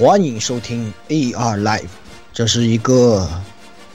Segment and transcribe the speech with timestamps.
[0.00, 1.90] 欢迎收听 AR Live，
[2.32, 3.28] 这是一个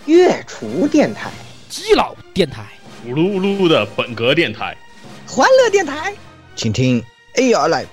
[0.05, 1.31] 月厨电台、
[1.68, 2.68] 基佬电台、
[3.04, 4.78] 咕噜咕噜的本格电台、
[5.26, 6.13] 欢乐电台，
[6.55, 7.04] 请听
[7.38, 7.88] AR Live。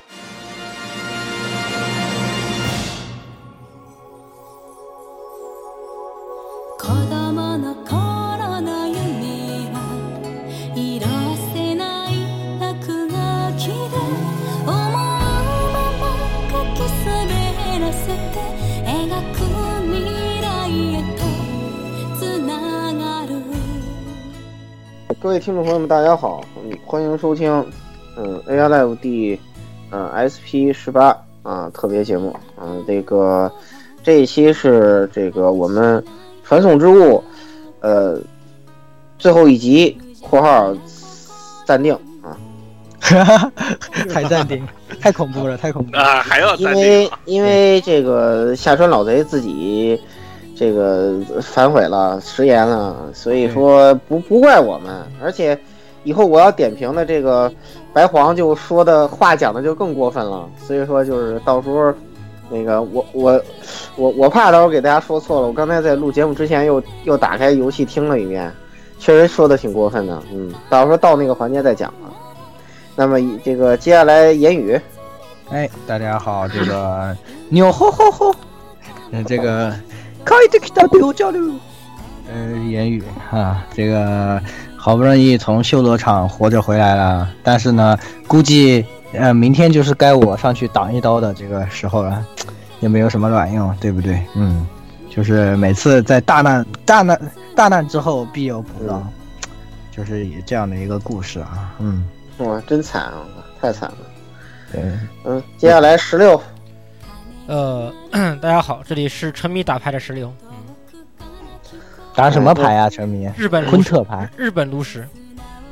[25.33, 27.51] 位听众朋友们，大家好，嗯，欢迎收听，
[28.17, 29.41] 嗯，AI Live 第，
[29.91, 33.51] 嗯，SP 十八啊特别节目，嗯，这个
[34.03, 36.05] 这一期是这个我们
[36.45, 37.25] 传送之物，
[37.81, 38.21] 呃，
[39.19, 40.77] 最后一集（括号
[41.65, 42.37] 暂定）啊，
[44.13, 44.63] 还暂定，
[45.01, 46.23] 太恐怖了，太恐怖了啊！
[46.23, 49.99] 还要因为因为这个下川老贼自己。
[50.63, 55.59] 这个反悔了，食言了，所以说不不怪我们，而且
[56.05, 57.53] 以后我要点评的这个
[57.93, 61.93] 白黄就说的话讲的就更过分了，所以说就是到时候
[62.49, 63.43] 那个我我
[63.97, 68.49] 我我怕到时候给大家说错了，我刚才在录节目之前又又打开游戏听了一遍，
[69.01, 72.15] 确实说的挺过分的，嗯，到时候到那个环节再讲了。
[72.95, 74.81] 那么这个接下来言语，
[75.51, 77.17] 哎，大家好，这个
[77.51, 78.35] 牛吼吼吼，
[79.11, 79.75] 嗯，这个。
[80.25, 81.53] 可以的，交流交流。
[82.33, 84.41] 嗯，言语啊，这个
[84.77, 92.25] 好不容易从修罗场活着回来了，但是呢，估计呃明天就是该我上去挡一刀的这个时候了，
[92.81, 94.25] 也没有什么卵用，对不对？
[94.35, 94.67] 嗯，
[95.11, 97.21] 就是每次在大难大难
[97.55, 99.03] 大难之后必有补刀，
[99.91, 101.75] 就是这样的一个故事啊。
[101.81, 102.09] 嗯，
[102.39, 103.27] 哇，真惨啊，
[103.61, 103.97] 太惨了。
[104.73, 104.83] 对，
[105.25, 106.41] 嗯，接下来十六。
[107.53, 107.93] 呃，
[108.41, 110.33] 大家好，这里是沉迷打牌的石榴。
[110.51, 111.27] 嗯，
[112.15, 112.89] 打什么牌啊？
[112.89, 115.07] 沉迷日本昆特牌，日本炉石，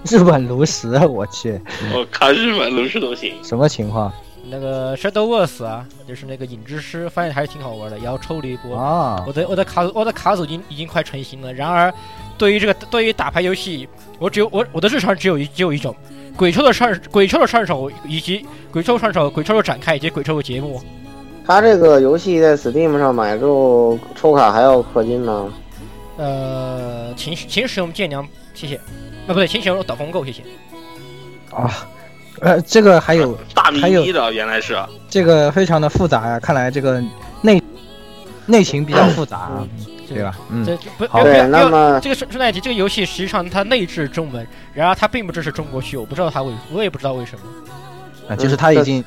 [0.05, 1.59] 日本炉石， 我去，
[1.95, 3.35] 我靠日本炉石都行。
[3.43, 4.13] 什么情况？
[4.45, 9.25] 那个 Shadow Wars 啊，就是那个影之师，发现还是挺好玩的，也要抽了一波啊。
[9.27, 11.51] 我的我的卡我的卡组已经已经快成型了。
[11.55, 11.91] 然而，
[12.37, 15.97] 对于这个对于打牌游戏，我只有我我的日常只有一只有一种
[16.37, 20.79] 鬼抽的上鬼抽的上手，以及鬼抽上手鬼抽的展开以及鬼抽的节目。
[21.51, 25.53] 他这个游戏在 Steam 上买之后抽卡还要氪金呢。
[26.17, 28.25] 呃，请请使用剑娘，
[28.55, 28.77] 谢谢。
[28.77, 28.81] 啊，
[29.27, 30.43] 不对，请使用导风购，谢谢。
[31.53, 31.89] 啊，
[32.39, 34.79] 呃，这个还有 大迷你的，原来是
[35.09, 36.39] 这个非常的复杂呀。
[36.39, 37.03] 看来这个
[37.43, 37.61] 内
[38.47, 39.51] 内情比较复杂，
[40.09, 40.39] 对吧？
[40.51, 41.25] 嗯，这不好。
[41.25, 47.45] 对，那么这个顺顺带提，这个游戏实际上它内置中文，然而它并不支持中国区，我不知道它为，我也不知道为什么。
[48.29, 49.05] 啊，就是它已经。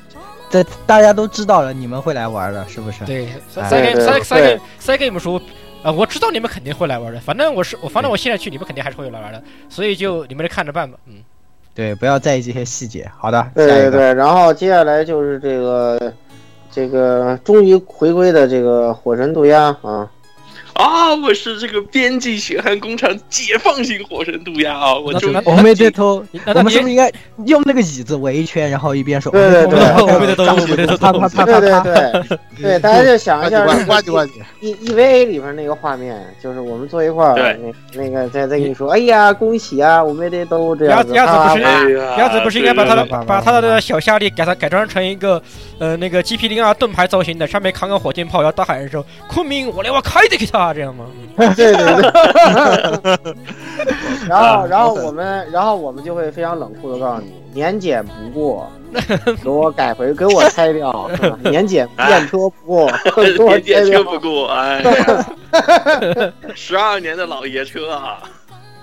[0.54, 3.04] 这大家都知道了，你们会来玩的，是不是？
[3.06, 5.42] 对，塞给塞塞给塞给你们说，
[5.82, 10.96] 啊，我知道你们肯定会来玩的，反正我是我，反正我现在去，你们肯定还是会来玩的，所以就你们就看着办吧。
[11.08, 11.24] 嗯，
[11.74, 13.10] 对，不要在意这些细节。
[13.18, 16.14] 好的，对对对，然后接下来就是这个
[16.70, 20.08] 这个终于回归的这个火神渡鸦啊。
[20.74, 21.14] 啊！
[21.16, 24.96] 我是这个边境血汗工厂解放型火神渡鸦啊！
[24.96, 26.26] 我就我们这头，
[26.56, 27.12] 我们是不是应该
[27.46, 33.66] 用那个椅子围一圈，然后一边说对对对，我们的头，我们的头，啪啪啪啪，对对对对，大家就想一下
[34.62, 41.14] ，E E V A 里面那个画面，就是我们坐一块儿，那那个再再跟你说，哎呀，恭喜啊，我们得都这样子。
[41.14, 45.42] 鸭子不是鸭子不是应该把他的把他的那个小夏利给他改装成一个
[45.78, 50.63] 呃那个 G P 零二盾牌造型的，上面扛个火箭炮，要大喊一声，昆明我来我开的给他。
[50.72, 51.06] 这样吗？
[51.56, 53.34] 对对对。
[54.30, 58.72] 然后，然后我们，然后我们就会非常冷酷的告诉你，年检不过，
[59.44, 61.10] 给我改回，给我拆掉。
[61.44, 64.84] 年检验车不过，年检车不过，哎，
[66.54, 68.20] 十二年的老爷车啊。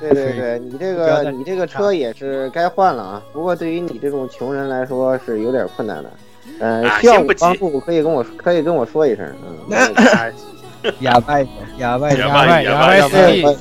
[0.01, 3.23] 对对对，你这个你这个车也是该换了啊。
[3.33, 6.11] 不过对于你这种穷人来说是有点困难的。
[6.59, 9.27] 嗯，需要帮助可以跟我可以跟我说一声。
[9.71, 9.71] 嗯。
[11.01, 11.39] 哑巴，
[11.79, 13.19] 哑巴，哑巴，哑巴，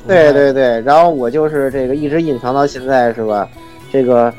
[0.08, 3.48] 对对对，然后我就是这个一直隐藏到现在是吧？
[3.92, 4.34] 这个，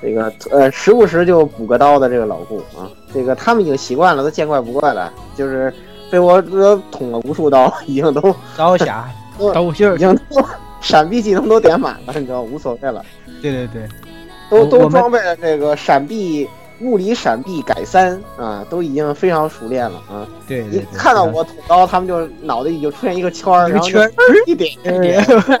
[0.00, 5.72] 这个呃，时不时就补个刀的这个老顾啊，这个他们已经习惯了，都见怪不怪了，就是
[6.10, 9.08] 被我呃捅了无数刀，已经都 刀侠，
[9.52, 10.44] 刀已经都
[10.80, 13.04] 闪避技能都点满了，你知道无所谓了。
[13.42, 13.88] 对对对，
[14.50, 16.48] 都都装备了这个闪避。
[16.80, 20.26] 物理闪避改三啊，都已经非常熟练了啊！
[20.46, 24.10] 对，一看到我捅刀，他们就脑袋里就出现一个圈 儿，然后圈儿
[24.46, 25.24] 一点一点。
[25.24, 25.58] 对，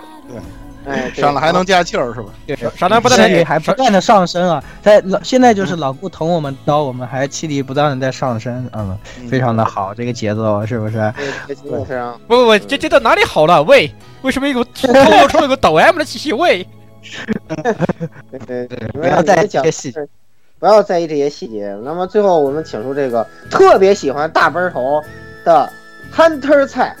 [0.86, 2.30] 哎，对上了还能加气儿是吧？
[2.46, 8.96] 对，少量不断的气力还不断的上升啊，在老现在就是老顾捅我们刀，我们还气力不断的在上升，嗯，
[9.28, 11.12] 非常的好，这个节奏是不是？
[11.16, 13.62] 对这节目非常不不不，这这到哪里好了？
[13.62, 16.32] 喂，为什么有个透露出了个抖 M 的气息？
[16.32, 16.66] 喂，
[18.30, 20.00] 对对对，不要在意这些细节，
[20.60, 21.74] 不要在意这些细节。
[21.82, 25.02] 那么最后我们请出这个特别喜欢大奔头
[25.42, 25.68] 的
[26.14, 26.94] Hunter 菜，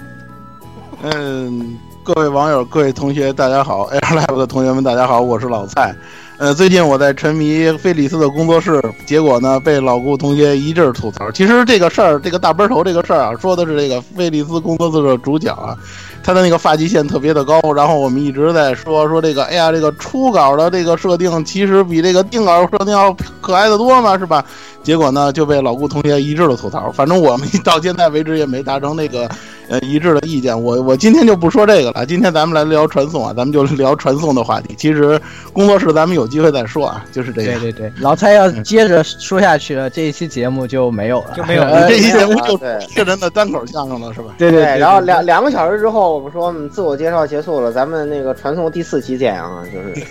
[1.02, 5.94] 嗯，各位网友、各位同学，大家好！AirLab 的同学们，大家好，我是老蔡。
[6.38, 11.30] 呃，最近我在沉迷菲利斯的工作室，结果呢被老顾同学一阵吐槽。
[11.30, 15.76] 其实这个事儿，这个大奔头这个事儿啊，说的是这个菲利斯工作室的主角啊，
[16.22, 17.60] 他的那个发际线特别的高。
[17.74, 24.44] 然后我们一直在说说这个，哎呀，这个初稿的这个设定其实比这个定稿设定要可爱的多嘛，是吧？
[24.82, 26.90] 结果呢就被老顾同学一致的吐槽。
[26.90, 29.28] 反正我们到现在为止也没达成那个
[29.68, 30.58] 呃一致的意见。
[30.58, 34.74] 我我今天就不说这个了，今天咱们来聊传送啊，咱们就聊传送的话题。
[34.78, 35.20] 其实
[35.52, 37.60] 工作室咱们有机会再说啊，就是这样。
[37.60, 44.28] 对对对，老蔡要接着说下去了，这一期节目就没有了，就没有了呃这期节目就 对一个人的单口相声了，是吧？
[44.38, 50.06] 对对对，然后两两个小时之后，我们说嗯自我介绍结束了，咱们那个传送第四期见啊，就是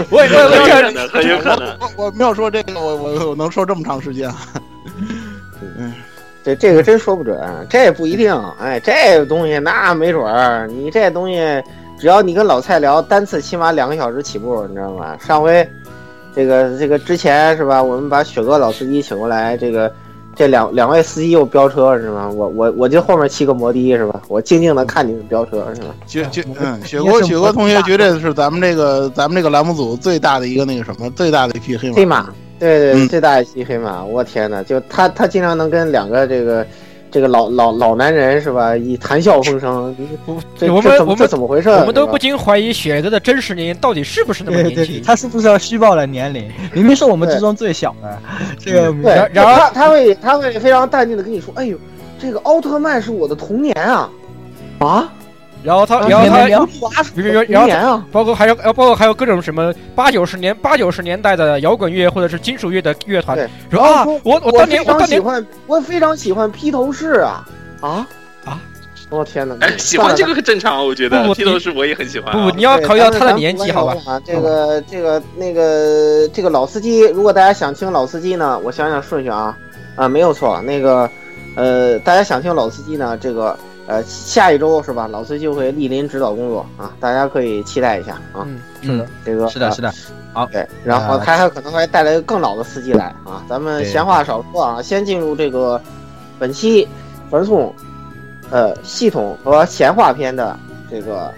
[0.10, 1.76] 我也我也我也很有可能，很有可能。
[1.80, 4.30] 我我没有说这个，我我我能说这么长时间
[5.78, 5.92] 嗯？
[6.44, 7.40] 这这个真说不准，
[7.70, 8.34] 这也不一定。
[8.60, 11.38] 哎，这个东西那没准儿，你这东西
[11.98, 15.16] 只要你跟老蔡聊，单次起码两个小时起步，你知道吗？
[15.18, 15.66] 上回
[16.36, 17.82] 这个这个之前是吧？
[17.82, 19.90] 我们把雪哥老司机请过来，这个
[20.36, 22.28] 这两两位司机又飙车是吗？
[22.28, 24.22] 我我我就后面骑个摩的是吧？
[24.28, 25.94] 我静静的看你们飙车是吧？
[26.06, 31.94] 雪雪嗯，雪哥雪哥同学绝对是咱们这个咱们这个栏目组最大的一个那个什么最大的一匹黑马。
[31.96, 32.26] 黑马，
[32.58, 36.66] 对对，嗯最大一匹黑马，我天呐，就他他经常能跟两个这个
[37.14, 39.94] 这个老老老男人是吧，以谈笑风生，
[40.26, 41.68] 不这我们我们这怎么这怎么回事？
[41.68, 45.02] 我们都不禁怀疑雪哥的真实年龄到底是不是那么对对，年轻。
[45.04, 46.50] 他是不是要虚报了年龄？
[46.72, 48.18] 明明是我们之中最小的，
[48.58, 51.78] 这个对，然然而他他会他会非常淡定的跟你说，哎呦，
[52.18, 54.10] 这个奥特曼是我的童年啊
[54.80, 55.12] 啊，
[55.64, 63.36] 然后他，啊然后他然后童年啊，包括还有，呃，包括还有各种什么八九十年、八九十年代的摇滚乐或者是金属乐的乐团
[63.70, 67.44] 啊，我我当年非常我当年喜欢，我非常喜欢披头士啊
[67.80, 68.06] 啊
[68.44, 68.60] 啊！
[69.10, 69.56] 我天哪！
[69.60, 72.50] 哎，喜欢这个很正常，我觉得披头士我也很喜欢啊。
[72.50, 73.96] 不，你要考虑到他的年纪，好吧？
[74.06, 79.56] 啊，这个这个那个这个老司机，如果大家想听老司机呢，我想想顺序啊
[79.94, 81.08] 啊，没有错，那个
[81.54, 85.06] 呃，大家想听老司机呢，这个呃下一周是吧？
[85.06, 88.46] 老崔就会莅临指导工作啊，大家可以期待一下啊。
[88.46, 89.92] 嗯，是的，这个是的，是的，
[90.32, 93.44] 好对，然后啊他还可能还带来更老的司机来啊。
[93.48, 95.80] 咱们闲话少说啊，先进入这个
[96.38, 96.88] 本期
[97.30, 97.74] 传送
[98.50, 100.58] 呃系统和闲话篇的
[100.90, 101.30] 这个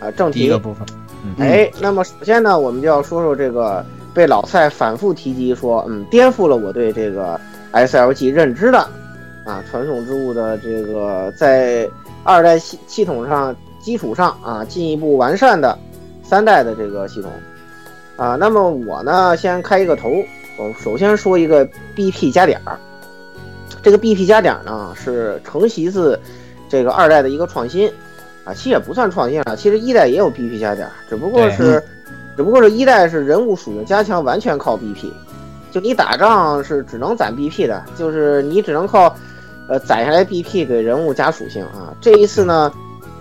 [0.00, 0.58] 呃正题第一个。
[0.58, 0.86] 部分，
[1.24, 3.84] 嗯，哎，那么首先呢，我们就要说说这个
[4.14, 7.40] 被老蔡反复提及说，嗯，颠覆了我对这个
[7.72, 8.88] SLG 认知的
[9.44, 11.88] 啊，传送之物的这个在
[12.24, 15.78] 二代系系统上基础上啊，进一步完善的
[16.22, 17.30] 三代的这个系统
[18.16, 18.36] 啊。
[18.36, 20.10] 那么我呢，先开一个头，
[20.58, 22.78] 我首先说一个 BP 加点儿。
[23.82, 26.18] 这个 BP 加点儿呢，是承袭自
[26.68, 27.90] 这个二代的一个创新。
[28.44, 31.84] 啊，其实也不算创新了，其实一代也有 BP 加点儿，只不过是，
[32.34, 35.12] 只不过是一代是人物属性加强，完全靠 BP，
[35.70, 39.14] 就你打仗是只能攒 BP 的，就是你只能靠，
[39.68, 41.94] 呃，攒下来 BP 给人物加属性啊。
[42.00, 42.72] 这一次呢，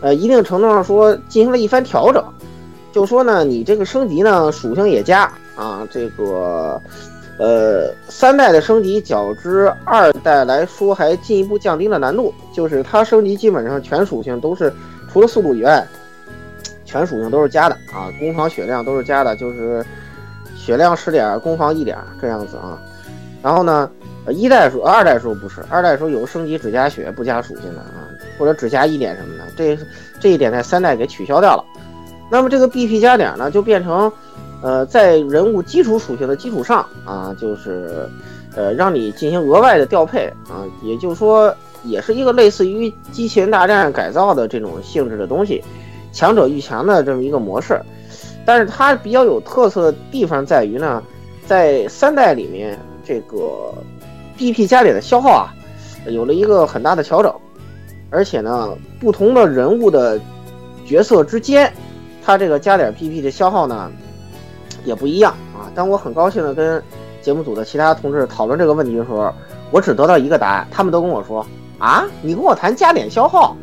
[0.02, 2.24] 呃，一定程度上说进行了一番调整，
[2.92, 6.82] 就说呢，你这个升级呢属性也加啊，这个。
[7.40, 12.34] 呃，三代的升级较之二代来说，还进一步降低了难度。
[12.52, 14.74] 就是它升级基本上全属性都是，
[15.14, 15.86] 除了速度以外，
[16.84, 18.10] 全属性都是加的啊。
[18.20, 19.86] 攻防血量都是加的，就是
[20.56, 22.82] 血量十点，攻防一点这样子啊。
[23.44, 23.88] 然后呢，
[24.32, 28.08] 一代时候、二代时候不是，二代时候有升级只加血不加属性的啊，
[28.38, 29.78] 或者只加一点什么的，这
[30.20, 31.64] 这一点在三代给取消掉了。
[32.30, 34.12] 那么这个 BP 加点呢，就变成。
[34.60, 38.10] 呃，在人物基础属性的基础上啊，就是，
[38.56, 45.64] 呃，让你进行额外的调配啊，也就是说，也是一个类似于机器人大战改造的这种性质的东西，
[46.12, 47.80] 强者愈强的这么一个模式。
[48.48, 51.04] 但是它比较有特色的地方在于呢，
[51.46, 53.72] 在三代里面，这个
[54.38, 55.54] BP 加点的消耗啊，
[56.08, 57.34] 有了一个很大的调整，
[58.10, 60.20] 而且呢，不同的人物的
[60.86, 61.72] 角色之间，
[62.24, 63.92] 它这个加点 BP 的消耗呢。
[64.86, 65.68] 也不一样啊！
[65.76, 66.82] 当我很高兴的跟
[67.22, 69.34] 节目组的其他同志讨论这个问题的时候，
[69.70, 71.46] 我只得到一个答案，他们都跟我说
[71.78, 73.54] ：“啊，你跟我谈加点消耗，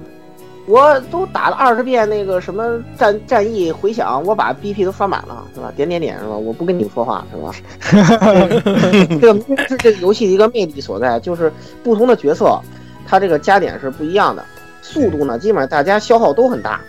[0.66, 5.70] 我都打了二十遍那个什么战战役回响，我把 BP 都刷满了，是吧？
[5.76, 6.30] 点点点是吧？
[6.30, 7.54] 我不跟你们说话是吧？
[9.20, 9.34] 这个
[9.68, 11.52] 是这个游戏的一个魅力所在，就是
[11.82, 12.58] 不同的角色，
[13.06, 14.42] 它这个加点是不一样的。
[14.80, 16.80] 速度呢，基本上大家消耗都很大，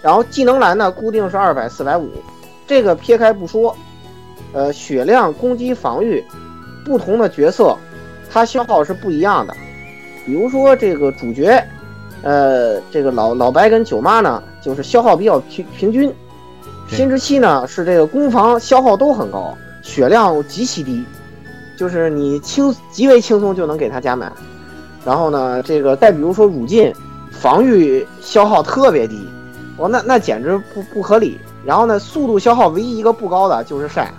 [0.00, 2.08] 然后技能栏呢固定是二百、四百五，
[2.68, 3.76] 这个撇开不说，
[4.52, 6.24] 呃，血量、攻击、防御，
[6.84, 7.76] 不同的角色，
[8.30, 9.52] 它消耗是不一样的。
[10.24, 11.60] 比如说这个主角。
[12.24, 16.12] 呃，这个老老白跟九妈呢，就是消耗比较平平均。
[16.88, 21.04] 新之七呢是这个攻防消耗都很高，血量极其低，
[21.78, 24.32] 就是你轻极为轻松就能给他加满。
[25.04, 26.92] 然后呢，这个再比如说汝进，
[27.30, 29.28] 防御消耗特别低，
[29.76, 31.38] 我那那简直不不合理。
[31.62, 34.12] 然后呢，速度消耗唯一一个不高的就是善，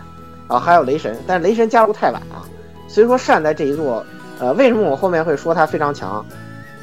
[0.47, 2.45] 啊还有雷神，但是雷神加入太晚啊，
[2.87, 4.05] 所以说善在这一座，
[4.39, 6.23] 呃，为什么我后面会说他非常强？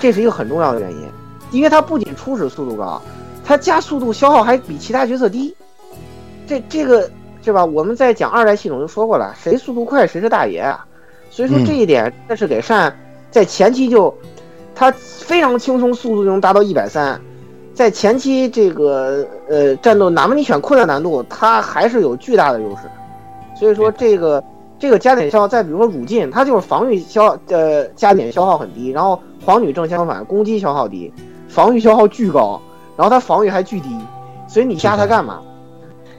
[0.03, 1.09] 这是一个很重要的原因，
[1.53, 3.01] 因为它不仅初始速度高，
[3.45, 5.55] 它加速度消耗还比其他角色低。
[6.45, 7.09] 这这个
[7.41, 7.65] 是吧？
[7.65, 10.85] 我们在讲二代系统就说过了，谁速度快谁是大爷啊。
[11.31, 12.93] 所以说这一点，那是给善
[13.31, 14.13] 在前期就，
[14.75, 17.21] 他非常轻松，速度就能达到一百三，
[17.73, 22.83] 在前期这个呃战斗，哪怕你选困难难度，他还是有巨大的优势。
[23.57, 24.43] 所以说这个
[24.83, 29.21] 这个加点消耗，再比如说汝进，它就是防御消呃加点消耗很低，然后。
[29.45, 31.13] 皇女正相反，攻击消耗低，
[31.49, 32.63] 防御消耗巨高，
[32.97, 33.89] 然后它防御还巨低，
[34.47, 35.41] 所以你加它干嘛？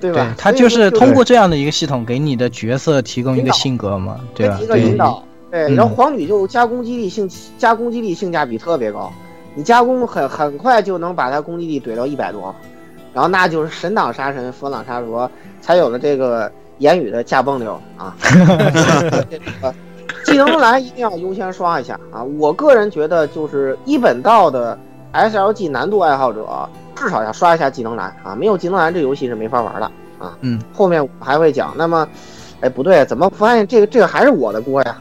[0.01, 0.35] 对吧？
[0.37, 4.59] 它就是通过这样的一个系统给你的角色提供一个性格嘛，对吧？
[4.61, 5.73] 一个引导，对。
[5.73, 9.09] 然后皇女就加攻击力性加攻击力性价比特别高，
[9.55, 12.53] 你加攻很很快就能把它攻击力怼到一百多，
[13.13, 18.15] 然后那就是神挡杀神，佛挡杀佛，才有了这个言语的驾崩流啊。
[20.25, 22.23] 技能栏一定要优先刷一下啊！
[22.23, 24.77] 我个人觉得，就是一本道的
[25.11, 26.47] SLG 难度爱好者，
[26.95, 28.33] 至少要刷一下技能栏啊！
[28.33, 29.85] 没有技能栏，这游戏是没法玩的
[30.17, 30.37] 啊！
[30.39, 31.73] 嗯，后面我还会讲。
[31.77, 32.07] 那么，
[32.61, 34.97] 哎，不对，怎么发现这个这个还是我的锅呀？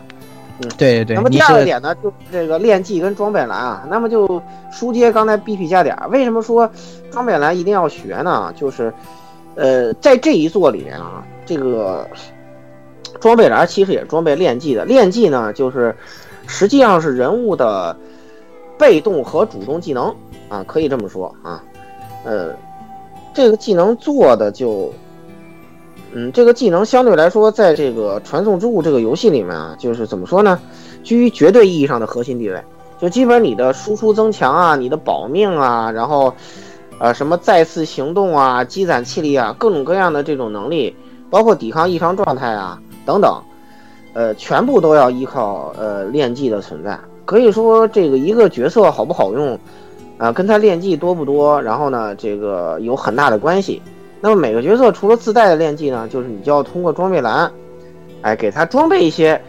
[0.61, 1.15] 嗯，对对。
[1.15, 3.85] 那么第二个点呢，就是这个练技跟装备栏啊。
[3.89, 6.69] 那么就书接刚才 BP 加点，为什么说
[7.13, 8.53] 装备栏一定要学呢？
[8.57, 8.93] 就是，
[9.55, 12.07] 呃，在这一座里面啊，这个。
[13.21, 15.95] 装备栏其实也是装备练技的，练技呢就是
[16.49, 17.97] 实际上是人物的
[18.77, 20.13] 被动和主动技能
[20.49, 21.63] 啊，可以这么说啊。
[22.25, 22.53] 呃，
[23.33, 24.93] 这个技能做的就，
[26.13, 30.59] 嗯，这个技能相对来说，在这个传送之物这个游戏里面啊，就是怎么说呢，
[31.05, 32.61] 居于绝对意义上的核心地位。
[32.99, 36.35] 就基本你的输出增强啊，你的保命啊，然后
[37.03, 40.95] 呃什么再次行动啊，积攒气力啊，各种各样的这种能力，
[41.29, 42.81] 包括抵抗异常状态啊。
[43.05, 43.43] 等等，
[44.13, 46.97] 呃，全部都要依靠呃练技的存在。
[47.25, 49.59] 可以说，这个一个角色好不好用，
[50.17, 53.83] 啊，跟他练技多不多，然后呢，这个有很大的关系。
[54.21, 57.51] 那么每个角色除了自带的练技呢，就是你就要通过装备栏，
[58.21, 59.43] 哎，给他装备一些，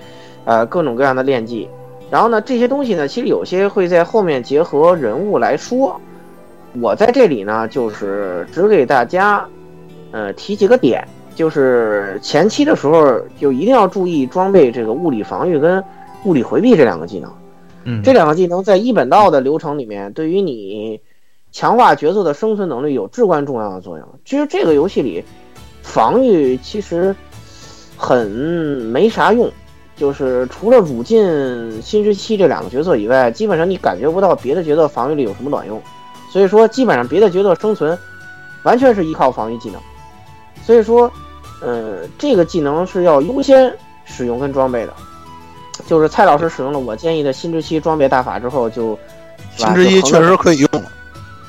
[0.45, 1.69] 呃，各种各样的练技。
[2.10, 6.01] 然后呢，这些东西呢，其实有些会在后面结合人物来说。
[6.80, 9.46] 我在这里呢，就是只给大家，
[10.12, 11.08] 呃，提几个点。
[11.36, 15.84] 就是前期的时候，就一定要注意装备这个物理防御跟
[16.25, 17.34] 物理回避这两个技能。
[17.86, 21.01] 嗯，这两个技能在一本道的流程里面，对于你
[21.51, 24.08] 强化角色的生存能力有至关重要的作用。
[24.24, 25.24] 其实这个游戏里，
[25.82, 27.15] 防御其实
[27.98, 29.51] 很没啥用，
[29.96, 35.82] 就是除了汝进、新之期这两个角色以外，基本上你感觉不到别的角色防御力有什么卵用。
[36.34, 37.96] 所以说，基本上别的角色生存
[38.63, 39.80] 完全是依靠防御技能。
[40.66, 41.10] 所以说。
[41.62, 43.74] 呃，这个技能是要优先
[44.04, 44.94] 使用跟装备的，
[45.88, 49.00] 就是蔡老师使用了我建议的新之期装备大法之后，就
[49.56, 50.92] 新之一确实可以用了。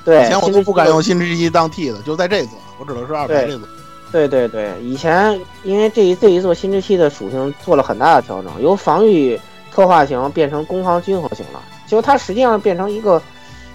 [0.04, 3.66] 对，以前我都不敢用新之一当替的，就在这座，我只能是二排这座。
[4.12, 9.36] 对对对，以前因为这一这一座新之期的属性做了很大的调整，由防御
[9.72, 13.20] 特化型变成攻防均衡型了，就它实际上变成一个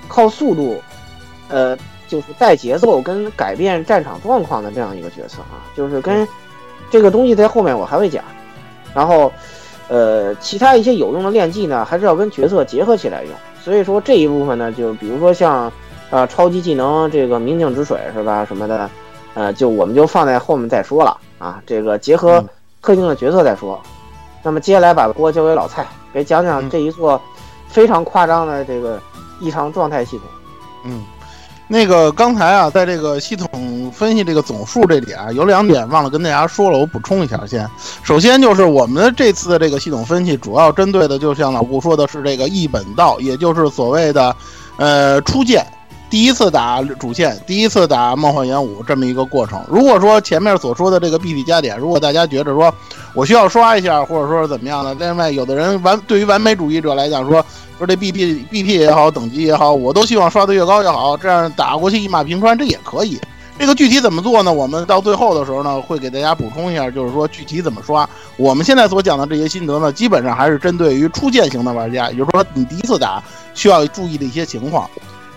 [0.08, 0.82] 靠速度，
[1.50, 1.77] 呃。
[2.08, 6.27] 就是带节奏跟改变战场状况的这样一个角色啊，就是跟
[6.89, 8.24] 这个东西在后面我还会讲。
[8.96, 9.32] 然后，
[9.89, 13.32] 呃，其他一些有用的练技呢，还是要跟角色结合起来用。
[13.63, 15.72] 所以说这一部分呢，就比如说像
[16.10, 18.89] 呃超级技能这个明镜止水是吧什么的，
[19.36, 21.62] 呃，就我们就放在后面再说了啊。
[21.68, 22.44] 这个结合
[22.82, 23.79] 特定的角色再说。
[24.41, 27.22] 那么接下来把锅交给老蔡，给讲讲这一座
[27.68, 29.00] 非常夸张的这个
[29.39, 30.25] 异常状态系统。
[30.86, 31.06] 嗯。
[31.72, 37.70] 那个刚才啊，在这个系统分析这个总数这里啊，有两点忘了跟大家说了，我补充一下先。
[38.02, 44.36] 首先就是我们这次的这个系统分析，主要针对的就像老顾说的是这个一本道，也就是所谓的，
[44.78, 45.64] 呃，初见，
[46.10, 49.63] 第一次打主线，第一次打梦幻元武这么一个过程。
[49.70, 52.74] 如果说前面所说的这个 BP 加点，如果大家觉得说
[53.13, 57.46] 我需要刷一下，或者说是怎么样的，另外有的人完对于完美主义者来讲说
[57.78, 63.20] 说这 BP BP 也好，等级也好，我都希望刷的越高越好，这样打过去一马平川，这也可以。
[63.60, 64.51] 这个具体怎么做呢？
[64.51, 68.10] 我们到最后的时候呢，会给大家补充一下，就是说具体怎么刷。
[68.36, 73.22] 我们现在所讲的这些心得呢，基本上还是针对于初见型的玩家，也就是说你第一次打
[73.54, 74.89] 需要注意的一些情况。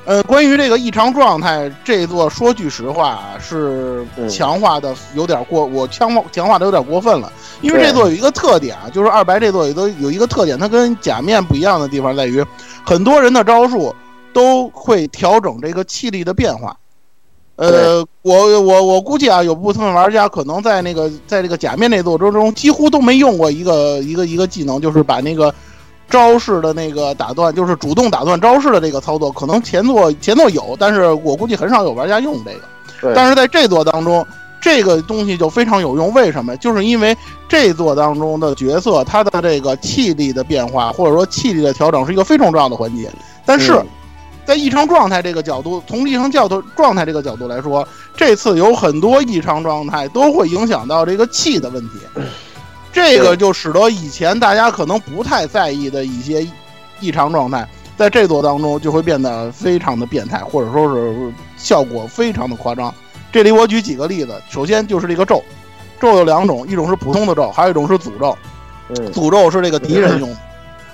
[0.05, 7.33] 呃，关于这个异常状态，这座说句实话是强化的有点过，我强化强化的有点过分了。
[7.61, 12.45] 因为这座有一个特点啊，就是二白这座有都有一个特点，它跟假面不一样的地方在于，
[12.85, 13.95] 很多人的招数
[14.33, 16.77] 都会调整这个气力的变化。
[17.55, 25.55] 呃，我我我估计啊，有部分玩家可能在那个在这个假面那座之中，几乎都没用过一个一个一个技能，就是把那个
[26.13, 33.15] 招式的那个打断，就是主动打断招式的这个操作，可能前作前作有，但是我估计很少有玩家用这个。
[33.15, 34.25] 但是在这座当中，
[34.61, 36.13] 这个东西就非常有用。
[36.13, 36.57] 为什么？
[36.59, 37.17] 就是因为
[37.49, 43.11] 这座当中的角色，他的这个气力的变化，或者说气力的调整，是一个非常重要的环节。
[43.45, 43.83] 但是。
[44.45, 51.91] 在异常状态这个角度，从异常角度状态这个角度来说，这次有很多异常状态都会影响到这个气的问题，
[52.93, 56.47] 这个就使得以前大家可能不太在意的一些
[57.01, 62.95] 异常状态，在这座当中就会变得非常的变态，或者说是效果非常的夸张。
[63.33, 65.43] 这里我举几个例子，首先就是这个咒，
[65.99, 68.37] 咒有两种，一种是普通的咒，还有一种是诅咒。
[69.11, 70.37] 诅咒是这个敌人用的。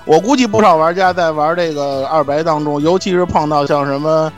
[0.05, 4.31] 我估计不少玩家在玩这个二白当中，尤其是碰到像什么，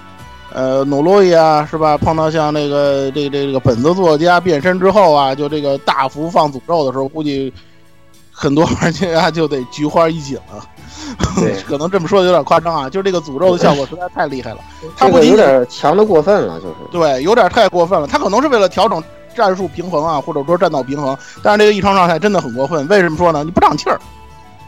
[0.53, 1.97] 呃，努洛伊啊，是吧？
[1.97, 7.51] 碰到像那个这这这个本子作家变身之后啊，就这个大幅放诅咒的时候，估计
[8.31, 10.63] 很多玩家就得菊花一紧了。
[11.35, 14.57] 对， 可能这么说有点夸张啊， 就是这个诅咒的效果实在太厉害了。
[14.97, 18.07] 它不有点强的过分了，就是对，有点太过分了。
[18.07, 19.01] 他可能是为了调整
[19.35, 22.87] 战术平衡啊，或者说战斗平衡，但是这个异常状态真的很过分。
[22.89, 23.43] 为什么说呢？
[23.43, 23.99] 你不长气儿。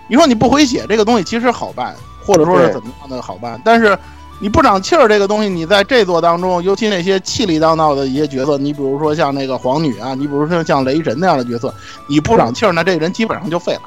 [0.08, 3.98] 你说你不回血这个东西其实好办，或者说是怎么样的好办，但是
[4.44, 11.74] 你不长气儿这个东西，你在这座当中，尤其那些气力当道的一些角色，你比如说像那个皇女啊，你比如说像雷神那样的角色，
[12.08, 13.82] 你不长气儿，那这个人基本上就废了。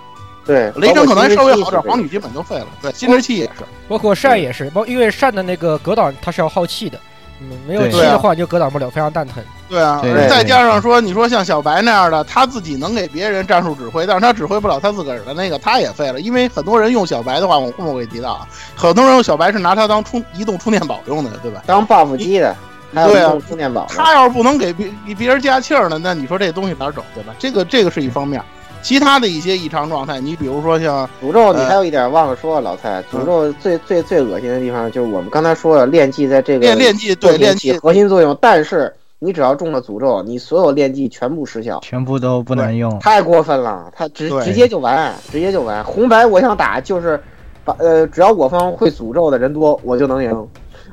[0.47, 2.67] 对，雷神可能稍微好点，皇女基本就废了。
[2.81, 6.99] 对，心之气也是，包括善也是，包因为善的那个格挡它是要耗气的。
[7.41, 9.43] 嗯，没有气的话就格挡不了，非常蛋疼。
[9.69, 16.21] 对啊，再加上说，你说像小白那样的，他自己能给别人战术指挥，但是他指挥不了他自个儿的那个，他也废了。
[16.21, 21.63] 因为很多人用小白的话，我后面会提到啊，很多人用小白是拿它当充移动充电宝用的，对吧？
[21.67, 22.57] 当 buff 机的，
[22.93, 23.87] 对啊，充电宝。
[23.89, 27.35] 他要是不能给别给别人加气儿呢，那你说这东西哪整，对吧？
[27.39, 28.41] 这个这个是一方面。
[28.87, 45.83] 其他的一些异常状态，你比如说像诅咒，你还有一点忘了说，老蔡，诅咒最最最恶心的地方就是我们刚才说的炼技在这个炼炼技对炼技核心作用，但是你只要中了诅咒，你所有炼技全部失效，全部都不能用，太过分了，他直直接就完，直接就完。
[45.83, 47.21] 红白我想打就是
[47.65, 50.49] 把呃，只要我方会诅咒的人多，我就能赢。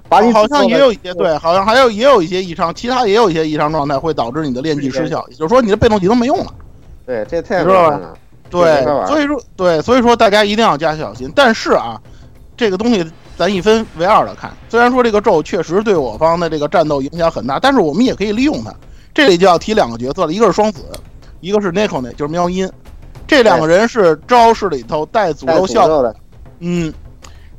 [0.10, 6.48] 把你好像也有一些对，好像还有也有一些异常，其他也有一些异常状态会导致你的炼技失效，也就是说你的被动技能没用了。
[7.06, 8.14] 对，这太过分了。
[8.50, 11.32] 对，所以说对，所以说大家一定要加小心。
[11.36, 12.00] 但是啊，
[12.56, 14.52] 这个东西咱一分为二的看。
[14.70, 18.74] 虽然说这个咒确实对我方的这个战斗影响很大，但是我们也可以利用它。
[19.14, 20.84] 这里就要提两个角色了，一个是双子，
[21.40, 22.70] 一个是 n i k o 就是喵音。
[23.26, 26.16] 这两个人是招式里头带诅咒效果的。
[26.60, 26.94] 嗯，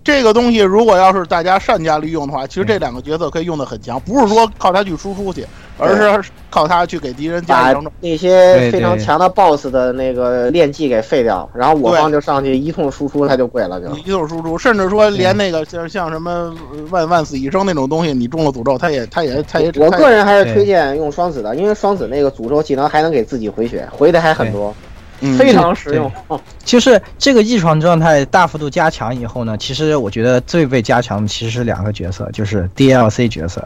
[0.04, 5.44] 这个东西如果要是大家善加利用的话，其实这两个角色可以用的很强，不是说靠它去输出去。
[5.76, 13.88] 而是靠它去给敌人加把那些非常强的 BOSS 的那个练技给废掉，然后我方就上去一通输出，他就跪了，就。
[13.96, 16.54] 一通输出，甚至说连那个像像什么
[16.90, 19.72] 万万死一生那种东西，你中了诅咒，他也他也他也。
[19.76, 24.72] 我个人还是推荐用双子的，因为双子那个诅咒技能还能给自己回血，回的还很多，
[25.38, 26.10] 非常实用。
[26.64, 33.64] 就是这个异常状态大幅度加强以后呢，其实我觉得最被加强的其实是两个角色，就是 DLC 角色。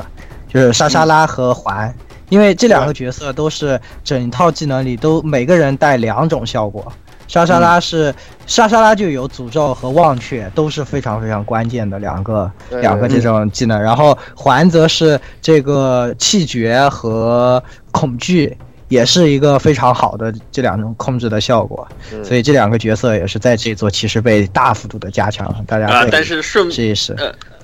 [0.50, 1.94] 就是莎莎拉和环，
[2.30, 6.90] 因为这两个角色都是整套技能里都每个人带两种效果。
[7.26, 8.14] 莎莎拉是
[8.46, 13.78] 莎莎拉就有诅咒和忘却，都是非常非常关键的两个两个这种技能。
[13.78, 18.56] 然后环则是这个气绝和恐惧，
[18.88, 21.86] 也是一个非常好的这两种控制的效果。
[22.24, 25.46] 所以这两个角色也是在这座其实被大幅度的加强。
[25.66, 27.14] 大家啊，但是顺试一试。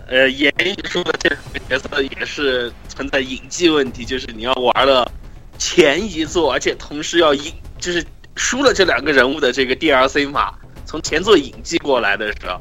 [0.07, 5.11] 呃，言语说的这两个角色也是存在隐技问题，就是你要玩了
[5.57, 8.05] 前一座，而且同时要引，就是
[8.37, 10.53] 输了这两个人物的这个 DLC 码，
[10.85, 12.61] 从前座引技过来的时候，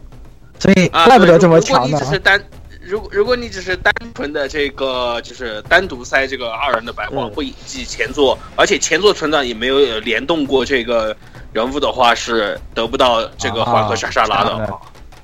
[0.57, 1.83] 所以怪不得这么强呢。
[1.83, 2.41] 如果你只是单，
[2.85, 11.15] 如果如果你只是单纯的这个，就是单独塞这个二人的白光，嗯不引进前作，而且前作存档也没有呃联动过这个
[11.53, 14.51] 人物的话，是得不到这个缓和莎莎拉的。
[14.65, 14.69] 啊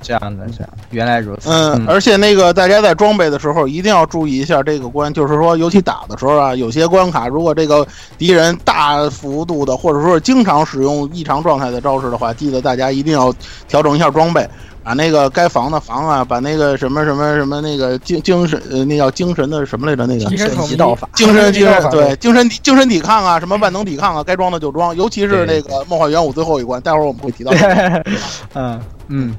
[0.01, 1.49] 这样的，这样，原来如此。
[1.49, 7.85] 嗯，而且那个大家在装备的时候一定要注意一下这个关，就是说，尤其打的时候啊，有些关卡如果这个
[8.17, 13.29] 敌人大幅度的或者说是经常使用异常状态的招式的话，记得大家一定要
[13.67, 14.49] 调整一下装备，
[14.89, 27.51] 把那个该防的防啊，把那个什么什么什么那个精精神呃那叫精神的什么来着那个精神统一道法，精神精神法对精神精神抵抗啊，什么万能抵抗啊，该装的就装，尤其是那个梦幻元武最后一关，待会儿我们会提到。
[28.55, 29.35] 嗯嗯，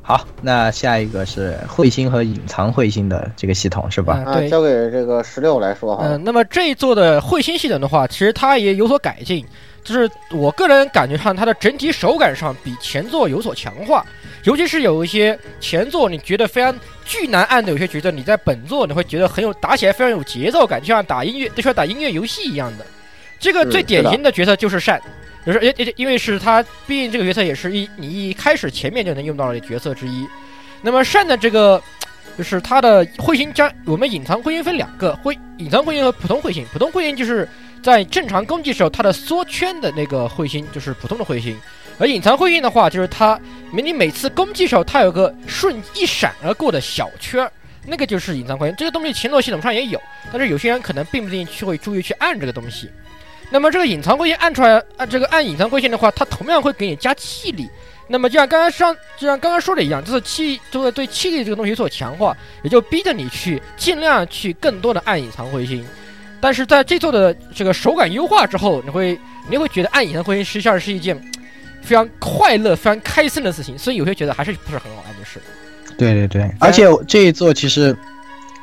[0.00, 4.24] 好，那下一个是彗星和隐藏彗星的这个系统是吧？
[4.26, 6.04] 嗯，对，啊交给这个十六来说哈。
[6.06, 9.44] 嗯，那么这一座的彗星系统的话，其实它也有所改进，
[9.86, 14.04] 就是我个人感觉上它的整体手感上比前作有所强化，
[14.44, 22.84] 尤其是有一些前作你觉得非常巨难按的有些角色，你在本作你会觉得很有打起来非常有节奏感，就像打音乐就像打音乐游戏一样的。
[23.38, 25.00] 这个嗯最典型的角色就是善。
[25.46, 30.26] 就是因因因为是他，毕竟这个角色也是一你一开始前面就能用到的角色之一。
[30.82, 31.80] 那么善的这个
[32.36, 36.66] 就是它的彗星加我们隐藏彗星分两个，彗隐藏彗星和普通彗星。
[36.72, 37.48] 普通彗星就是
[37.86, 41.56] 在正常攻击时候它的缩圈的那个彗星就是普通的彗星，
[42.00, 47.52] 而隐藏彗星的话就是它每你每次攻击时候它有个瞬一闪而过的小圈儿。
[47.86, 52.90] 那个就是隐藏彗星，这个东西前作系统上也有，但是有些人可能并不一定去会注意去按这个东西。
[53.50, 57.70] 那么这个隐藏彗星按出来，按这个按隐藏彗星的话，它同样会给你加气力。
[58.08, 65.86] 那么就像刚刚上，就像刚刚说的一样，就是气，就是对气力这个东西有所强化，也就逼着你去尽量去更多的按隐藏彗星。
[66.46, 69.18] 但是在这座的这个手感优化之后，你会
[69.50, 71.20] 你会觉得按隐藏彗星实际上是一件
[71.82, 75.40] 非常快乐、非常开心的事情，所以有些觉得还是不是很好按，就是。
[75.98, 77.96] 对对对，而且这一座其实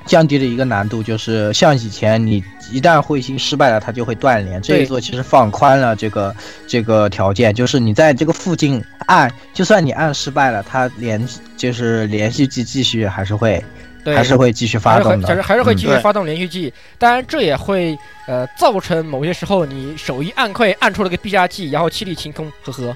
[0.06, 2.42] 降低了一个难度，就是像以前你
[2.72, 4.62] 一旦彗星失败了，它就会断连。
[4.62, 6.34] 这一座其实放宽了这个
[6.66, 11.22] 这个条件，就是你在这个附近按，就算你按失败了，它连
[11.58, 13.62] 就是连续继继续还是会
[14.04, 22.96] 对，还是会继续发动的，还是还是会继续发动连续技，当然这也会呃造成某些时候你手一按快按出了个必杀技，然后气力清空，呵呵，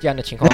[0.00, 0.50] 这样的情况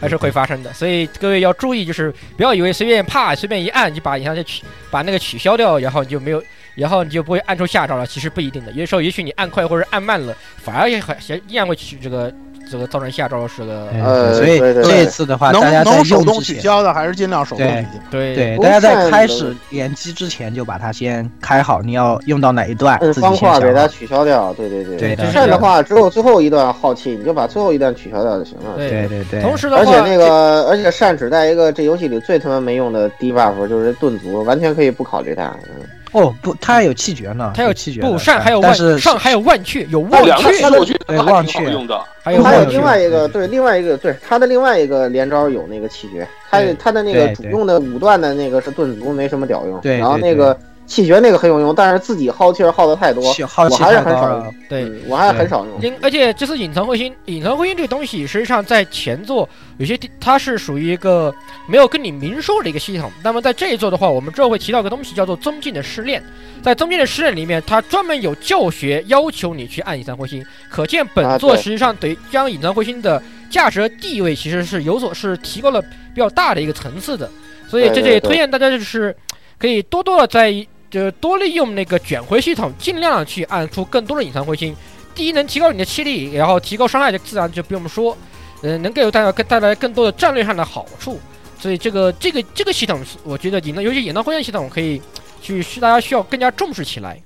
[0.00, 0.72] 还是会发生的。
[0.74, 6.42] 所以各位要注意，就是不要以为随便啪随便一按就把隐藏就取把那个取消掉，然后你就没有，
[6.74, 8.06] 然后你就不会按出下招了。
[8.06, 12.32] 其实不一定的，有的时候也许你按快或者按慢了，反而也还也依然会取这个
[12.70, 17.88] 这个造成下招是个呃所以这一次的话，大家在能手动取消的还是尽量手动取消。
[18.10, 23.86] 对对，大家在开始联机之前就把它先开好，你要用到哪一段，摁方块给它。
[23.86, 24.96] 取消掉，对对对。
[24.96, 28.76] 对的善的话，只有最后一段耗气，你就把最后一段取消掉就行了。
[28.76, 35.44] 对对对对，同时的话，而且那个，而且善只带一个这游戏里最他妈没用的低 buff，就是盾族，完全可以不考虑它。
[35.68, 42.00] 嗯哦不，它有气绝呢，他有气绝，不上还有但是万上还有万去，有那忘却两个其，实我觉对得还忘却用的。
[42.22, 42.64] 还有还有。
[42.70, 49.80] 另外一个，对，另外一个，对他的另外一个连招有那个气绝，它对它的那个主用的五段的那个是盾族，没什么屌用。
[49.80, 54.54] 对然后对那个气绝那个很有用，但是自己耗气儿耗的太多，气耗气我还是很少用。
[54.68, 55.80] 对，嗯，我还是很少用。
[55.80, 61.34] 因而且这次隐藏彗星，隐藏彗星这个东西，实际上在前作有些地它是属于一个
[61.66, 63.10] 没有跟你明说的一个系统。
[63.22, 66.22] 那么在这一座的话，我们之后会提到一个东西，叫做增进的试炼。
[66.62, 77.30] 在增进的试炼里面，它专门有教学要求你去按隐藏彗星，可见本作实际上对将隐藏彗星的价值和地位其实是有所是提高了比较大的一个层次的。
[77.68, 79.14] 所以这里对对对推荐大家就是
[79.58, 80.50] 可以多多的在
[80.94, 84.76] 就多利用那个卷回系统，尽量去按出更多的隐藏彗星。
[85.12, 88.16] 第一能提高你的气力，然后提高伤害，就自然就不用说，
[88.62, 91.18] 呃，能给大家更带来更多的战略上的好处。
[91.58, 95.02] 所以这个这个这个系统，我觉得隐藏，尤其隐藏辉焰系统，可以
[95.42, 97.20] 去需大家需要更加重视起来。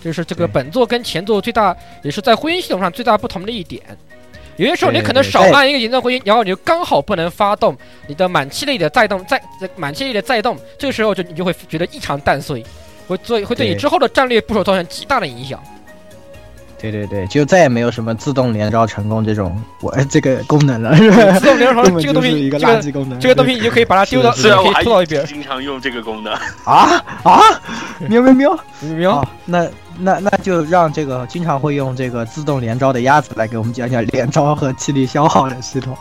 [0.00, 3.82] 这是这个本作跟前作最大，也是在辉焰系统上最大不同的一点。
[4.56, 9.42] 有些时候你可能少按一个隐藏辉焰，然后你就刚好不能发动你的满气力的再动再
[9.74, 12.64] 满气力的再动，这个时候就你就会觉得异常蛋碎，
[13.10, 15.60] 会做会对你之后的战略部署造成极大的影响。
[16.78, 21.38] 对对对，就再也没有什么自动连招成功这种我这个功能了，是吧？
[21.38, 23.20] 自动连招 成功这个东西，一个这个垃圾功能。
[23.20, 25.26] 这个东西你就可以把它丢到， 是可以虽然我到一边。
[25.26, 26.32] 经常用这个功能，
[26.64, 27.40] 啊啊，
[28.08, 28.58] 喵喵 喵！
[28.96, 29.68] 喵，好，那
[29.98, 35.94] 那那就让这个经常会用这个自动连招的鸭子来给我们讲讲连招和气力消耗的系统。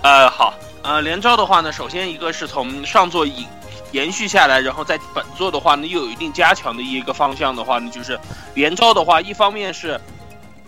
[0.00, 3.44] 呃，好，呃，连招的话呢，首先一个是从上座引
[3.92, 8.18] 延续下来，然后在本作的话呢，又有一定加强的一个方向的话呢，就是
[8.54, 9.98] 连招的话，一方面是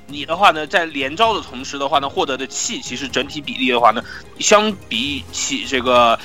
[0.07, 4.03] 你的话呢，在连招的同时的话呢，获得的气其实整体比例的话呢，
[4.39, 6.19] 相比起这个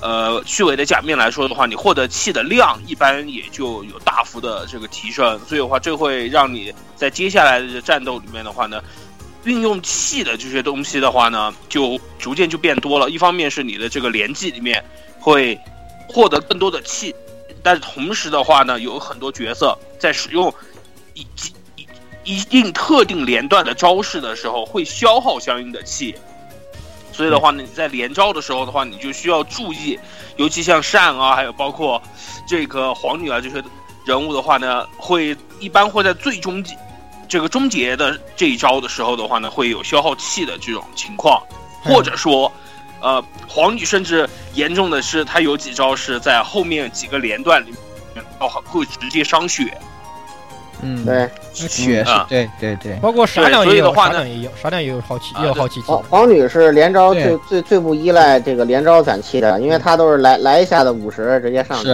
[0.00, 8.80] 呃虚伪的假面来说的话，你获得气的量一般也就有大幅的这个提升，所以的话，这会让你在接下来的战斗里面的话呢，
[9.44, 13.10] 运用气的这些东西的话呢，就逐渐就变多了。
[13.10, 14.82] 一方面是你的这个连技里面
[15.18, 15.58] 会
[16.08, 17.14] 获得更多的气，
[17.62, 20.52] 但是同时的话呢，有很多角色在使用
[21.14, 21.26] 一
[21.76, 21.86] 一
[22.24, 26.14] 一定特定连段的招式的时候，会消耗相应的气。
[27.12, 29.98] 所以的话呢，你在连招的时候的话，你就需要注意，
[30.36, 32.00] 尤其像善啊，还有包括
[32.46, 33.62] 这个皇女啊这些
[34.06, 36.78] 人物的话呢，会一般会在最终结
[37.28, 41.42] 这个终结的这一招的时候的话呢，会有消耗气的这种情况，
[41.82, 42.50] 或者说，
[43.00, 47.74] 呃，皇女甚至严重的是，她有几招是在后面几个连段里
[48.14, 49.72] 面，哦，会直接伤血。
[50.80, 56.00] 嗯，对，血是啊，对对对，包括傻对亮也有，所以的话呢傻亮也有，傻亮也有好奇，啊也有好奇技皇。
[56.04, 57.24] 皇女是连招对。
[57.24, 61.90] 最最最不依赖这个连招攒气的，因为她都是来来一下子五十直接上去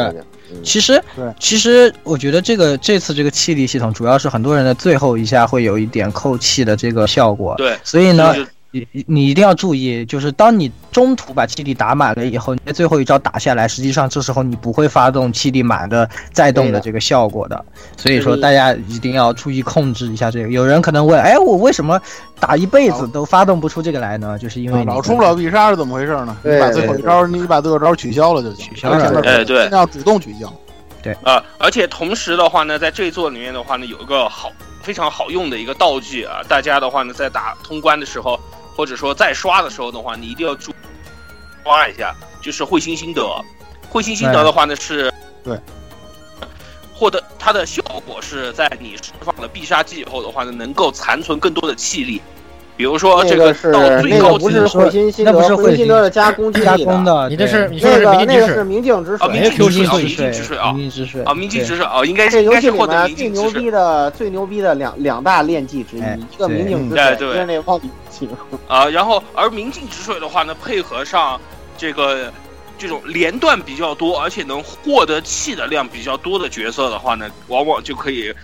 [0.63, 1.03] 其实，
[1.41, 7.55] 其实我觉得这个这次这个气力系统，主要是很多人的最后一下会有一点扣气的这个效果。
[7.57, 8.49] 对，所以呢就，是
[8.93, 17.65] 你你一定要注意，就是当你中途把气力打满了以后，你在最后一招打下来，实际上这时候你不会发动气力满的再动的这个效果的。
[17.97, 20.49] 所以说，大家一定要注意控制一下这个。
[20.49, 22.01] 有人可能问，哎，我为什么
[22.41, 24.37] 打一辈子都发动不出这个来呢？
[24.39, 26.37] 就是因为老出不了必杀是怎么回事呢？
[26.43, 30.53] 对你把最后一招，你把最后一招取消了就，取消了哎对尽量主动取消。
[31.01, 34.51] 对呃，而且同时的话呢，在这一座里面的话呢，有一个好
[34.83, 38.41] 非常好用的一个道具啊，大家的话呢，在打通关的时候，
[38.77, 40.73] 或者说在刷的时候的话，你一定要注
[41.63, 43.23] 刷一下，就是彗星心得。
[43.93, 45.13] 彗星心得的话呢是，
[45.45, 45.57] 对，
[46.93, 52.21] 获得它的效果是在你释放了必杀技以后的话呢，能够残存更多的气力。
[52.77, 60.33] 比如说这个是到最那个不是高级的会心心得，那不是会心心得是加攻击加力的，你这是你说的是那个明镜之水，那个是明镜之啊明水。
[60.33, 61.07] 镜之水啊明明镜之水啊。
[61.07, 61.69] 明镜之水啊，明镜对。
[61.69, 67.81] 之水啊，应该这是应该是游戏里面获得明最牛逼的、最牛逼的两两大练技之一哎，一个明镜之水，一个那忘
[68.69, 71.41] 啊，然后而明镜止水的话呢，配合上
[71.77, 72.33] 这个
[72.79, 78.35] 这种连段比较多，而且能获得气的量比较多的角色的话呢，往往就可以，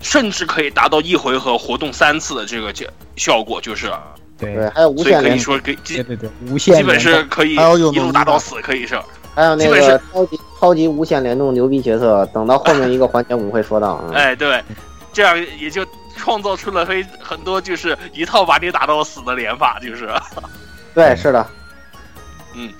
[0.00, 3.90] 甚至可以达到一回合活动三次的这个效效果，就是，
[4.38, 9.00] 对对，还有无所以可以，说给基对对对，无限基本是可以一路打到死，可以是。
[9.34, 14.00] 还有那个超级超级无限联动牛逼角色，等到后面一个环节我们会说到。
[14.06, 14.62] 嗯 哎，对，
[15.12, 15.84] 这样也就
[16.18, 20.08] 创造出了非很多就是一套把你打到死的连法，就是。
[20.94, 21.44] 对，是的，
[22.54, 22.72] 嗯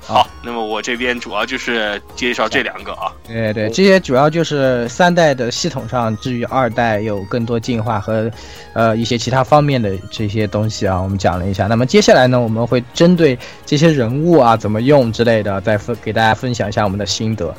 [0.00, 3.12] 好，那么我这边主要就是介绍这两个啊。
[3.26, 8.30] 对对，这些主要就是三代的系统上，至于二代有更多进化和，
[8.72, 11.66] 呃一些其他方面的这些东西啊，我们讲了一下。
[11.66, 17.54] 那么接下来呢，我们会针对这些人物啊怎么用之类的，再分给大家分享一下我们的心得。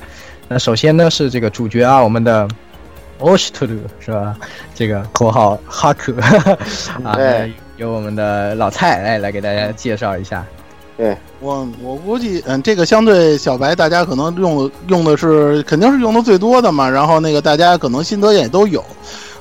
[0.48, 2.48] 那首先呢是这个主角啊，我们的。
[3.20, 4.36] O s h t u 是吧？
[4.74, 6.14] 这个口号哈克
[7.04, 10.46] 啊，对由我们的老蔡来来给大家介绍一下。
[10.98, 16.90] 对我我估计，嗯，这个相对小白，大家可能用用的是肯定是用的最多的嘛。
[16.90, 18.84] 然后那个大家可能心得也都有。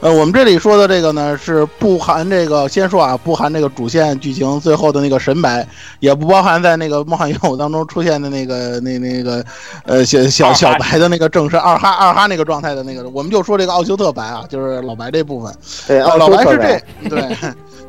[0.01, 5.67] 呃，我们这里说的这个呢，是不含这个，先说啊，不含这个主线剧情最后的那个神白，
[5.99, 9.45] 也不包含在那个《梦幻勇》当中出现的那个那那个
[9.85, 15.53] 呃小小小白的那个正式二哈二哈那个状态的那个，我们就说这个奥修特白啊，就是老白这部分。
[15.89, 17.37] 对，老白是这，对，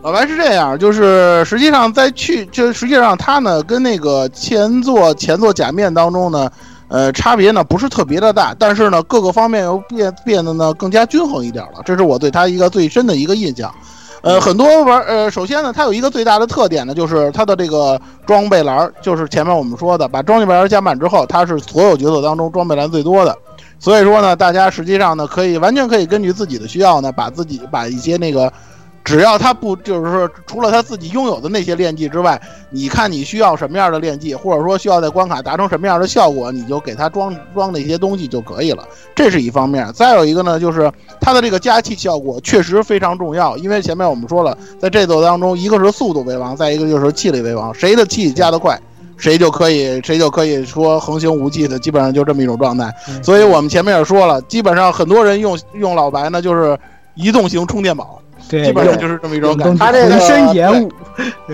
[0.02, 6.50] 老白是这样，就是实际上在去，就实际上他呢跟那个前作前作假面当中呢，
[6.90, 13.74] 呃，差别呢不是特别的大，但是呢各个方面又变变得呢更加均衡一点了，这是我对他一个最深的一个印象。
[14.22, 23.34] 呃，很多玩呃，首先呢，它有一个最大的特点呢，就是它的这个装备栏儿，就是前面我们说的，把装备栏儿加满之后，它是所有角色当中装备栏最多的。
[23.80, 28.52] 所以说呢，大家实际上呢，可以完全可以根据自己的需要呢，把自己把一些那个，
[29.10, 38.88] 只要他不就是说，除了他自己拥有的那些练技之外，你看你需要什么样的练技，或者说需要在关卡达成什么样的效果，你就给他装装那些东西就可以了。
[39.16, 39.92] 这是一方面。
[39.94, 48.80] 再有一个呢，就是它的这个加气效果确实非常重要，因为前面我们说了，在这座当中，一个是速度为王，再一个就是气力为王，谁的气加得快。
[49.18, 52.90] 谁就可以，谁就可以说横行无忌的，基本上就这么一种状态。
[53.10, 56.78] 嗯所以我们前面也说了，基本上很多人用用老白呢，就是
[57.16, 59.86] 移动型充电宝，对，基本上就是这么一种感觉。
[59.86, 60.92] 他这个浑身延误，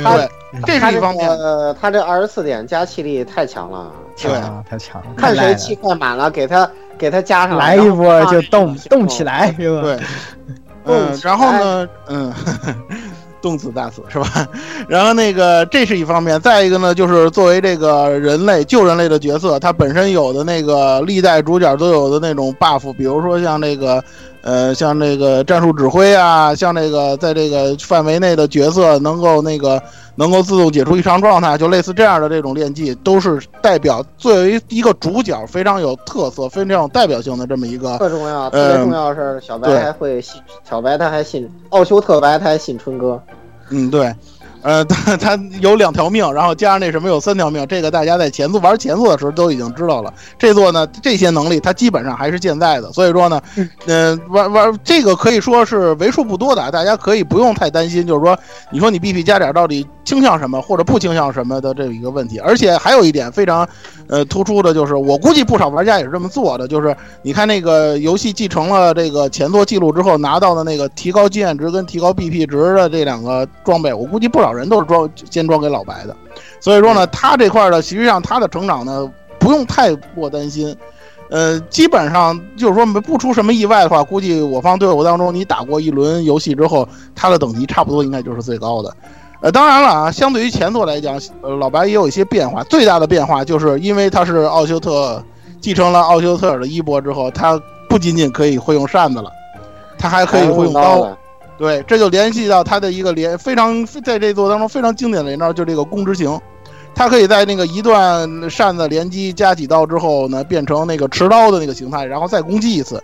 [0.01, 0.29] 他对，
[0.65, 1.27] 这他这是一方面。
[1.38, 9.47] 个他这二十四点加气力太强了，强啊，太强了，看谁气快满了，给他给他加上来一波就动动起来。
[9.47, 9.81] 来，是吧？
[9.81, 9.99] 对，
[10.86, 12.34] 嗯，然后呢，嗯，
[13.41, 14.47] 动词大词是吧？
[14.88, 24.01] 然后那个这是一方面，再一个呢，就是作为这个人类救人类的角色，他本身有的那个历代主角都有的那种 buff，比如说像那个。
[24.45, 29.81] 呃，像这个战术指挥啊，像这个在这个范围内的角色能够那个
[30.13, 37.97] 能够自动解除异常状态，就类似这样的这种练技，都是代表作为一个主角非常有特色、非常有代表性的这么一个。
[37.97, 43.19] 特重要，特别重要是小白还会信小白，他还信奥修特白，他还信春哥。
[43.71, 44.13] 嗯，对。
[44.65, 50.12] 呃，他他有两条命，然后加上那什么有三条命，这个大家在前作玩前作的时候都已经知道了。
[50.39, 53.39] 这座呢，这些能力它基本上还是健在的，所以说呢，
[53.86, 58.36] 嗯，玩玩这个可以说是为数不多的，大家可以不用太担心，就是说，
[58.71, 59.86] 你说你 BP 加点到底。
[60.06, 63.67] 倾向什么或者不倾向什么的这一个问题，而且还有一点非常，
[64.08, 76.15] 呃，突出的就是，我估计不少玩家也是这么做的，就是你看那个游戏继承了这个前作记录之后拿到的那个提高经验值跟提高 BP 值的这两个装备，我估计不少人都是装先装给老白的，
[76.60, 80.76] 所以说呢，他这块呢，实际上他的成长呢不用太过担心，
[81.30, 88.96] 呃，基本上就是说不出什么意外的话，估计我方队伍当中你打过一轮游戏之后，他的等级差不多应该就是最高的。
[89.41, 92.63] 呃，当然了啊，相对于前作来讲，呃，老白也有一些变化。
[92.63, 95.22] 最大的变化就是因为他是奥修特，
[95.60, 99.30] 继承了奥修特尔的衣钵之后，他不仅仅可以会用扇子了，
[100.00, 101.15] 他还可以会用刀。
[101.58, 106.39] 对，这就联系到他的一个连非常在这座当中非常经典的连招，就是这个弓之行。
[106.94, 113.02] 他可以在那个一段扇子连击加几刀之后呢，变成那个持刀的那个形态，然后再攻击一次。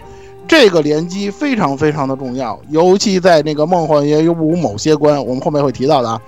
[0.47, 6.21] 这个连击非常非常的重要，尤其在那个梦幻夜舞某些关，我们后面会提到的啊，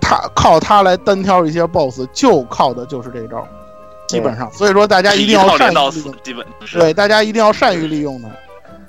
[0.00, 3.46] 他靠它来单挑一些 BOSS，就靠的就是这招，
[4.06, 4.50] 基本上。
[4.52, 8.28] 所以说大家一定要善于利用，基本对大家一定要善于利用的。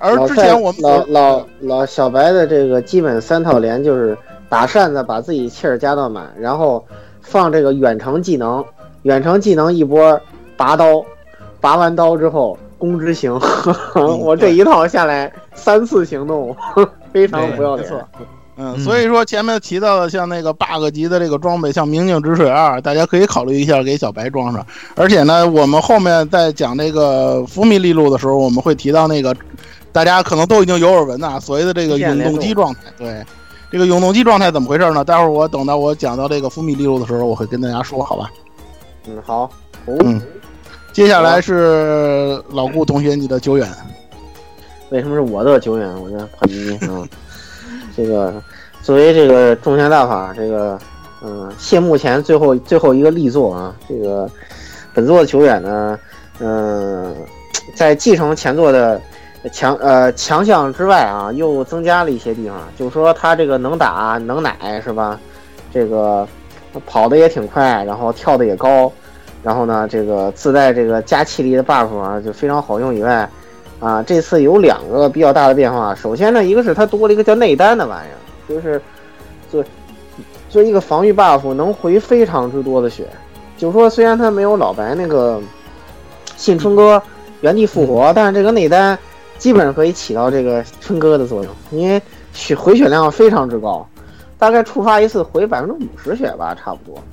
[0.02, 4.18] 而之前我们老老老小白的这个基本三套连就是
[4.50, 6.84] 打扇子把自己气儿加到满，然后
[7.22, 8.66] 放这个远程技能，
[9.04, 10.20] 远程技能一波
[10.58, 11.04] 拔刀，
[11.60, 12.58] 拔完刀之后。
[12.82, 13.40] 攻之行，
[13.94, 16.58] 我这一套下来三次行动，
[17.14, 17.88] 非常不要脸。
[18.58, 24.66] 嗯，所以说前面提到的像那个 bug 级的这个装备，像明镜止水二，大家可以考虑一下给小白装上。
[24.96, 29.32] 而且呢，我们后面在讲那个福米利路的时候，我们会提到那个
[29.92, 32.80] 大家可能都已经有耳闻的所谓的这个永动机状态。
[32.98, 33.26] 对，
[33.72, 35.04] 这个永动机状态怎么回事呢？
[35.04, 38.32] 待会儿我等到我讲到这个伏米利路的时候，我会跟大家说，好吧？
[39.08, 39.50] 嗯，好。
[39.88, 40.22] 嗯。
[40.94, 43.68] 接下来是老顾同学，你的久远。
[44.90, 45.90] 为什么是我的久远？
[46.02, 47.08] 我的很迷啊。
[47.96, 48.34] 这个
[48.82, 50.78] 作为这个众仙大法，这个
[51.24, 53.74] 嗯，谢幕前最后最后一个力作啊。
[53.88, 54.30] 这个
[54.94, 55.98] 本作的久远呢，
[56.40, 57.16] 嗯，
[57.74, 59.02] 在继承前作的
[59.50, 62.58] 强呃强项之外啊，又增加了一些地方。
[62.78, 65.20] 就是说他这个能打能奶是吧？
[65.74, 66.28] 这个
[66.86, 68.92] 跑的也挺快，然后跳的也高。
[69.44, 72.94] 然后呢，这个自带这个加气力的 buff 啊，就非常好用。
[72.94, 73.28] 以外，
[73.80, 75.96] 啊，这次有两个比较大的变化。
[75.96, 78.80] 首先呢，一个是它多了一个叫内丹的玩意儿，就是
[79.50, 79.64] 做
[80.48, 83.08] 做一个防御 buff，能回非常之多的血。
[83.58, 85.42] 就是说，虽然它没有老白那个
[86.38, 87.02] 信春哥
[87.42, 88.98] 原地复活，但是这个内丹
[89.42, 92.02] 基本上可以起到这个春哥的作用，因为
[92.32, 93.86] 血回血量非常之高，
[94.38, 97.04] 大概触发一次回百分之五十血吧，差不多。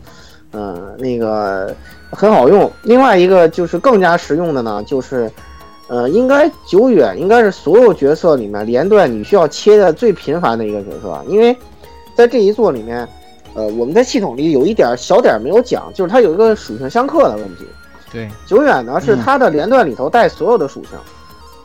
[0.53, 1.75] 嗯，那个。
[2.11, 2.73] 很好用。
[2.85, 5.31] 另外一个就是更加实用的呢，就是，
[5.89, 11.55] 呃，应该久远应该是所有角色里面连段你需要切的最频繁的一个角色，因为
[12.17, 13.07] 在这一座里面，
[13.53, 17.67] 呃，我们在系统里有一点小点没有讲，就是它有一个属性相克的问题。
[18.11, 20.93] 对，久远呢是它的连段里头带所有的属性，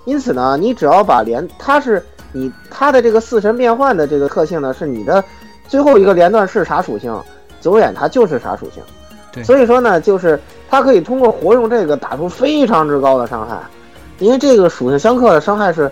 [0.05, 5.23] 因此呢，你只要把连它是你它的这个四神变换的这个特性呢，是你的
[5.67, 7.15] 最后一个连段是啥属性，
[7.61, 8.83] 久远它就是啥属性。
[9.31, 10.39] 对所以说呢，就是
[10.69, 13.57] 它可以通过活用这个打出非常之高的伤害，
[14.19, 15.89] 因为这个属性相克的伤害是，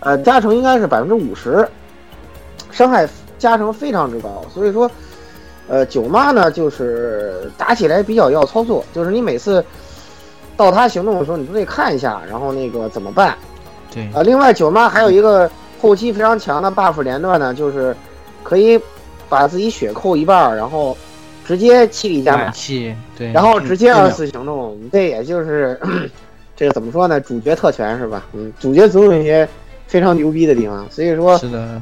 [0.00, 1.68] 呃，加成应该是百分之五十，
[2.70, 3.06] 伤害
[3.38, 4.42] 加成非常之高。
[4.54, 4.90] 所以说，
[5.68, 9.62] 呃，九妈呢就是打起来比较要操作，就是你每次
[10.56, 13.36] 到他行动的时候，你都得看一下，然后那个怎么办。
[13.92, 14.08] 对。
[14.14, 17.94] 啊，另外九妈还有一个后期非常强的 buff 连段呢，就是
[18.42, 18.80] 可以
[19.28, 20.96] 把自己血扣一半，然后。
[21.46, 25.80] 直接气力加满，气对，然后直接二次行动，这也就是
[26.54, 27.18] 这个怎么说呢？
[27.18, 28.26] 主角特权是吧？
[28.34, 29.48] 嗯，主角总有一些
[29.86, 31.80] 非常牛逼的地方，所以说，是的，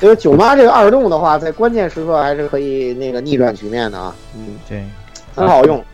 [0.00, 4.14] 就是九妈这个二动的话，在关键时刻还是可以那个逆转局面的啊。
[4.36, 4.84] 嗯，对，
[5.34, 5.84] 很好用，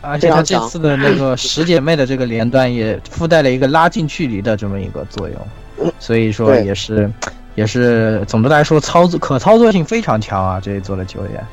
[0.00, 7.10] 而且他这次的那个十姐妹的这个连段也附带了一个拉近距离的这么一个作用，所以说也是
[7.54, 11.44] 也是总的来说操作可操作性非常强啊，这一座的九爷。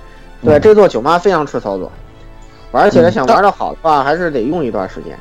[0.41, 1.91] 对，嗯这座九妈非常吃操作，
[2.71, 5.17] 玩起来嗯想玩的好的话，还是得用一段时间。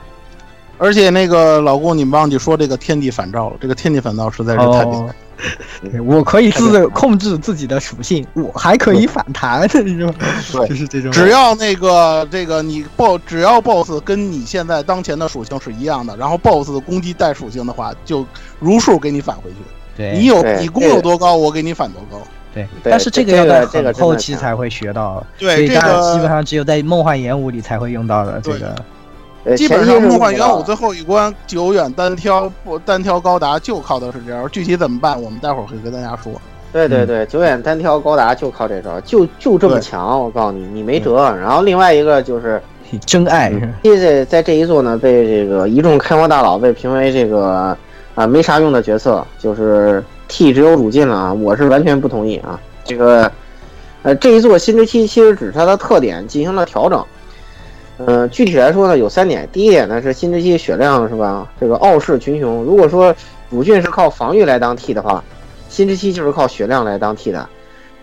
[0.79, 5.15] 而且那个老顾，你忘记说这个天地反照了，这个天地反照实在是太厉害了。
[5.91, 10.13] 对我可以自控制自己的属性，我还可以反弹， 是吧？
[10.53, 11.13] 对就是这种。
[11.13, 18.27] 只要那个这个你 BOSS 只要 BOSS 跟你现在当前的属性是一样的，然后 BOSS 的攻击带属性的话，就
[18.59, 19.57] 如数给你返回去。
[19.97, 22.25] 对你有你攻有多高，我给你返多高。
[22.55, 28.75] 对，但是这这个要在这个很后期才会学到，对所以大家这个基本上只有在梦幻演武里才会用到的这个。
[29.49, 36.33] 呃，基本上梦幻元武最后一关久远单挑不单挑高达就靠的是这招，具体怎么办，我们待会儿会跟大家说。
[36.35, 36.41] 嗯
[36.71, 41.35] 对对对，久远单挑高达就靠这招，就就这么强，我告诉你，你没辙。
[41.41, 42.61] 然后另外一个就是，
[43.07, 47.75] 真爱是吧这在这一座呢，被这个一众开荒大佬被评为这个
[48.15, 52.61] 啊没啥用的角色，就是 T 只有鲁进了啊，我是完全不同意啊。
[52.85, 53.33] 这个
[54.03, 57.03] 呃这一座新之期其实只是它的特点进行了调整。
[57.99, 59.49] 嗯，具体来说呢，有三点。
[59.53, 61.51] 第一点呢是新之息血量是吧？
[61.61, 62.63] 这个傲视群雄。
[62.63, 63.15] 如果说
[63.51, 65.23] 鲁迅是靠防御来当 T 的话，
[65.69, 67.49] 新之息就是靠血量来当 T 的。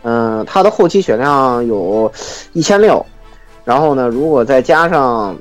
[0.04, 2.12] 嗯、他的后期血量有
[2.54, 3.04] 一千六，
[3.64, 5.36] 然后呢，如果再加上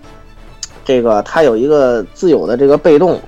[0.85, 3.21] 这个他有一个自有的这个被动，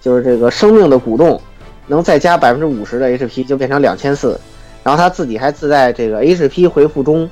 [0.00, 1.40] 就是这个生命的鼓动，
[1.86, 4.38] 能再加百分之五十的 HP，就变成两千四。
[4.82, 7.30] 然后他自己还自带这个 HP 回复中，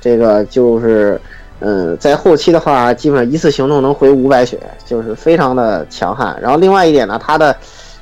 [0.00, 1.18] 这个就是，
[1.64, 6.36] 嗯，在后期的话，基本上一次行动能回五百血，就是非常的强悍。
[6.42, 7.56] 然后另外一点呢，它的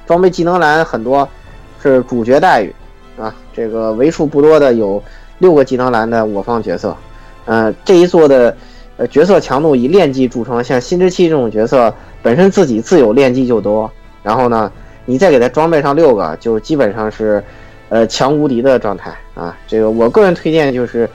[0.07, 1.29] 装备技能栏很多
[1.83, 2.75] 是主角待遇
[3.19, 5.03] 啊，这个为数不多的有
[5.41, 6.97] 六个技能栏的我方角色，
[7.45, 8.57] 呃，这一座的
[8.97, 11.93] 呃角色强度以练技著称，像新之期这种角色
[12.23, 13.91] 本身自己自有练技就多，
[14.23, 14.73] 然后呢，
[15.05, 17.45] 你再给他装备上六个，就基本上是
[17.91, 19.55] 呃强无敌的状态啊。
[19.67, 21.07] 这个我个人推荐就是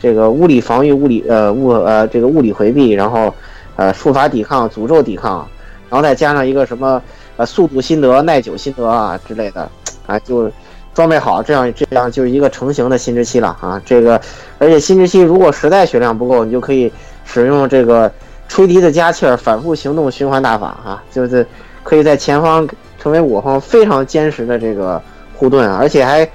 [0.00, 3.34] 这个物理防御、物理呃物呃这个物理回避，然后
[3.76, 5.48] 呃术法抵抗、诅咒抵抗，
[5.88, 7.00] 然后再加上一个什么
[7.36, 9.68] 呃速度心得、耐久心得啊之类的
[10.06, 10.50] 啊，就
[10.94, 13.80] 装备好，这样这样就是一个成型的新之期了啊。
[13.84, 14.20] 这个
[14.58, 16.90] 而且新之期如果实在血量不够，你就可以
[17.24, 18.10] 使用这个
[18.48, 21.46] 吹笛子加气儿反复行动循环大法啊，就是
[21.82, 22.68] 可以在前方
[22.98, 25.02] 成为我方非常坚实的这个
[25.34, 26.28] 护盾啊，而且还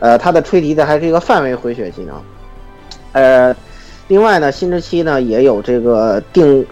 [0.00, 2.14] 呃它的吹笛子还是一个范围回血技能。
[3.16, 3.56] 呃，
[4.08, 6.66] 另外呢，新之期呢也有这个定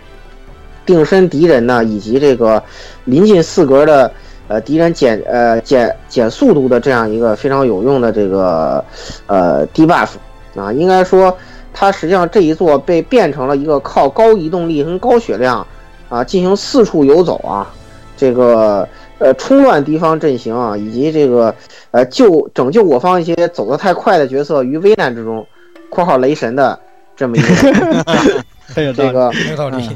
[0.85, 2.63] 定身敌人呢，以及这个
[3.07, 4.13] 临近四格的
[4.47, 8.85] 呃敌人减呃减减速度的这样一个非常有用的这个
[9.27, 10.11] 呃 debuff
[10.55, 11.35] 啊，应该说
[11.73, 15.67] 它实际上这一座被变成了一个靠高移动力跟高血量
[16.11, 17.73] 啊进行四处游走啊，
[18.19, 18.87] 这个
[19.19, 21.55] 呃冲乱敌方阵型啊，以及这个
[21.91, 25.47] 呃救拯救我方一些走得太快的角色于危难之中
[25.97, 26.79] （括号雷神的
[27.17, 29.89] 这么一个这个没有道理。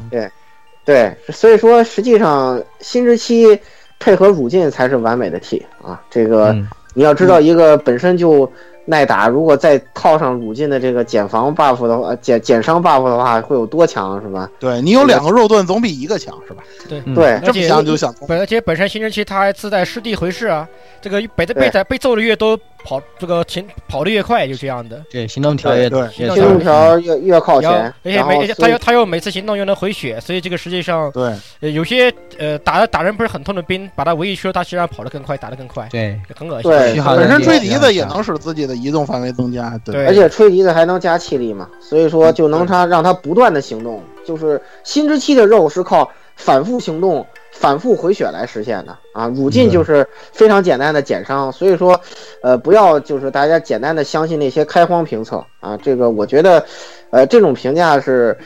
[0.85, 3.59] 对，所以说实际上新之期
[3.99, 6.01] 配合汝进才是完美的 T 啊。
[6.09, 8.51] 这个嗯你要知道，一个本身就
[8.87, 14.49] 耐打，如果再套上汝进的这个减防 buff 的话，减减伤 buff 的话，会有多强是吧？
[14.59, 16.63] 对你有两个肉盾总比一个强，是吧？
[16.89, 18.27] 对嗯对，这么想就想通。
[18.27, 20.67] 本而且本身新之期它还自带师弟回视啊，
[21.03, 25.03] 这个被被被揍的越多，跑这个前跑的越快，就这样的。
[25.11, 27.71] 对，行动条越对行动条越越靠前，
[28.05, 36.71] 而且每他又他又每次行动又能回血，所以这个实际上对，呃有些呃打打人不是很痛的兵，把他围一圈，他实际上跑得更快，打得更快，对，很恶心。
[36.71, 39.79] 对本身吹笛子也能使自己的移动范围增加。
[39.85, 49.29] 对，对而且吹笛子还能加气力嘛，所以说就能他让他不断的行动，就是新之期的肉是靠反复行动、反复回血来实现的啊。
[49.29, 52.01] 乳进就是非常简单的减伤，所以说，
[52.43, 56.65] 呃，不要就是大家简单的相信那些开荒评测啊，这个我觉得，
[57.11, 58.37] 呃，这种评价是，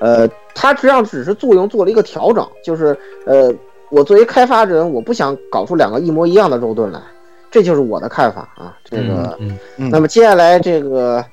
[0.00, 2.96] 呃，它实际上只是作用做了一个调整，就是
[3.26, 3.52] 呃，
[3.90, 7.00] 我作为开发者，我不想搞出两个一模一样的肉盾来，
[7.50, 9.36] 这就是我的看法啊，这个。
[9.38, 11.24] 嗯嗯那么接下来这个，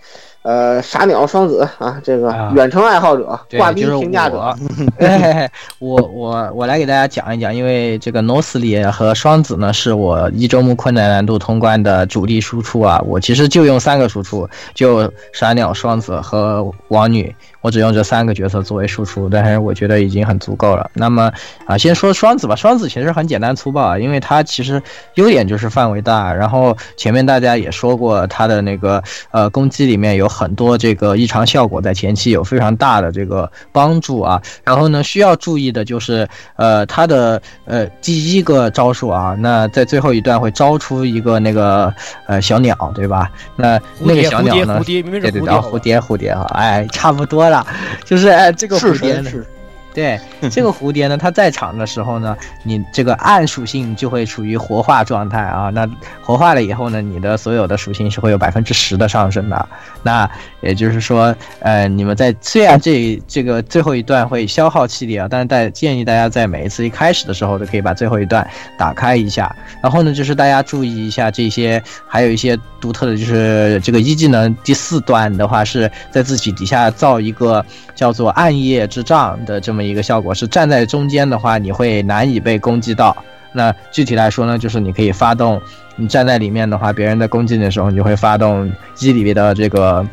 [0.42, 2.52] 呃，傻鸟双子啊，这个啊。
[2.56, 4.58] 远程爱好者、对挂逼就是评价者，我。
[5.06, 13.02] 哎，我我我来给大家讲一讲，因为这个诺斯里和双子呢是我一周目困难难度通关的主力输出啊。
[13.06, 20.89] 我其实就用三个输出，就傻鸟、双子和王女，我只用这三个角色作为输出，但是我觉得已经很足够了。
[20.93, 21.32] 那么
[21.66, 24.82] 啊，先说双子吧，双子其实很简单粗暴啊，因为它其实
[25.16, 34.41] 优点就是范围大，然后前面大家也说过它的那个呃攻击里面有很多这个异常效果，在前期有非常大的这个帮助啊。
[34.64, 41.93] 然后呢，需要注意的就是，呃，它的呃第一个招数啊，那在最后一段会招出一个那个
[42.28, 43.30] 呃小鸟，对吧？
[43.55, 44.84] 那那个蝶蝴蝶小鸟呢蝴？
[44.86, 47.66] 蝶，蝴蝶好吧，啊蝴蝶蝴蝶啊，哎，差不多了，
[48.04, 49.45] 就是哎这个是蝴蝶是
[49.94, 50.20] 对，
[50.52, 55.70] 这个蝴蝶呢，它在场的时候呢，你这个暗属性就会处于活化状态啊。
[55.72, 55.90] 那
[56.22, 59.68] 活化了以后呢，你的所有的属性是会有百分之十的上升的。
[60.04, 60.30] 那
[60.62, 69.54] 也就是说，呃，你们在虽然这这个最后一段会消耗气力啊，但是在建议大家在每一次一开始的时候都可以把最后一段打开一下。
[69.82, 77.66] 然后呢，就是大家注意一下这些，还有一些独特的，就是这个一技能第四段的话是在自己底下造一个
[77.96, 83.16] 叫做暗夜之杖的这么一个效果，是站在中间的话你会难以被攻击到。
[83.52, 85.62] 那具体来说呢，就是你可以发动，
[85.95, 90.06] 你站在里面的话，别人在攻击你的时候，你就会发动一里面的这个，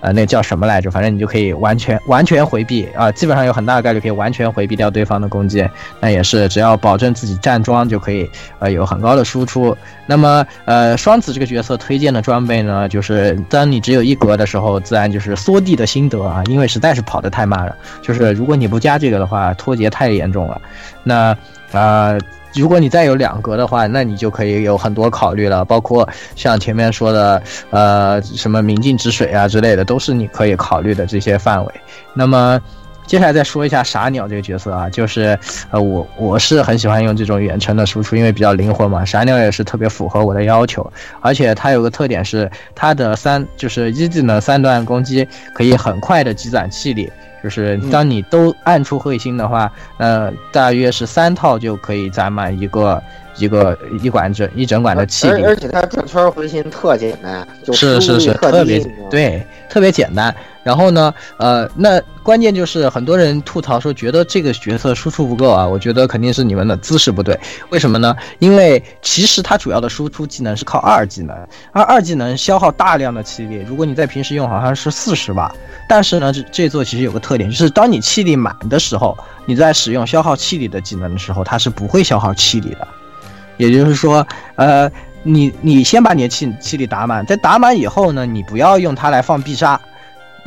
[0.00, 0.90] 呃，那叫什么来着？
[0.90, 5.66] 反正你就可以完全完全回避啊、基本上有很大的概率可以完全回避掉对方的攻击。
[6.00, 8.28] 那也是只要保证自己站桩就可以，
[8.58, 9.76] 呃，有很高的输出。
[10.06, 17.74] 那么，呃，双子这个角色推荐的装备呢，就是当你只有一格的时候，自然就是缩地的心得啊，因为实在是跑得太慢了。
[18.02, 20.60] 就是如果你不加这个的话，脱节太严重了。
[21.04, 21.36] 那，
[21.72, 22.18] 呃。
[22.54, 26.06] 如果你再有两格的话，那你就可以有很多考虑了，包括
[26.36, 31.72] 像前面说的，呃，什么明镜止水啊之类的，都是你可以考虑的这些范围。
[32.12, 32.60] 那么，
[33.06, 35.38] 接下来再说一下傻鸟这个角色啊，就是
[35.70, 39.02] 呃，我我是很喜欢用这种远程的输出，因为比较灵活嘛。
[39.02, 40.92] 傻鸟也是特别符合我的要求，
[41.22, 47.10] 而且它有个特点是它的三就是一技能三段攻击可以很快的积攒气力。
[47.42, 53.02] 就是当你都按出彗星的话，呃，大约是三套就可以攒满一个
[53.36, 55.50] 一个一管整一整管的气力而。
[55.50, 58.78] 而且它转圈回心特简单，就是输是是，特特别
[59.10, 60.34] 对，特别简单。
[60.64, 67.36] 然后呢，呃，那关键就是很多人吐槽说觉得这个角色输出不够啊，我觉得肯定是你们的姿势不对。
[67.70, 68.14] 为什么呢？
[68.38, 71.36] 因为其实它主要的输出技能是靠二技能，
[71.72, 75.52] 而二技能消耗大量的气力，如果你在平时用好像是四十吧。
[75.88, 82.86] 但是呢，这这座其实有个特点，就是当你气力满的时候，你在使用消耗气力的技能的时候，它是不会消耗气力的。
[83.56, 84.26] 也就是说，
[84.56, 84.90] 呃，
[85.22, 89.80] 你你先把你的气气力打满，在打满以后呢，你不要用它来放必杀，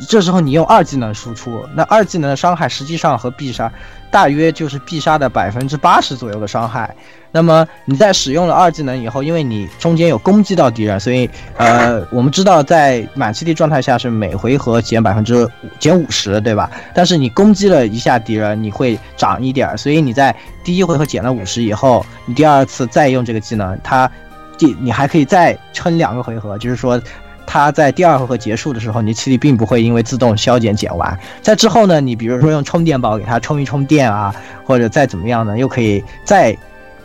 [0.08, 3.72] 这时候你用二技能输出，那二技能的伤害实际上和必杀
[4.16, 6.96] 大约就是必杀的百分之八十左右的伤害。
[7.30, 15.46] 那么你在使用了二技能以后，因为你中间有攻击到敌人，所以呃，我们知道在满气力状态下是每回合减百分之
[15.78, 16.70] 减五十，对吧？
[16.94, 24.10] 但是你攻击了一下敌人，你会涨一点，所以你在第一回合减了五十以后，你第二次再用这个技能，它
[24.56, 26.98] 第你还可以再撑两个回合，就是说。
[27.46, 31.18] 它在第二回合结束的时候，你气力并不会因为自动消减减完。
[31.40, 34.34] 在之后呢，你比如说用充电宝给它充一充电啊，
[34.64, 36.56] 或者再怎么样呢，又可以在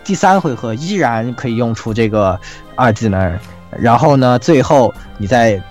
[0.04, 2.38] 第三回合依然可以用出这个
[2.76, 3.40] 二技能，
[3.70, 5.62] 然后呢，最后你在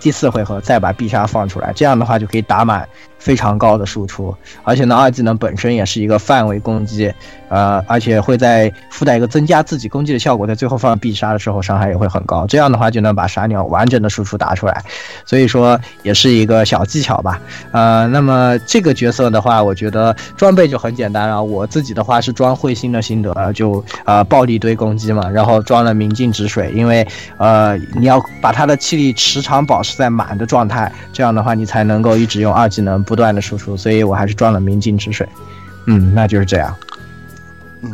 [0.00, 2.88] 第四回合再把必杀放出来，这样的话就可以打满
[3.24, 7.10] 非常高的输出，而且呢，二技能本身也是一个范围攻击，
[7.48, 14.84] 呃，而且会在附带一个增加自己攻击的效果，在最后放必杀的时候伤害也会很高，这样的话就能把傻鸟完整的输出打出来，
[15.24, 17.40] 所以说也是一个小技巧吧。
[17.72, 21.42] 呃，那么这个角色的话，我觉得装备就很简单了。
[21.42, 27.06] 我自己的话是装彗星的心得，就呃暴力堆攻击嘛，然后装了明镜止水，因为
[27.38, 35.28] 呃你要把它的气力时常保持在满的状态，这样的话你才能够一直用二技能不断的输出，所以我还是装了明镜止水。
[35.86, 36.74] 嗯，那就是这样。
[37.82, 37.92] 嗯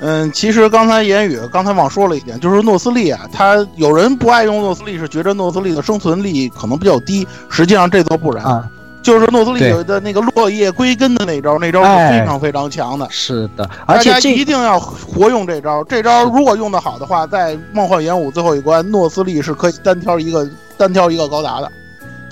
[0.00, 8.70] 嗯，其实刚才言语刚才忘说了一点，就是诺斯利啊，他有人不爱用诺斯利，是觉得诺斯利的生存力可能比较低，实际上这都不然，啊，
[9.02, 13.08] 就是诺斯利的那个落叶归根的那招，那招是哎非常非常强的。
[13.10, 21.72] 是的，而大家且一定要活用这招，这招如果用得好的话，在梦幻演武最后一关，诺斯利是可以单挑一个单挑一个高达的。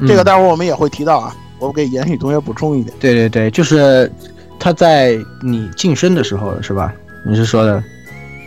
[0.06, 2.96] 这个嗯待会儿我们也会提到啊，我给言语同学补充一点。
[3.00, 4.10] 对对对，就是
[4.58, 6.92] 他在你晋升的时候是吧？
[7.24, 7.82] 你是说的？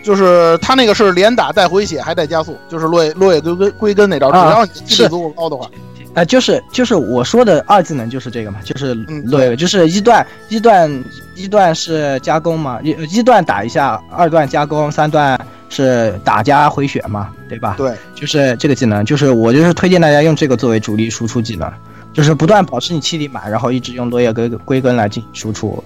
[0.02, 5.70] 就是他那个是连打带回血还带加速，就是落叶落叶归根归根那招，只啊要你气是力足够高的话，
[6.14, 11.04] 啊，就是就是我说的二技能就是这个嘛，就是嗯对，就是一段一段
[11.36, 17.76] 一段是加工嘛，一一段打一下，二段加工，三段是打加回血嘛，对吧？
[17.78, 21.72] 对，就是这个技能，就是我就是推荐大家用这个作为主力输出技能，
[22.14, 25.84] 就是不断保持你气力满，然后一直用落叶归归根来进行输出。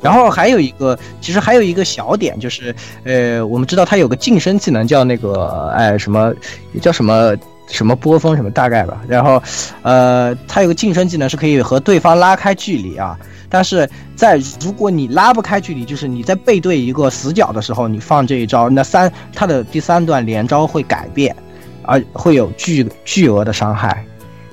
[0.00, 6.34] 然后还有一个，其实还有一个小点，就是，呃，我们知道它有个晋升技能叫那个，哎，什么
[6.80, 7.36] 叫什么
[7.68, 9.00] 什么波峰什么大概吧。
[9.06, 9.40] 然后，
[9.82, 13.16] 呃，他有个近身技能是可以和对方拉开距离啊。
[13.48, 21.36] 但是在如果你拉不开距离，就是你在背对一个死角的时候，你放这一招，那三他的第三段连招会改变，
[21.82, 24.04] 而会有巨巨额的伤害。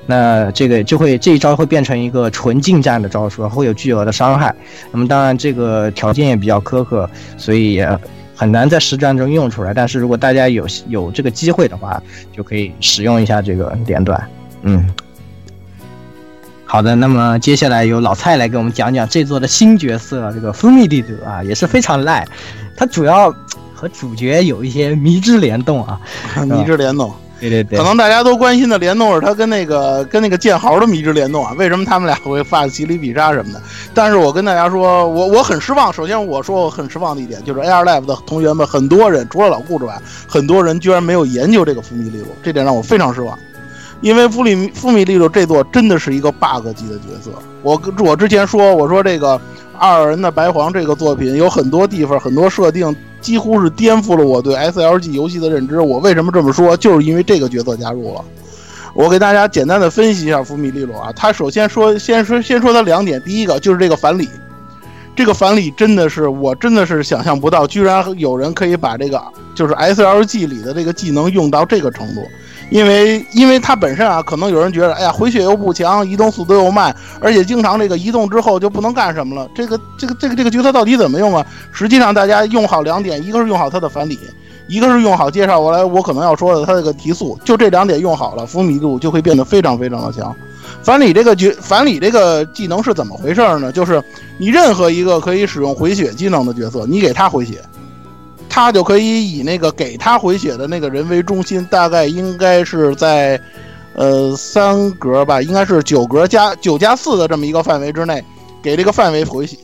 [0.10, 4.56] 那这个就会这一招会变成一个纯近战的招数，会有巨额的伤害。
[4.92, 7.08] 那么当然这个条件也比较苛刻，
[7.38, 8.00] 所以也
[8.36, 9.72] 很难在实战中用出来。
[9.72, 12.02] 但是如果大家有有这个机会的话，
[12.36, 14.20] 就可以使用一下这个连段。
[14.64, 14.90] 嗯。
[16.66, 22.28] 好的，那么接下来由老蔡来给我们讲讲这座的新角色，这个蜂蜜地主啊，也是非常赖。
[22.76, 23.32] 他主要
[23.76, 26.02] 和主角有一些迷之联动啊，
[26.50, 27.14] 迷之联动。
[27.40, 33.62] 对对对，可能大家都关心的联动是他跟那个跟那个剑豪的迷之联动啊，为什么他们俩会发起离必杀什么的？
[33.94, 35.92] 但是我跟大家说，我我很失望。
[35.92, 43.38] 首先我说我很失望的一点就是 AR Live 的同学们，很多人除了老顾之外，很多人居然没有研究这个蜂蜜利路，这点让我非常失望。
[44.02, 47.32] 因为弗里弗米利路这座真的是一个 bug 级的角色。
[47.62, 49.40] 我我之前说，我说这个
[49.78, 55.80] 二人的白皇这个作品有很多地方、很多设定，几乎是颠覆了我对 SLG 游戏的认知。
[55.80, 56.76] 我为什么这么说？
[56.76, 58.24] 就是因为这个角色加入了。
[58.96, 64.28] 我给大家简单的分析一下弗米利罗啊，他首先说，先说先说他两点，第一个就是这个反礼，
[65.16, 69.22] 这个反礼真的是我真的是想象不到，居然有人可以把这个
[69.54, 72.22] 就是 SLG 里的这个技能用到这个程度。
[72.70, 79.50] 因为，因为它本身啊，可能有人觉得，哎呀，回血又不强，移动速度又慢，而且经常这个移动之后就不能干什么了。
[79.56, 81.46] 这个，这个，这个，这个角色到底怎么用啊？
[81.72, 84.20] 实际上，大家用好两点，一个是用好它的反礼，
[84.68, 90.36] 一个是用好介绍过来我可能要说的它这个提速，就这两点用好了，伏米度就会变得非常非常的强。
[90.84, 93.72] 反礼这个角，反礼这个技能是怎么回事呢？
[93.72, 94.02] 就是
[94.38, 97.62] 你任何一个可以使用回血技能的角色，你给他回血。
[98.50, 103.40] 他就可以以那个给他回血的那个人为中心，大概应该是在，
[103.94, 108.24] 呃三格吧，应该是九格加九加四的这么一个范围之内，
[108.62, 109.56] 给这个范围回血，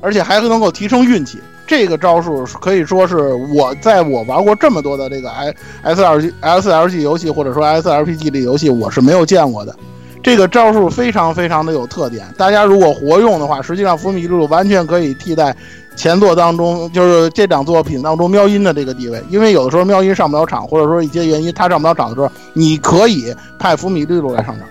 [0.00, 1.38] 而且还能够提升运气。
[1.66, 9.76] 这个招数可以说是我在我玩过这么多的这个 S S L G S L G 游戏或者说 S L P G 的游戏，我是没有见过的。
[10.22, 15.54] 这个招数非常非常的有特点，大家如果活用的话，实际上伏米露完全可以替代。
[15.98, 24.64] 前作当中，就是这两作品当中，喵音的这个地位，因为有的时候喵音上不了场，或者说一些原因他上不了场的时候，你可以派福米利路来上场，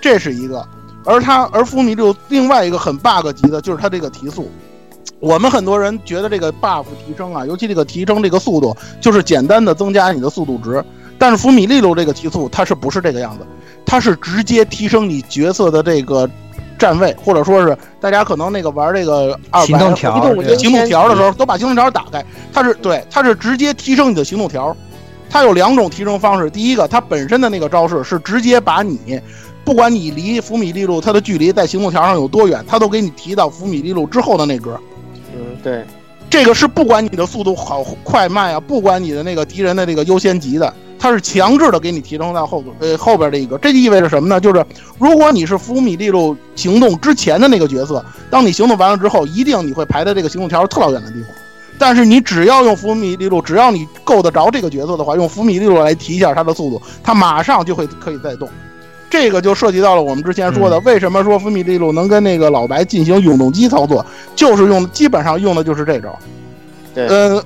[0.00, 0.66] 这是一个。
[1.04, 4.50] 而他，而福米利路另外一个很 bug 级的就是他这个提速。
[5.18, 10.82] 我们很多人觉得这个 buff 提升啊，尤其这个提升这个速度，就是简单的增加你的速度值。
[11.18, 13.44] 但是福米利路这个提速，它是不是这个样子？
[13.84, 16.26] 它是直接提升你角色的这个。
[16.80, 20.14] 站位，或者说是大家可能那个玩这个二行动条、
[20.56, 22.24] 行动条的时候，都把行动条打开。
[22.52, 24.76] 它是对，它是直接提升你的行动条。
[25.28, 26.50] 它有两种提升方式。
[26.50, 29.20] 第一个，它本身的那个招式是直接把你，
[29.64, 34.76] 不管你离伏米利路它的距离在行动条上有多远，它都给你提到伏米利路之后的那格。
[35.32, 35.84] 嗯，对，
[36.30, 40.72] 这个是不管你的速度好快慢啊，不管你的那个敌人的这个优先级的。
[41.02, 44.38] 它是强制的给你提升到后呃后边这一个，这就意味着什么呢？
[44.38, 44.62] 就是
[44.98, 51.30] 如果你是福米利路行动之前的那个角色，当你行动完了之后，一定你会排在这个行动条特老远的地方。
[51.78, 58.46] 但是你只要用福米利路，只要你够得着这个角色的话，用福米利路来提一下它的速度，它马上就会可以再动。
[59.10, 66.18] 这个就涉及到了我们之前说的，为什么说福米利路能跟那个老白进行永动机操作，就是用基本上用的就是这招。
[66.94, 67.42] 对，呃。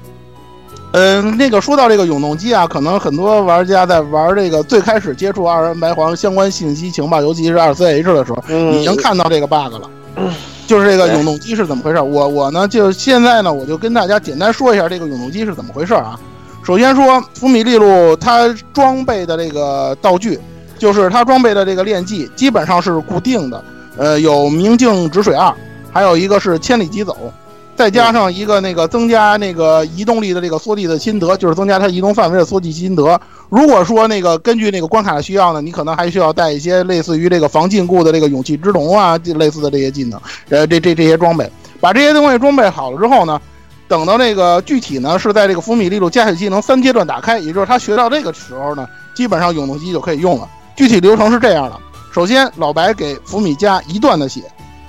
[0.97, 8.41] 嗯，那个说到这个永动机啊，可能很多玩家在玩这个最开始接触二人白黄相关信息情报，尤其是二 C H 的时候，
[8.71, 9.91] 已经看到这个 bug 了。
[10.69, 12.01] 就是这个永动机是怎么回事？
[12.01, 16.17] 我我呢，就现在呢，我就跟大家简单说一下这个永动机是怎么回事啊。
[16.63, 20.39] 首先说，福米利路它装备的这个道具，
[20.85, 23.65] 就是它装备的这个炼技，基本上是固定的。
[23.97, 25.51] 呃，有明镜止水二，
[25.91, 27.33] 还有一个是千里疾走。
[27.75, 33.19] 再加上一个那个增加那个移动力的这个缩地的心得，就是增加它移动范围的缩地心得。
[33.49, 40.21] 如果说那个根据那个关卡的需要呢，你可能还需要带一些类似于这个防禁锢的这个勇气之龙啊，类似的这些技能，
[40.51, 43.41] 呃，这这这些装备，把这些东西装备好了之后呢，
[43.89, 50.49] 等到那个具体呢是在这个福米利路加血技能三阶段打开，也就是他学到这个时候呢，基本上永动机就可以用了。
[50.77, 51.79] 具体流程是这样的：
[52.13, 54.43] 首先老白给福米加一段的血。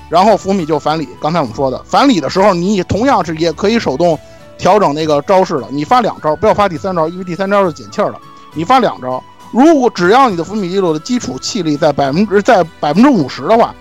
[0.08, 4.18] 然后伏米就反礼，刚才我们说的反礼的时候，你同样是也可以手动
[4.56, 5.68] 调整那个招式了。
[5.72, 8.20] 你发两招，不要发第三招，因为第三招是减气儿的。
[8.54, 9.22] 你发两招，
[9.52, 13.74] 如果只要你的伏米记录的基础气力在百分之在百分之五十的话，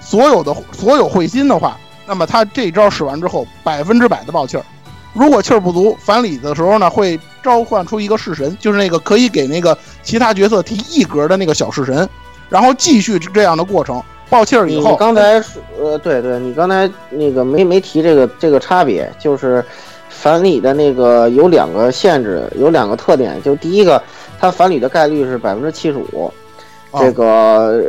[0.00, 4.64] 所有的所有会心的话，那么他这招使完之后，百分之百的爆气儿，
[5.12, 12.08] 如果气儿不足，反礼的时候呢，会召唤出一个式神，就是那个可以给那个其他角色提一格的那个小式神，
[12.48, 14.02] 然后继续这样的过程。
[14.28, 15.42] 爆气儿以你后，刚才
[15.76, 19.64] 呃，对对，你刚才那个没没提这个这个差别，就是
[20.08, 23.42] 反礼的那个有两个限制，有两个特点。
[23.42, 24.00] 就第一个，
[24.38, 26.32] 它反礼的概率是百分之七十五，
[26.92, 27.82] 哦这个、呃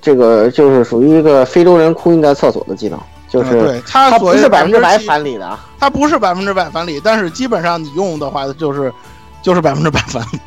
[0.00, 2.98] 这个就是属于一个非洲人哭晕在厕所的技能，
[3.34, 5.58] 就是、嗯对它所谓的是百分之百7%反礼的啊。
[5.78, 8.92] 它不是百分之百返礼，但是基本上你用的话就是
[9.42, 10.40] 就是百分之百返礼。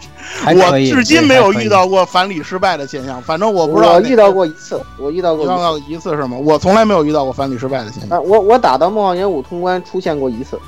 [0.60, 5.54] 我至今没有遇到过返礼失败的现象，反正我不知道我遇到过一次，我遇到过一次。
[5.54, 6.38] 遇到过一次是吗？
[6.38, 10.60] 我从来没有遇到过返礼失败的现象，啊，我我打到梦幻元武通关出现过一次，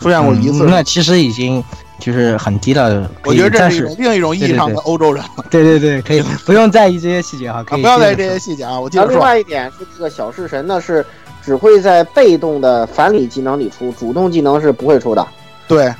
[0.00, 0.70] 出现过一次嗯。
[0.70, 1.62] 那其实已经
[2.00, 8.80] 就是很低了，我觉得这是一种另一种意义上的欧洲人了，对对对，可以 不用在意这些细节哈，可啊以不要在意这些细节啊。
[8.80, 11.06] 我接然后另，外一点是，这个小式神呢是
[11.44, 15.26] 只会在被动的反理技能里出，主动技能是不会出的，
[15.68, 15.92] 对，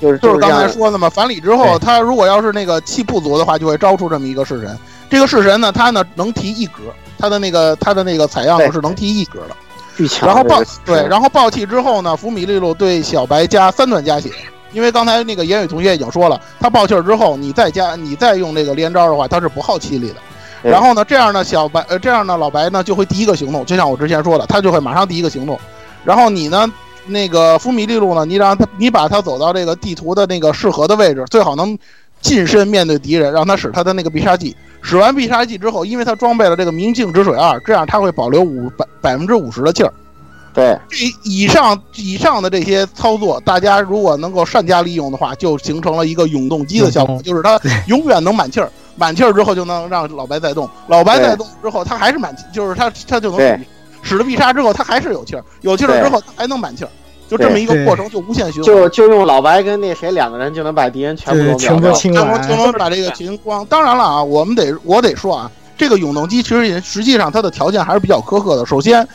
[0.00, 4.78] 就是就是刚才说的嘛，反理之后，他如果要是那个气不足的话，就会招出这么一个式神。
[5.10, 6.82] 这个式神呢，他呢能提一格，
[7.18, 9.56] 他的那个他的那个采样呢是能提一格的。
[9.96, 10.28] 巨强。
[10.28, 14.30] 然后爆对，然后爆气之后呢，福米利路对小白加三段加血，
[14.72, 20.16] 因为刚才那个言语同学已经说了，他爆气儿之后，你再加你再用这个连招的话，他是不耗气力的。
[20.62, 25.58] 对然后呢，这样呢，小白呃，这样呢，老白呢就会第一个行动，就像我之前说的，他就会马上第一个行动。
[26.04, 26.70] 然后你呢，
[27.06, 31.78] 那个福米利路呢，你让他你把他走到这个地图的那个适合的位置，最好能
[32.20, 34.56] 近身面对敌人，让他使他的那个必杀技。
[34.80, 39.92] 使完必杀技之后，因为他装备了这个明镜止水二，这样他会保留五百百分之五十的气儿。
[40.54, 53.58] 对这以上以上的这些操作，大家如果能够善加利用的话，就形成了一个永动机的效果，就是它永远能满气儿，满气儿之后就能让老白再动，老白再动之后，他还是满气，就是他他就能对
[54.02, 56.90] 使了必杀之后，他还是有气儿，有气儿对之后他还能满气儿，
[57.28, 58.64] 就这么一个过程，就无限循环。
[58.64, 61.92] 就就用老白跟那谁两个人就能把敌人全部对全部都秒掉。
[61.92, 63.64] 就清完能就能把这个秦光。
[63.66, 68.66] 当然了啊，我们得我得说啊，这个永动机其实也实际上它的条件还是比较苛刻的。
[68.66, 69.06] 首先，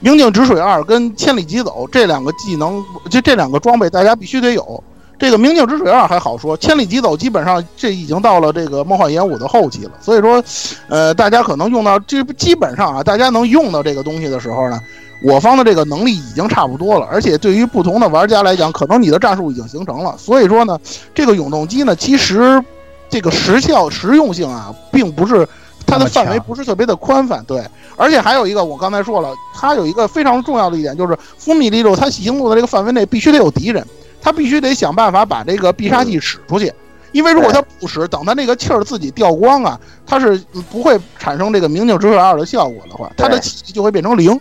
[0.00, 4.82] 明镜止水二跟千里疾走这两个技能，就这两个装备大家必须得有。
[5.18, 10.42] 这个明镜止水二还好说，千里疾走基本上这已经到了这个梦幻演武的后期了，所以说，
[10.88, 14.78] 呃，大家可能用到这基本上啊，大家能用到这个东西的时候呢，
[15.24, 20.78] 我方的这个能力已经差不多了，而且对于不同的玩家来讲，可能你的战术已经形成了，所以说呢，
[21.12, 22.62] 这个永动机呢，其实
[23.10, 25.46] 这个时效实用性啊，并不是
[25.84, 27.64] 它的范围不是特别的宽泛，对，
[27.96, 33.84] 而且还有一个我刚才说了，它有一个非常重要的一点就是，福米利路它行动的这个范围内必须得有敌人，
[34.28, 36.70] 他必须得想办法把这个必杀技使出去。
[37.12, 40.38] 因为如果他不使，等他那个气儿自己掉光啊，他是
[40.70, 44.38] 不会产生这个明镜止水二的效果的话，他的气就会变成零。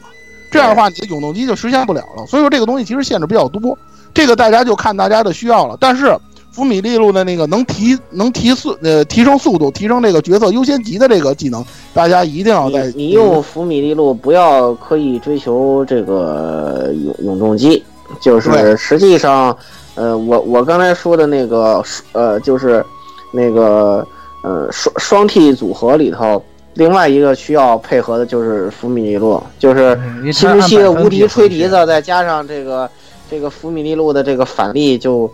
[0.52, 2.26] 这样的话，你的永动机就实现不了了。
[2.28, 3.78] 所以说这个东西其实限制比较多，
[4.14, 5.78] 这个大家就看大家的需要了。
[5.80, 6.14] 但是
[6.52, 11.64] 福米利路的那个能提能提速呃提升速度、提升这个角色优先级的这个技能，
[11.94, 17.82] 大家一定要在你用福米利路不要刻意追求这个永永动机，
[18.20, 19.56] 就是实际上，
[19.96, 22.84] 呃，我我刚才说的那个呃，就是
[23.32, 24.06] 那个
[24.44, 26.44] 呃双双 T 组合里头，
[26.74, 32.90] 另外一个需要配合的就是福米利路，就是嗯因为它西不西的无敌吹笛子，再加上这个
[33.30, 35.32] 这个福米利路的这个反力就。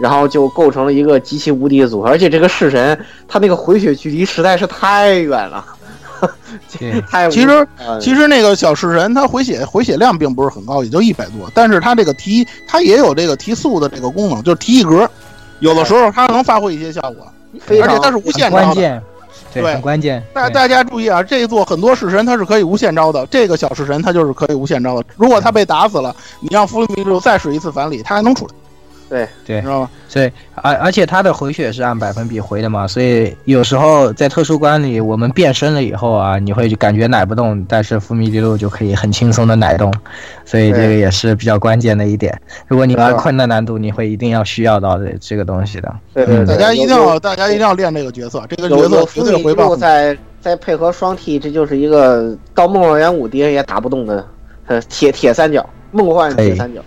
[0.00, 2.96] 然后就构成了一个极其无敌的组合，而且这个式神
[3.26, 5.77] 他那个回血距离实在是太远了，对
[7.10, 15.08] 太其实呃其实那个小式神，它回血回血量并不是很高，也就一百多，但是它这个提它也有这个提速的这个功能，就是提一格，
[15.60, 17.26] 有的时候它能发挥一些效果，
[17.68, 18.80] 而且它是无限关招的。
[18.80, 19.02] 键，
[19.52, 20.22] 对，很关键。
[20.32, 25.04] 大大家注意啊，这一座很多式神它是可以无限招的，这个小式神它就是可以无限招的。
[25.16, 28.52] 如果他被打死了，你让弗利米鲁再使一次反礼，他还能出来，
[29.08, 29.90] 对对知道吗？
[30.06, 39.92] 所以而而且他的回血是按百分比回的嘛，所以有时候在特殊关里，我们变身了以后啊，你会感觉奶不动，但是伏米迪路就可以很轻松的奶动，
[40.44, 42.38] 所以这个也是比较关键的一点。
[42.66, 45.88] 如果你玩困难难度，你会一定要需要到这这个东西的。
[45.88, 49.74] 嗯对对对，大家一定要大家一定要练这个角色，这个角色绝福米利对回报很高。
[49.74, 54.26] 路再再配合双 T，这就是一个到梦幻元武敌人也打不动的
[54.66, 56.80] 呃铁铁三角，梦幻铁三角。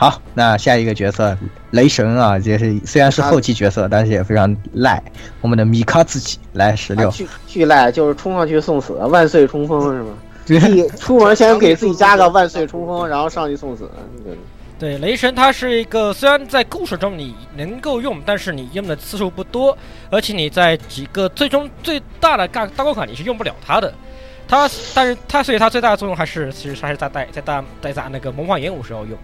[0.00, 1.36] 好，那下一个角色
[1.72, 5.02] 雷神啊，这是虽然是后期角色，但是也非常赖。
[5.40, 10.10] 我们的米卡自己来十六啊，巨巨赖就是冲上去送死，万岁冲锋 是吗？
[10.46, 13.90] 对一出门先给自己加个万岁冲锋，然后上去送死。
[14.24, 14.38] 对
[14.78, 19.76] 对，雷神它是一个虽然在故事中你能够用，但是你用的次数不多，
[20.10, 23.92] 而且你在几个最终最大的大大关卡你是用不了它的。
[24.46, 29.18] 它但是它所以它最大的作用还是其实还是在在在打在打那个魔幻演武时候用。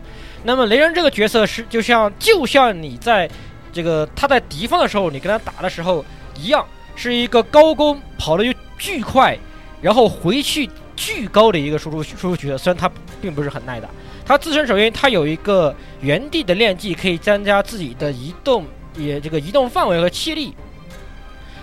[0.45, 3.29] 那么雷人这个角色是就像就像你在
[3.73, 6.05] 这个他在敌方的时候，你跟他打的时候
[6.39, 6.65] 一样，
[6.95, 9.37] 是一个高攻跑的又巨快，
[9.81, 12.59] 然后回去巨高的一个输出输出角色。
[12.59, 12.91] 虽然他
[13.21, 13.89] 并不是很耐打，
[14.25, 18.67] 他自身首先他有一个原地的练技，可以增加自己的移动
[18.97, 20.55] 也这个移动范围和气力。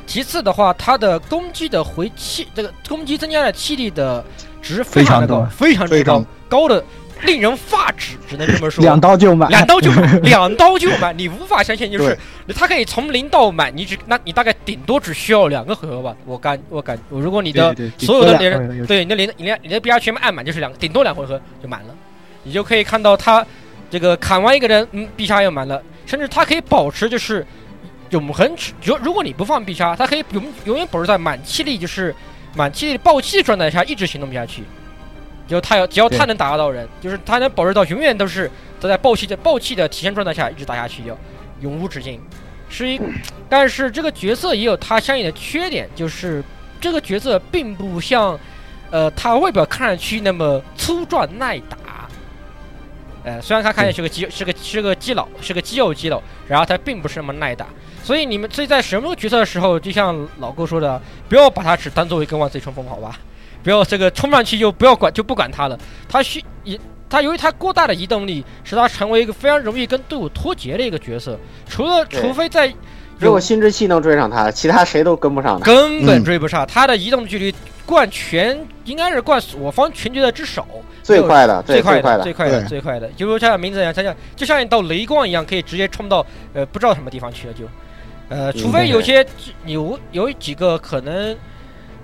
[0.08, 4.26] 其次的话，他的攻击的回气，这个攻击增加的气力的
[4.62, 6.84] 值非常的高，非常之高非常，高的
[7.24, 8.82] 令人发指，只能这么说。
[8.86, 12.18] 两刀就满，两刀就满， 两刀就满，你无法相信，就是
[12.56, 16.16] 他可以从零到满，你只那你大概顶多只需要两个回合吧。
[16.26, 21.96] 我感我感，如果你的所有的连顶多两回合对你的连你连你的 B R 全部按满，就是两顶多两回合就满了，
[22.44, 23.46] 你就可以看到他
[23.90, 27.46] 这个砍完一个人，嗯必杀又满了，甚至他可以保持就是
[28.10, 28.52] 永恒，
[28.84, 32.16] 如如果你不放必杀，他可以永永远保持在满气力，就是
[32.56, 34.64] 满气力爆气状态下一直行动不下去。
[35.52, 38.50] 就他要只要他能打到人，就是他能保持到永远都是
[38.80, 41.18] 都在暴气的暴气的体现状态下一直打下去，就
[41.60, 42.22] 永无止境。
[42.70, 42.98] 是一，
[43.50, 46.42] 但是这个角色也有他相应的缺点，就是
[46.80, 48.40] 这个角色并不像，
[48.92, 51.78] 呃，他外表看上去那么粗壮耐打。
[53.26, 57.68] 呃，虽然他看起来是个肌是个是个基佬，是个肌肉基佬，然后他并不是那么耐打。
[58.02, 63.20] 所以你们所以在使用这个角色的时候，就像老哥说的，不要把他只当做一个万岁冲锋，好吧？
[63.64, 65.78] 不要这个冲上去就不要管就不管他了。
[66.08, 71.38] 他需移他由于他过大的移动力，使他成为一个非常容易跟队伍脱节的一个角色。
[71.68, 72.74] 除了除非在
[73.20, 75.66] 如果新之系能追上他，其他谁都跟不上他。
[75.66, 77.54] 根本嗯追不上，他的移动距离
[77.86, 80.66] 冠全应该是冠我方全局的之首，
[81.04, 87.66] 最快的，最快快的，最快的，最快的，就如他的名字一样，他像就像一道雷光一样，可以直接冲到呃不知道什么地方去了就，
[88.30, 89.24] 呃，除非有些
[89.66, 91.36] 有有几个可能。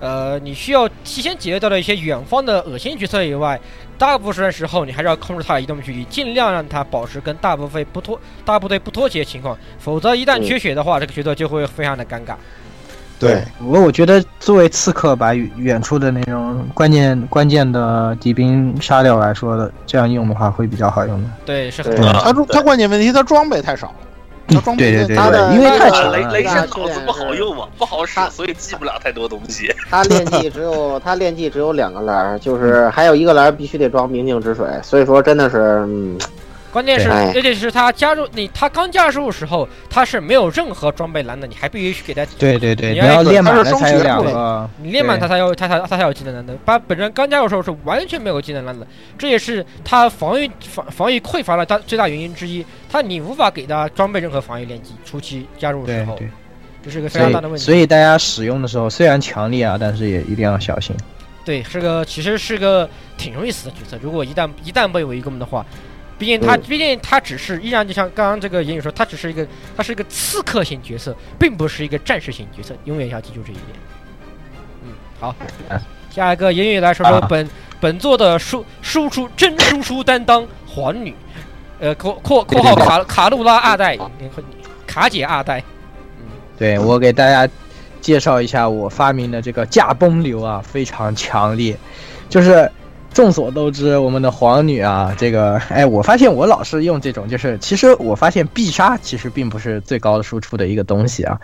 [0.00, 3.58] 呃，你需要提前解决掉的一些远方的恶心角色以外，
[3.98, 10.42] 大部分时候你还是要控制他的移动距离，尽量让他保持跟大部分不脱大部队不脱节的情况，否则一旦嗯。
[10.44, 12.34] 缺血的话，这个角色就会非常的尴尬。
[13.20, 21.28] 对，不过我觉得作为刺客把远远处的那种关键关键的敌兵杀掉来说的，这样用的话会比较好用的。
[21.44, 22.12] 对，是很对。
[22.12, 23.94] 他他关键问题他装备太少了，
[24.48, 26.16] 他装备对对对他的，因为太强了。
[26.16, 29.72] 雷雷神大脑子不好用嘛，不好使，所以记不了太多东西。
[29.88, 36.18] 他 练技只有他练技只有两个栏，就是还有一个栏必须得装明镜之水，所以说真的是，嗯，
[36.70, 44.68] 关键是，而且是他加入你，他刚加入的时候，他是没有任何装备栏的，你还必须给他，对对对，你要练满他才有两个。
[44.82, 46.54] 你练满对他才有，他才他才有技能栏的。
[46.66, 52.64] 他本身刚加入的时候是完全没有技能栏的，这也是他防御防防御匮乏的大最大原因之一。
[52.90, 56.30] 他你无法给他装备任何防御练级，初期加入的时候，对对，
[56.84, 57.62] 这是一个非常大的问题。
[57.62, 60.94] 以所以大家使用的时候虽然强力啊，但是也一定要小心。
[61.44, 63.98] 对，是个其实是个挺容易死的角色。
[64.02, 65.64] 如果一旦一旦被围攻的话，
[66.18, 66.62] 毕竟他、嗯。
[66.68, 69.46] 毕竟他只是依然就像刚刚这个言语说，他只是一个
[69.76, 73.66] 他是一个刺客型角色，并不是一个战士型角色，永远要记住这一点。
[74.84, 74.90] 嗯，
[75.20, 75.28] 好。
[75.68, 77.26] 啊，下一个言语来说说啊。
[77.30, 77.48] 本、
[77.80, 81.14] 本作的输输出真输出担当皇女，
[81.78, 83.96] 呃括括括号卡卡路拉二代，
[84.86, 85.62] 卡姐二代，
[86.18, 86.26] 嗯。
[86.58, 87.48] 对我给大家
[88.00, 91.76] 介绍一下我发明的这个驾崩流啊，非常强烈。
[92.28, 92.70] 就是
[93.18, 101.36] 众所周知，我们的皇女啊，这个哎，我发现我老是用这种，就是其实我发现必杀其实并不是最高的输出的一个东西啊。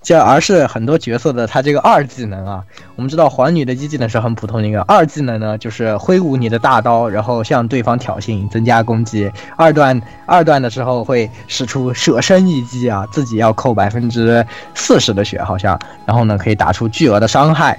[0.00, 2.64] 这而是很多角色的他这个二技能啊，
[2.96, 9.30] 我们知道皇女的一技能是很普通的一个，二技能呢就是挥舞你的大刀，然后向对方挑衅，增加攻击。
[9.58, 14.42] 二段二段的时候会使出舍身一击啊，自己要扣百分之
[14.74, 17.78] 四十的血好像，然后呢可以打出巨额的伤害。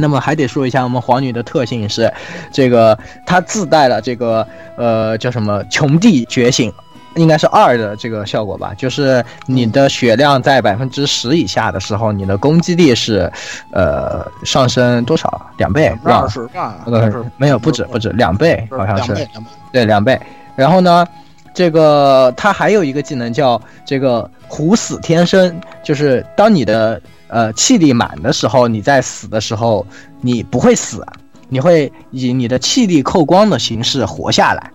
[0.00, 2.10] 那么还得说一下，我们皇女的特性是，
[2.52, 2.96] 这个
[3.26, 4.46] 她自带了这个
[4.76, 6.72] 呃叫什么穷地觉醒，
[7.16, 13.30] 应该是二的这个效果吧，就是你的血量在百分之十以下的时候，你的攻击力是
[13.72, 15.92] 呃上升多少两倍？
[16.04, 19.26] 二十吧，呃没有，不止不止两倍，好像是。
[19.72, 20.18] 对两倍。
[20.54, 21.04] 然后呢，
[21.52, 29.86] 这个它还有一个技能叫这个虎死天生，就是当你的呃气力满的时候，你在死的时候
[30.20, 31.06] 你不会死，
[31.48, 34.70] 你会以你的气力扣光的形式活下来。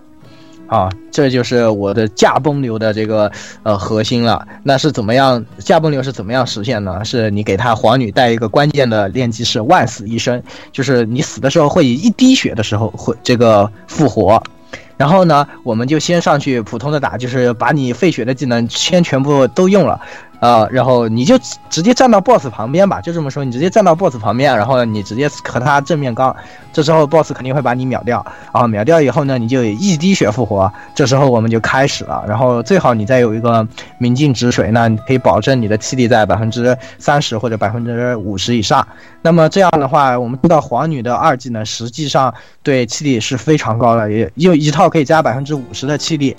[0.66, 3.30] 啊，这就是我的驾崩流的这个
[3.62, 4.44] 呃核心了。
[4.62, 5.44] 那是怎么样？
[5.58, 7.04] 驾崩流是怎么样实现呢？
[7.04, 10.42] 是你给他皇女带一个关键的练级是万死一生，
[10.72, 14.42] 就是你死的时候会以一滴血的时候会这个复活。
[14.96, 20.00] 然后呢，我们就先上去普通的打，就是把你废血的技能先全部都用了，
[20.44, 21.38] 呃，然后你就
[21.70, 26.36] 直接站到 BOSS 旁边吧，就这么说，你直接站到 BOSS 旁边，然后你直接和他正面刚，
[26.70, 28.22] 这时候 BOSS 肯定会把你秒掉，
[28.52, 33.66] 然后秒掉以后呢，你就一滴血复活，这时候我们就开始了，然后最好你再有一个
[33.96, 38.86] 明镜止水，那你可以保证你的气力在百分之三十或者百分之五十以上。
[39.22, 46.36] 那么这样的话，我们知道皇女的二技能实际上对气力是非常高的，也有一套可以加百分之五十的气力。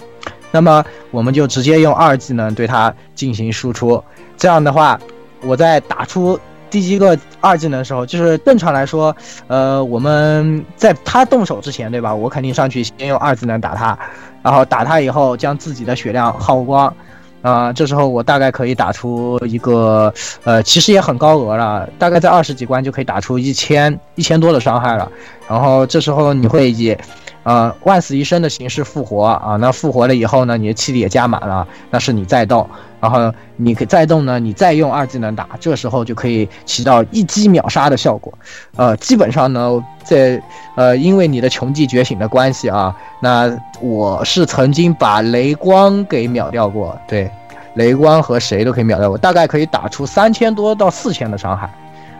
[0.51, 4.03] 那么我们就直接用二技能对它进行输出。
[4.37, 4.99] 这样的话，
[5.41, 6.39] 我在打出
[6.69, 9.15] 第一个二技能的时候，就是正常来说，
[9.47, 12.13] 呃，我们在他动手之前，对吧？
[12.13, 13.97] 我肯定上去先用二技能打他，
[14.43, 16.93] 然后打他以后将自己的血量耗光。
[17.41, 20.11] 啊、这时候我大概可以打出一个，
[20.45, 25.11] 呃，其实也很高额了，大概在二十几关就可以打出一千一千多的伤害了。
[25.47, 26.97] 然后这时候你会以，
[27.45, 29.55] 呃，万死一生的形式复活啊。
[29.61, 32.67] 那复活了以后呢，你的气力也加满了，那是你再动，
[32.99, 38.33] 然后你可再动呢，你再用二技能打，这时候就可以起到一击秒杀的效果。
[38.75, 40.41] 呃，基本上呢，在
[40.75, 47.29] 呃，因为你的穷迹觉醒的关系啊，那我是曾经把雷光给秒掉过，对，
[47.75, 51.69] 雷光和谁都可以秒掉过，大概可以打出三千多到四千的伤害，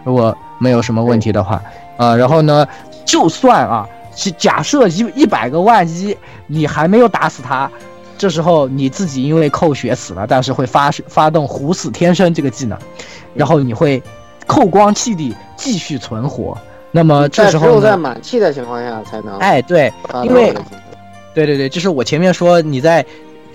[0.04, 1.60] 如果没有什么问题的话，
[1.98, 2.68] 啊、然后呢，
[3.04, 3.88] 就算啊，
[4.38, 6.16] 假设一一百个万一
[6.48, 7.70] 你还没有打死他。
[8.18, 12.80] 这时候你自己因为扣血死了，但是会发发动虎死天生这个技能，
[13.34, 14.02] 然后你会
[14.48, 16.58] 扣光气力继续存活。
[16.92, 17.82] 那么这时候只有？
[17.82, 19.92] 在满气的情况下才能哎，对，
[20.24, 20.54] 因为
[21.34, 23.06] 对对对，就是我前面说你在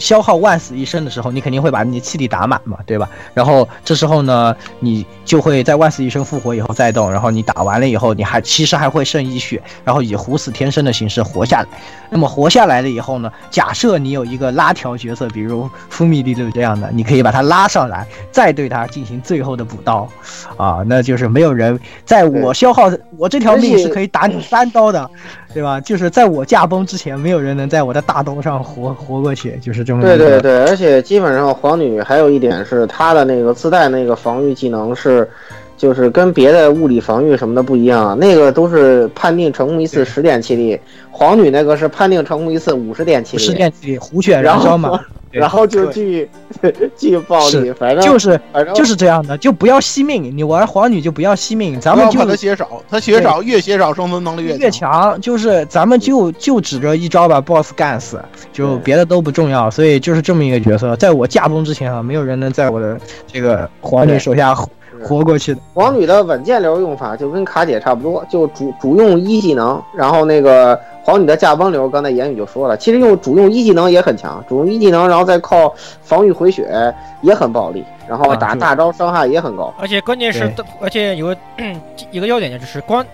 [0.00, 3.08] 消耗万死一生的时候，你肯定会把你的气力打满嘛，对吧？
[3.32, 11.68] 然后这时候呢，你就会在万死一生复活以后再动，然后你打完了以后，你还其实还会剩一血，然后以虎死天生的形式活下来。
[12.10, 20.08] 那么活下来了以后呢，假设你有一个拉条角色，比如夫米利路这样的，你可以把他拉上来，再对他进行最后的补刀，
[20.56, 25.08] 啊，那就是没有人在我消耗我这条命是可以打你三刀的，
[25.52, 25.80] 对吧？
[25.80, 35.28] 就是在我驾崩之前，没有人能在我的大刀上活活过去，就是这么对对对，而且基本上皇女还有一点是她的那个自带那个防御技能是，
[35.76, 40.78] 就是跟别的物理防御什么的不一样，那个都是判定成功一次十点气力，
[41.10, 44.98] 皇女那个是判定成功一次五十点气力，十点气力虎血燃烧嘛，对
[45.30, 46.28] 然后就去
[46.96, 58.20] 去暴力，反正就是反正就是这样的，就不要惜命，你玩皇女就不要惜命，咱们就怕他血少，他血少越血少生存能力越越强，就是咱们就就指着一招把 BOSS 干死，
[58.52, 64.68] 就别的都不重要，所以就是这么一个角色，在我驾崩之前啊，没有人能在我的这个皇女手下活
[65.02, 65.60] 活过去的。
[65.72, 70.78] 皇女的稳健流用法就跟卡姐差不多，就主主用一技能，然后那个
[71.10, 79.74] 皇女的驾崩流，刚才言语就说了，其实用主用一技能也很强，主用一技能，然后再靠防御回血也很暴力，然后打大招伤害也很高。
[79.80, 80.48] 而且关键是，
[80.80, 81.36] 而且有个
[82.12, 83.04] 一个要点就是光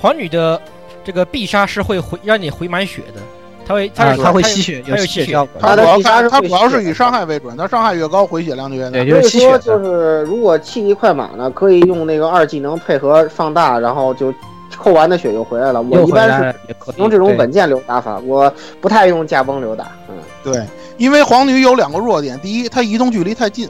[0.00, 0.58] 皇女的
[1.04, 3.20] 这个必杀是会回让你回满血的，
[3.66, 5.60] 他会他啊，是它会吸血，它有吸血效果。
[5.60, 8.98] 他主要看，必杀他主要是以伤害为准，他伤害越高，回血量就越大。
[9.28, 9.58] 所以说。
[9.58, 14.32] 就是如果气力快满了，可以用那个二技能配合放大，然后就
[14.76, 15.80] 扣完的血又回来了。
[15.82, 19.92] 我一般是用这种稳健流打法，我不太用驾崩流打。
[20.08, 20.66] 嗯，对，
[20.96, 23.68] 因为皇女有两个弱点，第一，她移动距离太近，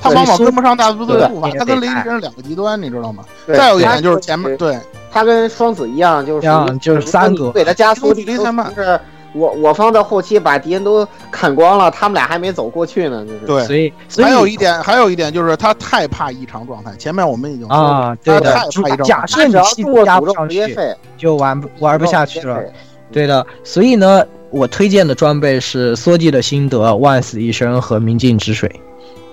[0.00, 3.24] 她往往跟不上大部队的步伐，她跟雷神是两个极端，你知道吗？
[3.46, 4.78] 再有一点就是前面对
[5.12, 6.48] 她跟双子一样，就是
[6.78, 9.00] 就是三格对她加速距离太慢就是
[9.34, 13.40] 我我方的后期把敌人都砍光了，他们俩还没走过去呢，就是。
[13.46, 13.64] 对。
[13.64, 16.92] 所以所以还有一点，还有一点就是他太怕异常状态。
[16.96, 22.62] 前面我们已经说了，啊，对的他太，怕异常你气中过诅咒加不上去，直接废，就玩不玩不下去了。
[23.12, 28.70] 对的，所以呢，我推荐的装备是缩地的心得、万死一生和明镜止水。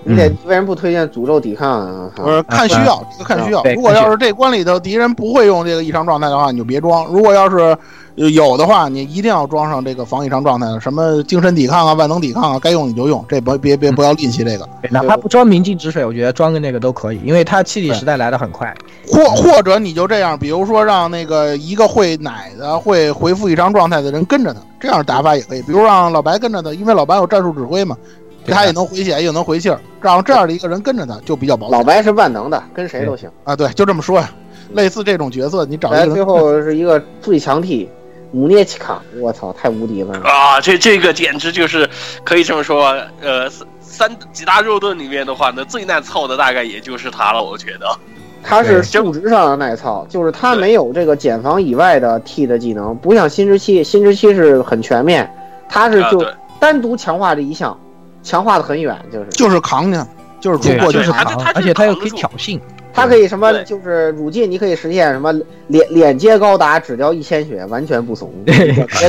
[0.04, 2.10] 你得嗯为什么不推荐诅咒抵抗啊？
[2.18, 3.62] 我说看需要，这个看需要。
[3.74, 7.76] 如果要是这关里头敌人不会用这个异常状态的话，你就别装；如果要是
[8.16, 14.68] 有的话，你一定要装上这个防异常状态的，什么精神抵抗啊、万能抵抗啊，该用你就用，这不别别不要吝惜这个。
[14.90, 18.74] 哪怕不装明镜止水，我觉得装个那个都可以，因为它气体时代来的很快。
[19.06, 25.62] 或或者你就这样，比如说让那个一个会奶的、会回复异常状态的人跟着他，这样打法也可以。
[25.62, 33.30] 比如让老白跟着他，因为老白有战术指挥嘛，对他也能回血，也能回气儿，让这样的一个人跟着他就比较保险老白是万能的，跟谁都行。
[33.44, 33.54] 啊。
[33.54, 34.30] 对，就这么说呀。
[34.74, 37.90] 类似这种角色，你找一来，最个人后是一个最强 T，
[38.30, 40.18] 姆涅奇卡，我操，太无敌了！
[40.24, 41.88] 啊，这这个简直就是
[42.24, 47.86] 可以这么说，呃，三三几大肉盾里面的话呢，最耐操的大概也就是他了，我觉得。
[48.42, 55.30] 他是对数值上的耐操，就是他没有这个减防以外的 T 的技能，不像新之期，新之期是很全面，
[55.68, 56.24] 他是就
[56.58, 57.78] 单独强化这一项，
[58.22, 59.98] 强化的很远，就是就是扛去。
[60.40, 62.58] 就是出对，就是过去扛他他是，而且他又可以挑衅。
[62.92, 65.32] 他可以什么就是乳进，你可以实现什么
[65.68, 68.28] 脸脸接高达只掉一千血，完全不怂。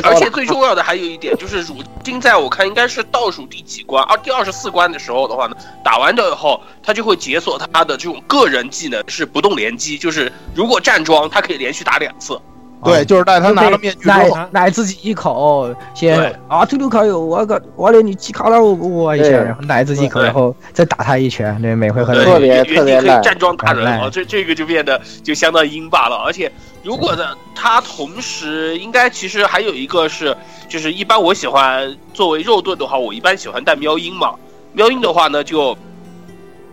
[0.04, 12.40] 而且最重要的还有一点就是，乳金在我看应该是倒数第几关，而第二十四关的时候的话呢，打完掉以后，他就会解锁他的这种个人技能是不动连击，就是如果站桩，他可以连续打两次。
[12.84, 16.36] 对，就是在他拿了面具之奶后，奶自己一口，先对。
[16.48, 23.22] 啊，吐鲁卡有我个我连你气卡了我我一下，然后奶自己一口，然后再打他一拳，对，每回合对特别特别烂。
[23.22, 26.16] 站桩打人烂哦，这这个就变得就相当阴霸了。
[26.18, 26.52] 而且
[26.84, 27.24] 如果呢，
[27.56, 30.36] 他同时应该其实还有一个是，
[30.68, 34.34] 就是一般我喜欢作为肉盾的话，我一般喜欢带喵音嘛。
[34.74, 35.78] 喵音的话呢，就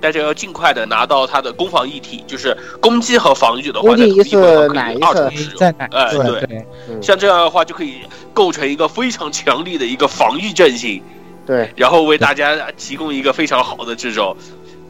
[0.00, 5.58] 大家要尽快的拿到它的攻防一体，就是攻击和防御的话，攻击一次在同一回合可以奶一次二重使用。
[5.58, 6.66] 再奶哎，对。
[7.02, 7.94] 像这样的话就可以
[8.32, 11.02] 构成一个非常强力的一个防御阵型，
[11.46, 14.36] 对，然后为大家提供一个非常好的这种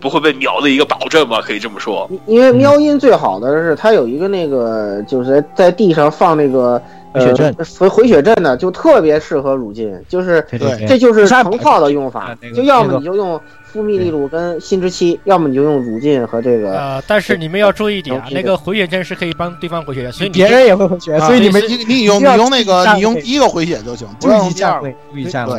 [0.01, 2.09] 不会被秒的一个保证吧，可以这么说。
[2.27, 6.81] 因为喵音最好的是它有一个那个就是在地上放那个
[7.13, 7.55] 回血阵。
[7.59, 10.45] 呃回回血阵的，就特别适合乳进，就是
[10.89, 13.39] 这就是杀成套的用法那，个就要么你就用
[13.73, 16.77] 复密利鲁跟新之七，要么你就用乳进和这个。
[16.77, 24.91] 呃，但是你们要注意一点啊，那个回血针是可以帮对方回血的，所以你别人也会回血，啊所以你们你你用你用那个你用第一个回血就行，不用第二个。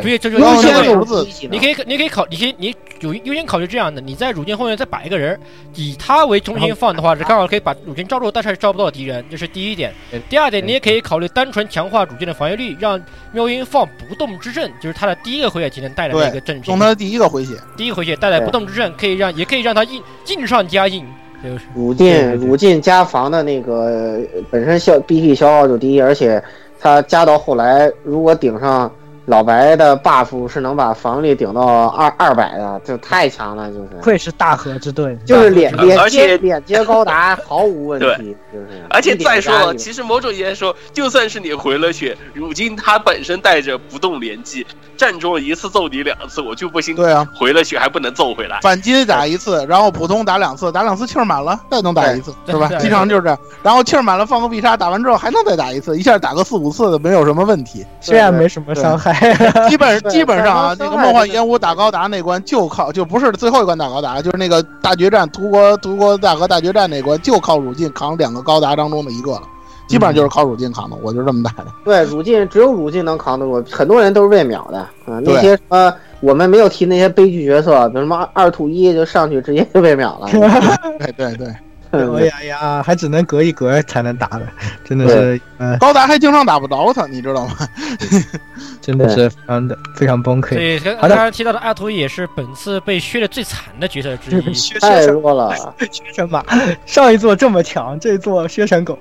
[0.02, 5.40] 回血针就不要优先位先用字你可以，你可以考，你可以你有优先考虑这样的，你在乳剑后面再摆一个人，
[5.76, 9.94] 以他为中心放的话，是刚好可以把乳剑招住，但是招不到敌人，这是第一点。
[10.30, 13.02] 第二点，你也可以考虑单纯强化乳剑的防御力，让
[13.32, 16.80] 喵音放不动之阵，就是他的第一个回血技能带来的一个阵型用。
[16.80, 21.06] 他的第一个回血，第一个回血带来不动之阵，可以让也可以让他硬硬上加硬，
[21.44, 23.74] 就是乳进乳进加防的那个
[24.34, 26.44] 呃本身消 BP 消耗就低，而且
[26.80, 28.92] 他加到后来，如果顶上
[29.26, 44.66] 老白的 buff 是能把防御力顶到二二百的，就太强了，就是愧是大河之盾， 就是脸脸而且接脸接高达 毫无问题，就是而且再说了，其实某种意义来说，就算是你回了血，如今他本身带着不动连击，
[44.98, 48.60] 站中一次揍你两次，我就不信对啊，回了血还不能揍回来。
[48.62, 52.68] 反击打一次，然后普通打两次，打两次气儿满了再能打一次，是吧？
[52.68, 53.38] 对对基本上就是这样。
[53.62, 57.86] 然后气儿满了放个必杀，打完之后还能再打一次，一下打个四五次的没有什么问题。
[58.00, 59.11] 虽然没什么伤害，
[59.70, 69.44] 基本基本上啊，那个梦幻烟雾打高达那关就靠就不是最后一关打高达，就是那个大决战图国图国大和大决战那关就靠乳进扛两个高达当中的一个了，
[69.88, 71.68] 基本上就是靠乳进扛的，我就这么打的。
[71.84, 75.20] 对乳进只有乳进能扛得住，很多人都是被秒的啊。
[75.24, 80.28] 那些什么我们没有提那些悲剧角色，比如什么二兔一就上去直接就被秒了。
[81.00, 81.48] 对对对，
[82.18, 84.42] 哎呀呀，还只能隔一格才能打的，
[84.84, 87.56] 真的是，嗯，高达还经常打不着他，你知道吗？
[88.82, 90.50] 真的是非常的非常崩溃。
[90.50, 94.54] 所以刚好的刚刚提到的阿图也是本次被削的最惨的角色之一。
[94.56, 95.54] 削弱了，
[95.92, 96.44] 削成马，
[96.86, 98.98] 上一座这么强，这一座削成狗，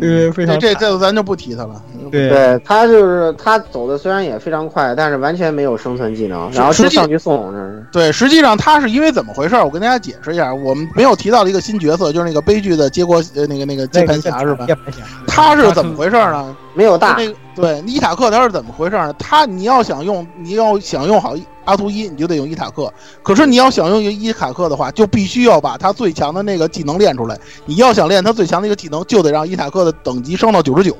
[0.00, 1.82] 呃，非常这这这咱就不提他了。
[2.10, 9.54] 对对他就是他走的虽然也非常快，但是完全没有生存技能，然后就上去送，这是对，实际上他是因为怎么回事？
[9.56, 14.66] 我跟大家解释一下，我们没有提到的一个新角色，就是那个悲剧的结果呃那个那个键盘侠是吧？
[14.66, 16.54] 接盘侠，他是怎么回事呢？
[16.74, 19.12] 没有大那个对伊塔克他是怎么回事呢？
[19.14, 22.92] 他你要想用你要想用好阿图伊，你就得用伊塔克。
[23.22, 27.38] 可是你要想用伊塔克的话，就必须要把他最强的那个技能练出来。
[27.64, 30.94] 你要想练他最强的一个技能，就得让伊塔克的等级升到九十九。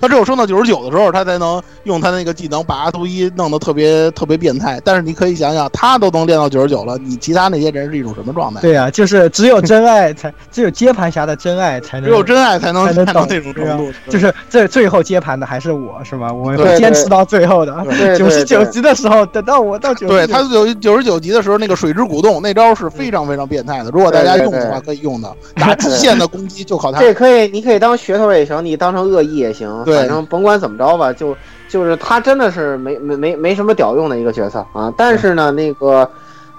[0.00, 4.80] 他只有升到九十九的时候，他才能用他那个技能把阿图伊弄得特别特别变态。
[4.84, 8.60] 但是你可以想想，他都能练到九十九了，你其他那些人是一种什么状态？
[8.60, 13.92] 对呀、就是只有真爱才，只有接盘侠的真爱才能，只有真爱才能才能到那种程度。
[14.08, 16.32] 就是这最后接盘的还是我是吗？
[16.32, 17.74] 我会坚持到最后的。
[18.18, 23.90] 九十九级的时候，等到我到九对他有九十九级的时候，那个水之鼓动那招是非常非常变态的。
[23.90, 26.98] 如果大家用的话，可以用的， 打极限的攻击就靠它。
[27.00, 31.36] 这可以，你可以当噱头也行，你当成恶意也行，对反正甭管怎么着吧，就
[31.68, 34.92] 就是他真的是没没没没什么屌用的一个角色啊。
[34.96, 36.10] 但是呢，那个，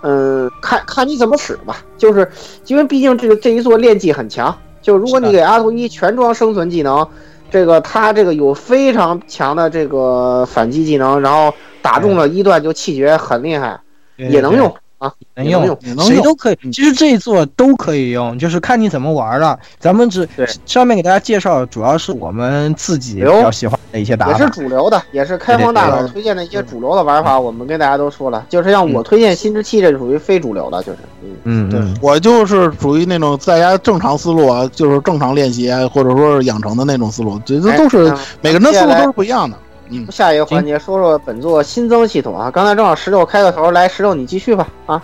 [0.01, 2.29] 嗯，看看你怎么使吧，就是
[2.65, 7.07] 因为毕竟这个这一座练技很强，就如果你给阿图伊全装生存技能，
[7.49, 13.79] 这个他这个有非常强的这个反击技能，然后打中了一段就气绝，很厉害，
[14.17, 15.77] 也能用啊，能用能用。
[15.95, 16.05] 能用。
[16.05, 19.57] 谁都可以，其实这一座都可以用，就是看你怎么玩了。
[19.79, 24.49] 咱们只对上面给大家介绍，主要是我们自己比较喜欢的一些打法也是。
[24.49, 39.55] 主流的，也是开荒大佬推荐的一些主流的玩法，我们跟大家都说了，就是像我推荐新之气，这属于非主流的，就是，嗯，嗯对，我就是属于那种在家正常思路啊，就是正常练习啊，或者说是养成的那种思路，这这都是哎每个人的思路都是不一样的。
[39.89, 45.01] 嗯，下一个环节说说本作新增系统啊，刚才正好石头开个头，来石头你继续吧啊，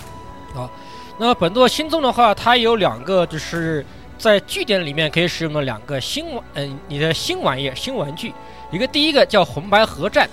[0.53, 0.69] 好
[1.17, 3.85] 那么本作新增的话，它有两个就是
[4.17, 8.33] 在据点里面可以使用的两个新玩，嗯、你的新玩意、新玩具。
[8.71, 10.27] 一个第一个叫红白合战，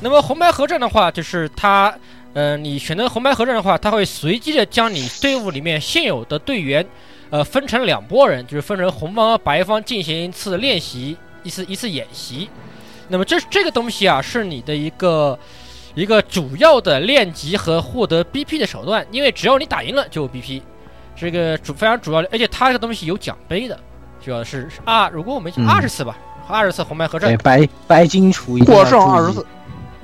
[0.00, 1.92] 那么红白合战的话，就是它，
[2.34, 6.86] 呃，你选择红白合战的话，它会随机的将你队伍里面现有的队员，
[7.30, 12.50] 呃，分成两拨人，就是分成红方和白方进行一次练习，一次一次演习。
[13.08, 15.38] 那么这这个东西啊，是你的一个
[15.94, 20.62] 一个主要的练级和获得 BP 的手段，因为只要你打赢了就有 BP，
[21.14, 23.78] 这个主非常主要的，而且它这个东西有奖杯的，
[24.24, 25.68] 主要是是啊，如果我没记嗯。
[25.68, 26.16] 二十次吧，
[26.48, 29.00] 二十次红白合战，，白白金厨一定获要注意。
[29.00, 29.46] 胜二十四，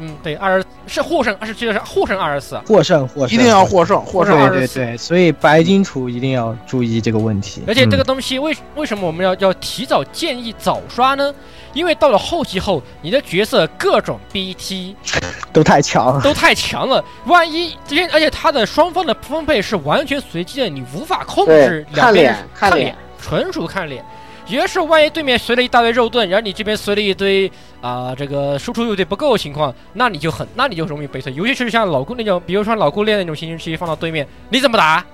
[0.03, 7.63] 嗯，对，二十是获胜，是记得是获胜二十四，获胜获胜一定要获胜，获胜对对对，所以白金厨一定要注意这个问题。
[7.69, 11.33] 而且这个嗯东西为为什么我们要要提早建议早刷呢？
[11.73, 14.97] 因为到了后期后，你的角色各种 BT
[15.53, 24.05] 都太强了，都太强了，万一这些，而且他的双方的分配是完全随机的，你无法控制，两边看脸看看脸，纯属看脸。
[24.47, 27.51] 也是万一对面随了一大堆肉盾，然后你这边随了一堆
[27.81, 31.33] 啊、这个输出有点不够的情况，那你就很，那你就容易被推。
[31.35, 35.05] 尤其是像老顾那种，比如说老顾练那种行星期放到对面，你怎么打？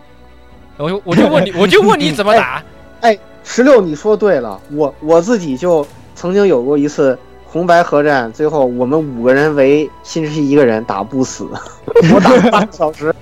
[0.77, 2.63] 我就我就问你， 我就问你怎么打？
[3.01, 11.49] 哎十六，你说对了，我我自己就曾经有过一次红白合战，最后我们五个人围新之息一个人打不死，
[12.13, 13.15] 我打了半个小时，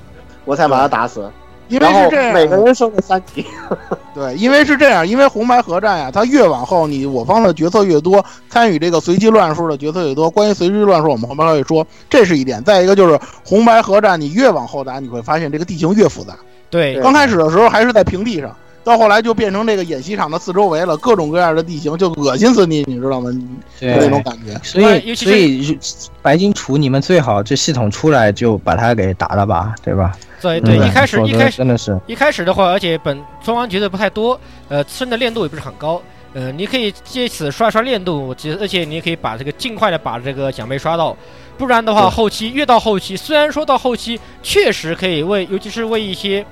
[0.45, 1.31] 我才把他打死，
[1.69, 3.45] 因为是这样，每个人升了三级。
[4.15, 10.31] 对，因为是这样，因为红白合战呀，它越往后，你我方的角色越多，参与这个随机乱数的角色越多。
[10.31, 12.63] 关于随机乱数，我们后面会说，这是一点。
[12.65, 16.35] 再一个就是红白合战，你越往后打，你会发现这个地形越复杂。
[16.71, 18.57] 对对刚开始的时候还是在平地上，
[18.87, 23.33] 到后来就变成这个演习场的四周围了，各种各样的地形，就恶心死你，你知道吗？
[23.33, 23.45] 你
[23.81, 24.57] 对那种感觉。
[24.63, 25.77] 所以所以
[26.23, 30.17] 白金厨你们最好这系统出来就把它给打了吧，对吧？
[30.41, 34.39] 对对，嗯一开始一开始真的是一开始的话，而且本双方角色不太多，
[34.69, 36.01] 呃，自身的练度也不是很高，
[36.33, 41.17] 呃，你可以借此刷刷练度，其实而且你也可以把这个尽快的把这个奖杯刷到，
[41.59, 46.47] 不然的话，对后期越到后期，虽然说到后期确实可以为，尤其是为一些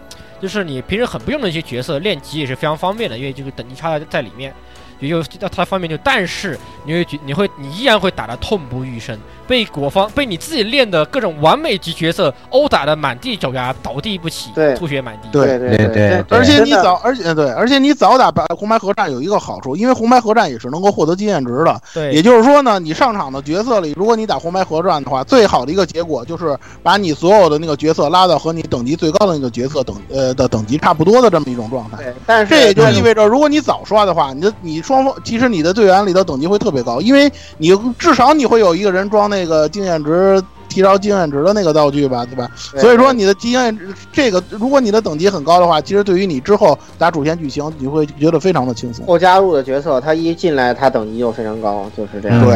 [0.44, 4.54] 就是你平时很不用的一些角色练级也是非常方便的，因为这个等级差在在里面。
[5.00, 15.28] 也就它它方面就，但是你会觉你会你依然会打得痛不欲生，被国方被你自己练的各种完美级角色殴打的满地找牙，倒地不起，吐血满地。
[15.32, 21.80] 对对对而且你早，而且对，而且你早打白红白合战有一个好处，因为红白合战也是能够获得经验值的。
[21.92, 31.96] 对，也就是说呢，你上场的角色里，如果你打红白合战的话，最好的一个结果就是把你所有的那个角色拉到和你等级最高的那个角色等呃的等级差不多的这么一种状态。
[31.98, 42.50] 对，但是这也就意味着，如果你早刷的话，你的你双方其实你的队员里的等级会特别高，因为你至少你会有一个人装那个经验值提高经验值的那个道具吧，对吧？
[42.72, 49.06] 对所以说你的经验值这个，如果你的等级很高的话，其实对于你之后打主线剧情，你会觉得非常的轻松。
[49.06, 52.38] 后加入的角色，他一进来他等级就非常高，就是这样。
[52.42, 52.54] 嗯对，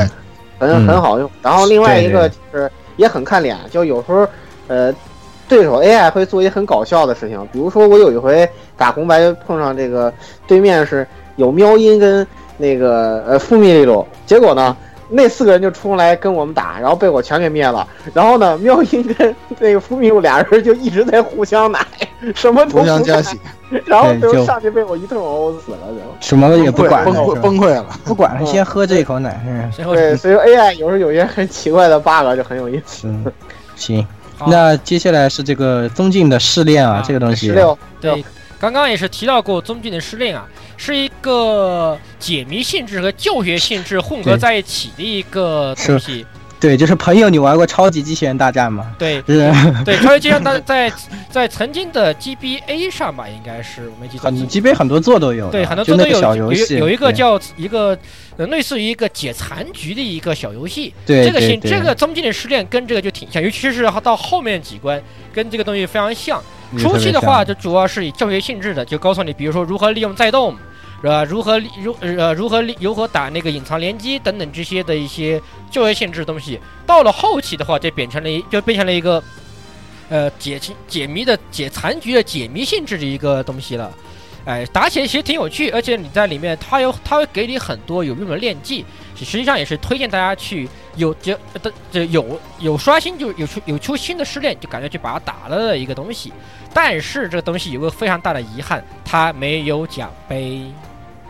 [0.59, 1.31] 很嗯很好用。
[1.41, 4.27] 然后另外一个就是也很看脸，就有时候
[4.67, 4.93] 呃，
[5.49, 10.13] 对手 AI 会做一些很搞笑的事情，比如说我有一回打红白碰上这个
[10.47, 11.07] 对面是
[11.39, 12.27] 有喵音跟
[12.59, 14.77] 那个呃负密利鲁，结果呢。
[15.11, 17.89] 那四个人就冲来跟我们打，然后被我全给灭了。
[18.13, 21.81] 然后呢，喵音跟那个福米鲁俩人就一直在互相奶，
[22.37, 23.41] 什么都互相加戏，
[23.87, 25.97] 然后对就上去被我一顿殴死了，就。
[26.21, 27.87] 什么也不崩溃崩溃管了崩溃了。
[28.05, 29.43] 不管了， 先喝这一口奶。
[29.49, 33.09] 嗯，对，所以说 AI 有时候有些很奇怪的 bug 就很有意思。
[33.77, 34.07] 行。
[34.47, 38.23] 那接下来是这个宗敬的试炼啊啊，这个东西十，六，对，
[38.61, 40.47] 刚刚也是提到过宗敬的试炼啊，
[40.79, 46.25] 是一个解谜性质和教学性质混合在一起的一个东西。
[46.61, 48.93] 对，就是朋友，你玩过超级机器人大战吗？
[48.99, 49.53] 对是
[49.85, 50.93] 对，超级机器人大战在
[51.31, 54.31] 在曾经的 GBA 上吧，应该是我没记错。
[54.31, 57.97] GBA 很多座都有，对，很多座都有有小游戏，有一个叫一个
[58.37, 65.01] 呃类似于一个解残局的一个小游戏，对这个性对对这个中间的失恋跟这个就挺像，尤其是到后面几关
[65.33, 66.43] 跟这个东西非常像。
[66.77, 70.55] 初期的话，就主要是以教学性质的，就告诉你，比如说如何利用再动，
[71.01, 71.25] 是吧？
[71.25, 76.59] 如何如呃如何如何打那个隐藏连击等等这些的一些教学性质的东西。
[76.87, 79.23] 到了后期的话，就变成了一就变成了一个
[80.09, 83.93] 呃解解谜的解残局的解谜性质的一个东西了。
[84.45, 88.83] 哎，打起来其实挺有趣，而且你在里面，它有它会给你很多有用的练技，
[89.15, 90.67] 实际上也是推荐大家去
[90.97, 96.33] 有就的这有有刷新就有出有出新的试炼，就感觉去把它打了的一个东西。
[96.73, 100.63] 但是这个东西有个非常大的遗憾，它没有奖杯。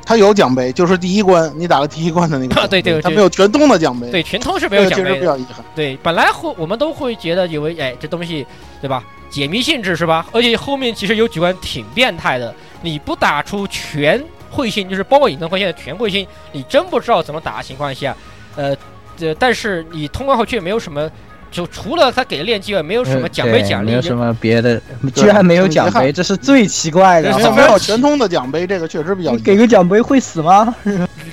[0.09, 5.15] 它有奖杯，就是第一关你打了第一关的那个对对对它没有全通的奖杯，对，全通是没有奖杯的。
[5.17, 5.63] 比较遗憾。
[5.75, 8.47] 对，本来会我们都会觉得以为，哎，这东西，
[8.81, 9.05] 对吧？
[9.29, 10.27] 解谜性质是吧？
[10.33, 18.17] 而且后面其实有几关挺变态的，你不打出全会心，就是包括隐藏会心的全会心，你真不知道怎么打的情况下，
[18.57, 18.75] 呃，
[19.15, 21.11] 这但是你通关后却没有什么，
[21.51, 24.81] 就除了他给的练技外，没有什么奖杯奖励没有，什么别的，
[25.15, 27.37] 居然没有奖杯，这是最奇怪的这。
[27.37, 30.75] 没是有没有全通的奖杯，这个确实比较你给个奖杯会死吗？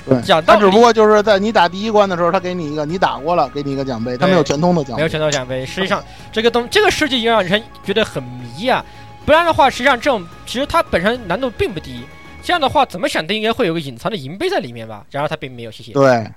[0.08, 5.12] 对， 讲他只不过就是在你打第一关的时候，他给你一个，你打过了，给你一个奖杯，他没有全通的奖杯没有杯。
[5.12, 5.66] 全通奖杯。
[5.66, 8.84] 实际上，这个东这个世界又让人觉得很迷啊。
[9.26, 12.02] 不然的话，实际上这种其实它本身难度并不低。
[12.44, 15.04] 这样的话，怎么想都应该会有个隐藏的银杯在里面吧？
[15.10, 15.92] 然而他并没有，谢谢。
[15.94, 16.32] 对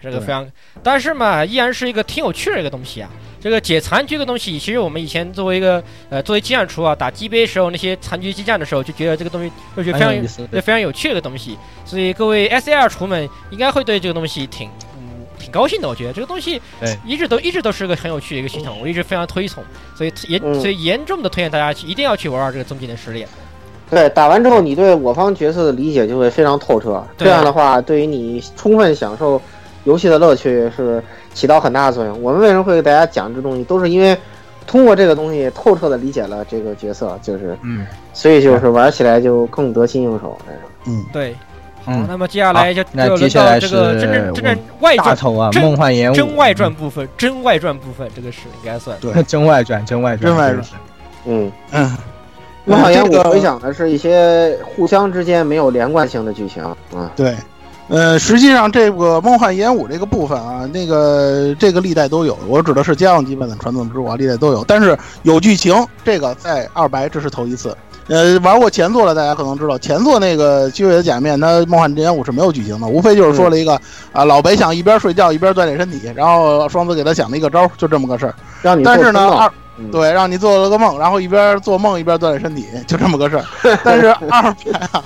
[0.00, 0.46] 这个非常，
[0.82, 3.10] 但是嘛，依然是一个挺有趣的一个东西啊。
[3.40, 10.44] 这个解残局这个东西，其实我们以前作为一个呃作为激战厨啊，打 G 杯时候那些残局激战的时候，就觉得这个东西就觉得非常有意思。
[10.50, 15.88] 对，非常有趣的一个东西，所以各位 S L 厨们应该会对这个东西挺嗯挺高兴的。
[15.88, 16.60] 我觉得这个东西
[17.04, 19.62] 一直都一直都是个很有趣的一个系统，我一直非常推崇，
[19.94, 23.28] 所以严嗯所以严重的推荐大家去一定要去玩玩这个终极的试炼。
[23.88, 27.02] 对，打完之后你对我方角色的理解就会非常透彻。
[27.16, 29.40] 这样的话，对于你充分享受
[29.88, 31.02] 游戏的乐趣是
[31.32, 32.22] 起到很大的作用。
[32.22, 34.14] 我们为什么会给大家讲这东西，都是因为
[34.66, 37.86] 通过这个东西透彻的理解了这个角色，就是嗯。
[38.12, 40.36] 所以就是玩起来就更得心应手。
[40.84, 41.32] 这种对，
[41.84, 48.98] 好，嗯，那么接下来就那就轮接下来到这个是真正真正外传头啊，梦幻演武，真外传部分，真外传部分，这个是应该算。
[49.00, 49.22] 对。
[49.22, 50.64] 真外传，真外传，真外传。
[51.26, 51.96] 嗯，嗯，
[52.64, 56.60] 梦幻演武这个回想的是一些互相之间没有连贯性的剧情
[56.92, 57.10] 啊。
[57.14, 57.36] 对，
[57.88, 64.62] 呃，实际上这个梦幻演武这个部分啊，那个这个历代都有，我指的是家用级版的传统之物啊，历代都有。
[64.64, 65.74] 但是有剧情，
[66.04, 67.74] 这个在二白这是头一次。
[68.08, 73.78] 呃，玩过前作的大家可能知道，前作那个虚伪的假面，它梦幻演武是没有剧情的，无非就是说了一个
[74.12, 78.34] 啊，老白想一边睡觉一边锻炼身体，然后双子给他想了一个招，就这么个事儿。
[78.62, 83.44] 让你但是呢，二嗯对让你做了个梦，然后一边做梦一边锻炼身体，就这么个事儿。
[83.84, 85.02] 但是二白啊，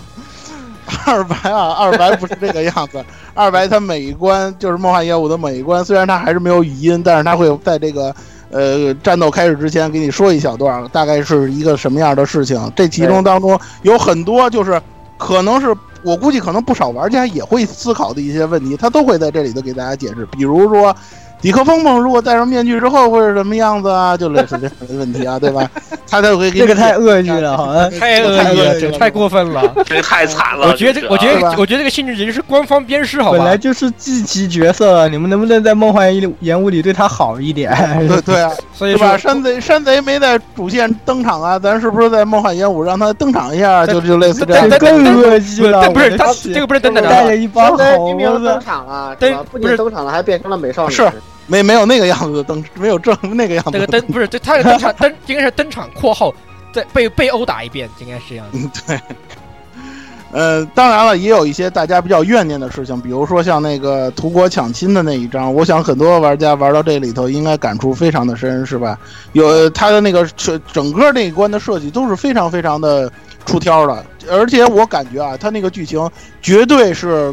[1.07, 3.05] 二白啊，二白不是这个样子。
[3.35, 8.15] 二白它每一关就是梦幻业务的每一关，虽然它还是没有语音，但是它会在这个
[8.51, 12.73] 呃战斗开始之前给你说一小段，大概是一个什么样的事情。
[12.77, 14.81] 这其中当中有很多就是
[15.17, 20.95] 可能是我估计可能不少玩家也会思考的一些问题，他都会在这里头给大家解释，比如说。
[21.43, 24.17] 迪克风梦如果戴上面具之后会是什么样子啊？
[24.17, 25.69] 就类似这样的问题啊，对吧？
[26.09, 29.75] 他才会给你这个太恶趣了，好像太恶意了，这太过分了。
[29.85, 30.69] 这个太惨了。
[30.69, 33.57] 我觉得这，我觉得，我觉得这个性质简直是官方鞭尸，好吧本来？
[33.59, 37.73] 就是祭旗角色，你们能不能在梦幻演武里对他好一点？
[38.07, 39.19] 对对啊， 所以对吧？
[39.19, 43.85] 山贼山贼没在主线登场啊，咱是不是在梦幻演武让他登场一下？
[43.85, 45.81] 就就类似这样这更恶心了。
[45.83, 49.33] 但不是他这个不是等等带的，着一帮山贼猴明明登，场了，但？
[49.51, 50.95] 不仅登场了，还变成了美少女。
[50.95, 51.11] 是
[51.47, 56.33] 没没有那个样子的登，没有正那个样子这的个登不是这他的登场登应该是登场（括号
[56.73, 58.59] 再被被殴打一遍），应该是这样子。
[58.59, 59.01] 嗯，对。
[60.35, 68.99] 呃，当然了，也有一些大家比较怨念的事情，比如说像那个图国抢亲的那一章，我想很多玩家玩到这里头应该感触非常的深，是吧？
[69.35, 73.13] 有他的那个整整个那一关的设计都是非常非常的
[73.45, 76.11] 出挑的，而且我感觉啊，他那个剧情
[76.41, 77.31] 绝对是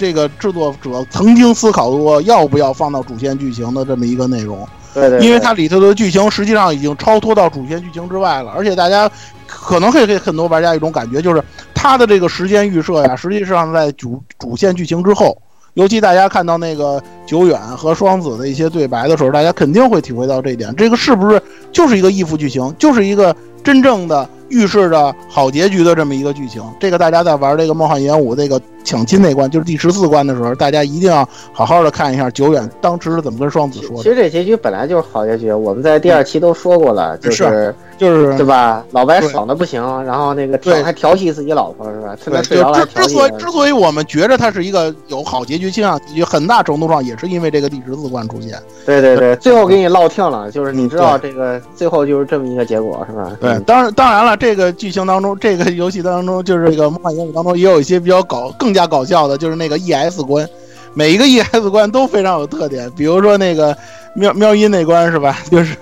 [0.00, 4.66] 这个制作者曾经思考过要不要放到主线剧情的这么一个内容。
[4.94, 9.08] 对对，对因为它里头的剧情实际上已经超脱到主线剧情之外了，而且大家
[9.46, 11.44] 可能会给很多玩家一种感觉，就是
[11.74, 15.36] 它的这个时间预设呀，实际上在主主线剧情之后。
[15.74, 20.74] 尤其大家看到那个久远和双子的一些对白的时候，大家肯定会体会到这一点。
[20.74, 21.40] 这个是不是
[21.70, 26.60] 就是一个义父剧情，就是一个真正的预示着好结局的这么一个剧情？
[26.80, 34.02] 这个大家在玩这个梦幻演武这个抢亲那关，就是第十四关的时候，大家一定要好好的看一下久远当时是怎么跟双子说的。
[34.02, 38.84] 其实这结局本来就是好结局，我们在第二期都说过了，就是就是对吧？
[38.92, 42.16] 老白爽的不行，然后那个还调戏自己老婆是吧？
[42.22, 43.20] 趁他对，睡着了还就之之调戏他。
[43.20, 48.58] 所以之所以我们觉着它是一个有好结局倾向很大程度上也是因为这个第十四关出现。
[48.86, 53.30] 对对对，最后给你落听了，就是你知道这个最后就是这么一个结果是吧？
[53.40, 60.48] 对，嗯当然当然了，这个剧情当中，这个游戏当中，就是这个梦幻演武当中也有一些比较搞更加搞笑的，就是那个 ES 关，
[60.94, 62.90] 每一个 ES 关都非常有特点。
[62.92, 63.76] 比如说那个
[64.14, 65.38] 喵喵音那关是吧？
[65.50, 65.76] 就是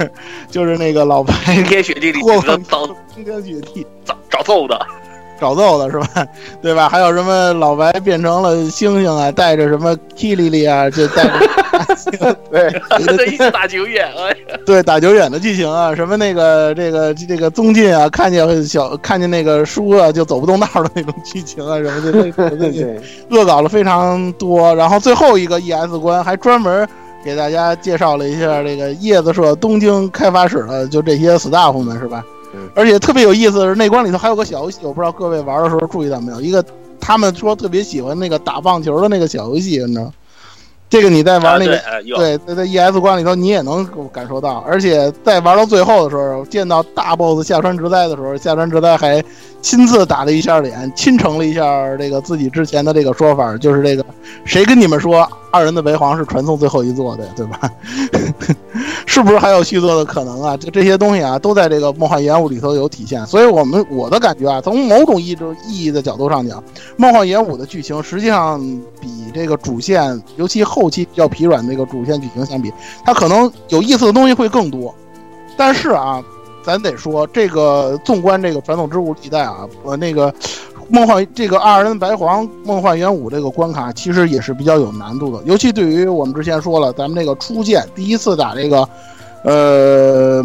[0.51, 2.57] 就是那个老白冰天雪地里找
[3.15, 4.79] 冰天雪地找找揍的，
[5.41, 6.27] 找揍的是吧？
[6.61, 6.89] 对吧？
[6.89, 11.33] 还有什么老白变成了猩猩啊，带着什么 Killy 啊，就带着
[12.51, 12.71] 对，
[13.17, 14.33] 这一直打久远，了，
[14.67, 23.01] 对打久远的剧情啊，什么那个这个这个宗近啊，看见小看见那个书啊就走不动道的那种剧情啊，什么的，类似的对对
[23.31, 24.75] 恶搞了非常多。
[24.75, 26.87] 然后最后一个 ES 关还专门
[27.25, 32.25] 给大家介绍了一下这个叶子社东京开发室的就这些 staff 们是吧？
[32.55, 36.41] 嗯而且特别有意思的是，那关里头还有个小游戏，我不知道各位玩的时候注意到没有？
[36.41, 36.65] 一个
[37.01, 40.13] 他们说特别喜欢那个打棒球的那个小游戏，你知道？
[40.91, 41.79] 这个你在玩那个、
[42.17, 49.23] 对，在在 ES 关里头你也能感受到，而且在玩到最后的时候，见到大 BOSS 下川直哉的时候，下川直哉还
[49.61, 54.05] 亲自打了一下脸，亲承了一下这个自己之前的这个说法，就是这个
[54.47, 57.61] 谁跟你们说二人的为皇是传送最后一座的，对吧？
[59.07, 60.57] 是不是还有续作的可能啊？
[60.57, 63.27] 就这些东西啊，都在这个梦幻烟雾里头有体现。
[63.27, 66.63] 所以我们我的感觉啊，从某种意义意义的角度上讲，
[66.97, 68.61] 梦幻烟雾的剧情实际上
[69.01, 72.73] 比这个主线，尤其后期比较疲软那个主线剧情相比，
[73.05, 74.95] 它可能有意思的东西会更多。
[75.57, 76.23] 但是啊，
[76.63, 80.33] 咱得说，这个纵观这个传统之物历代啊，呃，那个
[80.89, 88.89] 梦幻这个二人白黄梦幻元武这个关卡，其实也是比较有难度的，尤其对于我们之前说了，咱们这个初见第一次打这个，
[89.45, 90.43] 呃，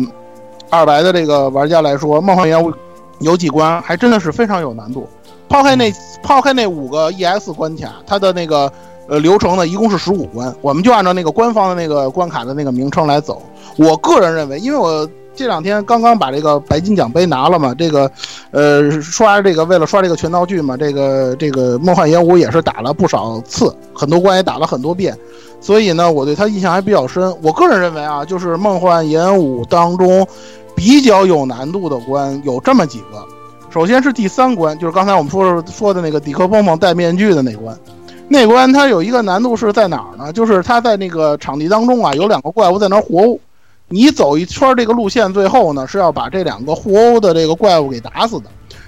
[0.70, 2.74] 二白的这个玩家来说，梦幻元武
[3.20, 5.08] 有几关还真的是非常有难度。
[5.48, 8.72] 抛开那抛开那五个 ES 关卡，它的那个
[9.08, 13.42] 呃流程呢，一共是十五关，我们就按照那个官方的那个关卡的那个名称来走。
[13.78, 18.10] 我个人认为，因为我这两天刚刚把这个白金奖杯拿了嘛，这个
[18.52, 25.18] 呃刷这个为了刷这个全道具嘛，这个这个梦幻演武也是打了不少次，很多关也打了很多遍，
[25.60, 27.36] 所以呢，我对它印象还比较深。
[27.42, 30.26] 我个人认为啊，就是梦幻演武当中
[30.76, 33.24] 比较有难度的关有这么几个。
[33.72, 37.76] 首先是第三关，就是刚才我们说说的那个迪克蹦蹦戴面具的那关。
[38.30, 40.32] 那关它有一个难度是在哪儿呢？
[40.32, 43.40] 就是它在那个场地当中啊，有两个怪物在那儿互殴。
[43.94, 48.46] 你走一圈这个路线，最后呢是要把这两个互殴的这个怪物给打死的。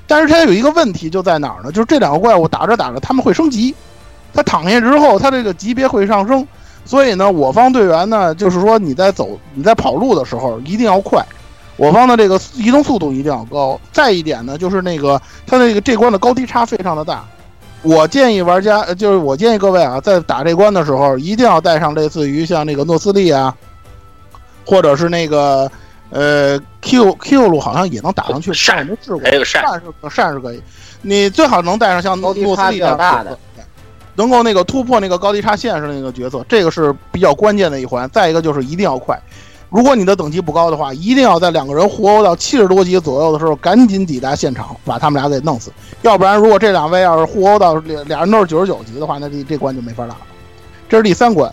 [0.08, 1.72] 但是它有一个问题就在哪儿呢？
[1.72, 3.76] 就是这两个怪物打着打着他们会升级，
[4.34, 6.48] 它躺下之后，它这个级别会上升。
[6.86, 11.24] 所以呢，我方队员呢，就是说你在走你在跑路的时候一定要快。
[11.78, 13.80] 我方的这个移动速度一定要高。
[13.92, 17.24] 再一点呢，就是那个它那个这关的高低差非常的大。
[17.84, 23.56] 我建议玩家，就是我建议各位啊，在打这关的时候，一定要带上类似于像那个诺斯利啊，
[24.66, 25.70] 或者是那个
[26.10, 29.22] 呃 Q Q 路好像也能打上去，扇没试过。
[29.24, 30.62] 还有扇扇是扇是可以，
[31.02, 33.38] 你最好能带上像诺高低差比诺斯利这样较大的，
[34.16, 38.10] 能够那个突破那个高低差线是那个角色，这个是比较关键的一环。
[38.12, 39.22] 再一个就是一定要快。
[39.70, 45.70] 如果你的等级不高的话，一定要在两个人互殴到七十多级左右的时候，赶紧抵达现场，把他们俩给弄死。
[46.02, 50.20] 要不然，如果这两位要是互殴到俩俩人都是九十九级的话，那这这关就没法打了。
[50.88, 51.52] 这是第三关，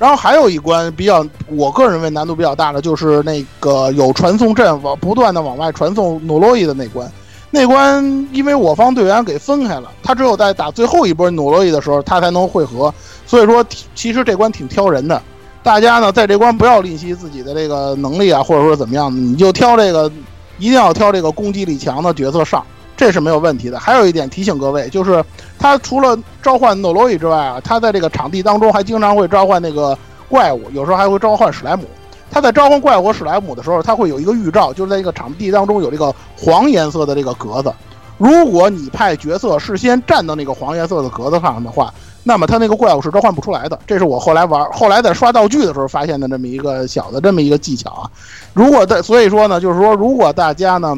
[0.00, 7.06] 然后还有一关比较，我个人认为难度比较大的，就是那个有传送阵往不断的往外传送努洛伊的那关。
[7.50, 8.02] 那关
[8.32, 12.92] 因为我方队员给分开了，他只有在打最后一波努洛伊的时候，他才能汇合。
[13.26, 13.62] 所以说，
[13.94, 15.20] 其实这关挺挑人的。
[15.62, 20.10] 大家呢，在这关不要吝惜自己的这个能力啊，或者说怎么样的，你就挑这个，
[20.58, 22.64] 一定要挑这个攻击力强的角色上，
[23.00, 23.80] 这是没有问题的。
[23.80, 25.24] 还有一点提醒各位，就是
[25.58, 29.96] 他除了召唤诺洛伊之外啊，他在这个场地当中还经常会召唤那个
[30.28, 31.84] 怪物，有时候还会召唤史莱姆。
[32.30, 37.72] 他在召唤怪物史莱姆的时候，他会有一个预兆，就是在一个场地当中有这个黄颜色的这个格子。
[38.18, 41.90] 如果你派角色事先站到那个黄颜色的格子上的话，
[42.22, 43.78] 那么他那个怪物是召唤不出来的。
[43.86, 48.10] 这是我后来玩，后来在刷道具的时候发现的这么一个小的这么一个技巧啊。
[48.52, 50.94] 如果在，所以说呢，就是说，如果大家呢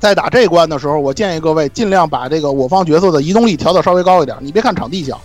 [0.00, 4.36] 在打这关的时候，我建议各位尽量把这个我方角色的移动力调到稍微高一点。
[4.40, 5.20] 你别看场地小，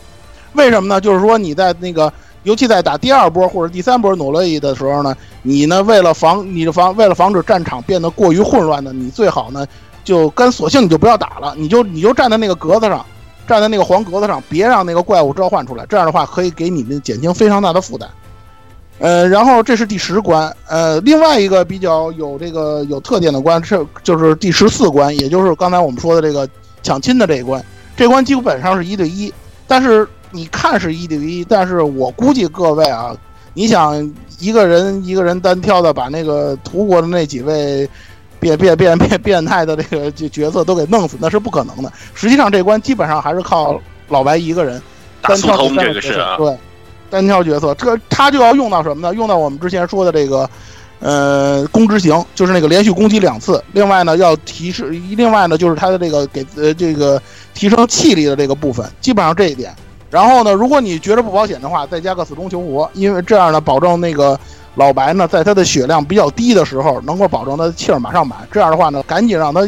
[0.53, 1.01] 为什么呢？
[1.01, 2.13] 就是说你在那个。
[2.45, 9.65] 尤其在打第二波或者第三波努洛伊的时候呢，你呢为了防你的防为了防止战场变得过于混乱呢，你最好呢
[10.03, 13.03] 就干索性你就不要打了，你就你就站在那个格子上，
[13.47, 18.07] 站在那个黄格子上，别让那个怪物召唤出来，这样的话可以给你们减轻非常大的负担。
[18.99, 26.47] 呃，然后这是第十关，呃，另外一个比较有这个有特点的关是就是第十四关，也就是刚才我们说的这个
[26.83, 27.63] 抢亲的这一关，
[27.95, 29.33] 这关基本上是一对一，
[29.67, 30.07] 但是。
[30.31, 33.15] 你看是一对一，但是我估计各位啊，
[33.53, 37.87] 你想一个人一个人单挑的把那个图国的那几位
[38.37, 41.89] 变变变变变态的这个角色都给弄死，那是不可能的。
[42.13, 44.81] 实际上这关基本上还是靠老白一个人
[45.21, 46.57] 单挑通这个是啊，对，
[47.15, 49.13] 单挑角色，这他就要用到什么呢？
[49.15, 50.49] 用到我们之前说的这个
[50.99, 53.63] 呃攻之行，就是那个连续攻击两次。
[53.73, 57.21] 另外呢，要提示，另外呢就是他的这个给呃这个
[57.53, 59.73] 提升气力的这个部分，基本上这一点。
[60.11, 64.39] 然后呢，如果你觉着不保险的话，再加个死中求活，因为这样呢，保证那个
[64.75, 68.39] 老白呢，在他的血量比较低的时候，能够保证他的气儿马上满。
[68.51, 69.67] 这样的话呢，赶紧让他，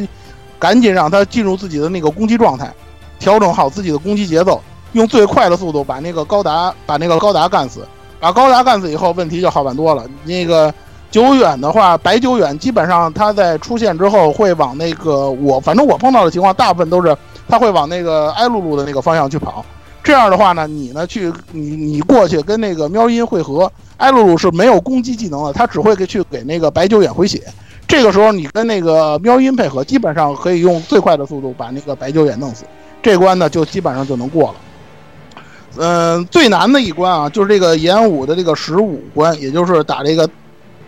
[0.57, 2.71] 赶紧让他进入自己的那个攻击状态，
[3.19, 4.61] 调整好自己的攻击节奏，
[4.93, 7.87] 用最快的速度把那个高达把那个高达干死。
[8.19, 10.03] 把高达干死以后，问题就好办多了。
[10.23, 10.73] 那个
[11.11, 17.15] 久远的话，白久远基本上他在出现之后会往那个我，反正我碰到的情况，大部分都是
[17.47, 19.63] 他会往那个埃露露的那个方向去跑。
[20.03, 27.43] 这样的话呢，你呢去你你过去跟那个喵音汇合，埃露露是没有攻击技能的，他只会给去给那个白久远回血。
[27.87, 32.65] 这个时候你跟那个喵音配合，基本上可以用最快的速度把那个白久远弄死。
[33.03, 34.55] 这关呢就基本上就能过了。
[35.79, 40.27] 嗯，最难的一关啊，就是这个演武的这个十五关，也就是打这个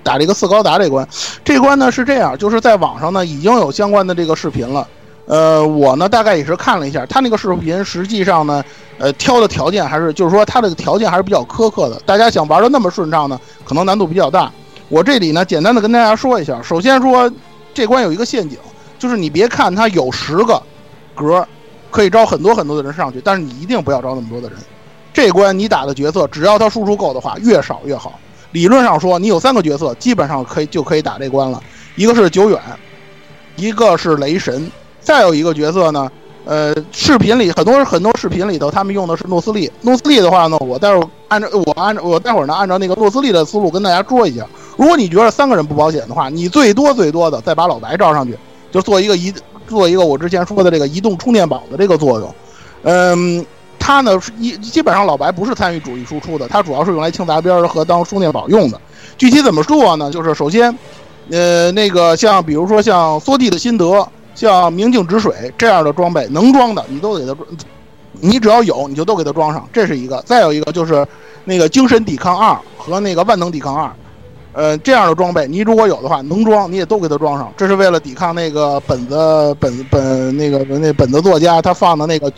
[0.03, 1.07] 打这个四高达这关。
[1.43, 4.87] 这关呢是这样，就是在网上呢已经有相关的这个视频了。
[5.27, 8.63] 呃，我呢大概也是看了一下，他那个视频实际上呢，
[8.97, 12.01] 呃，挑的条件还是就是说他这个条件还是比较苛刻的。
[12.05, 14.51] 大家想玩的那么顺畅呢，可能难度比较大。
[14.87, 17.31] 我这里呢简单的跟大家说一下，首先说
[17.73, 18.57] 这关有一个陷阱，
[18.97, 20.61] 就是你别看它有十个
[21.13, 21.45] 格。
[21.91, 24.59] 可以招很多很多的人上去，但是你一定不要招那么多的人。
[25.13, 28.19] 这关你打的角色，只要他输出够的话，越少越好。
[28.51, 31.61] 理论上说，你有三个角色，基本上可以就可以打这关了。
[31.95, 32.59] 一个是久远，
[33.55, 34.71] 一个是雷神，
[35.01, 36.11] 再有一个角色呢，
[36.45, 39.71] 呃，视频里很多很多视频里头，他们用的是诺斯利。
[39.81, 44.45] 诺斯利的话呢，我待会儿按照我按照我待会儿呢按照那个诺斯利的思路跟大家说一下。
[44.77, 48.37] 如果你觉得三个人不保险的话，你最多最多的再把老白招上去，
[48.71, 49.33] 就做一个一。
[49.67, 52.35] 做一个我之前说的这个移动充电宝的这个作用，
[52.81, 53.45] 嗯，
[53.79, 58.79] 它呢一基本上老白不是参与主力输出的，它主要是用来清杂边和当充电宝用的。
[59.17, 60.11] 具体怎么做呢？
[60.11, 60.77] 就是首先，
[61.31, 67.47] 呃，那个像比如说像缩地的心得，像明镜止水这样的装备能装的，你都给它装，
[68.21, 70.21] 你只要有你就都给它装上，这是一个。
[70.25, 71.05] 再有一个就是
[71.45, 73.91] 那个精神抵抗二和那个万能抵抗二。
[74.51, 82.31] 呃，这样的装备你如果有的话，能装你也都给它装上，这是为了抵抗那个本子本本那个那本子作家他放的那个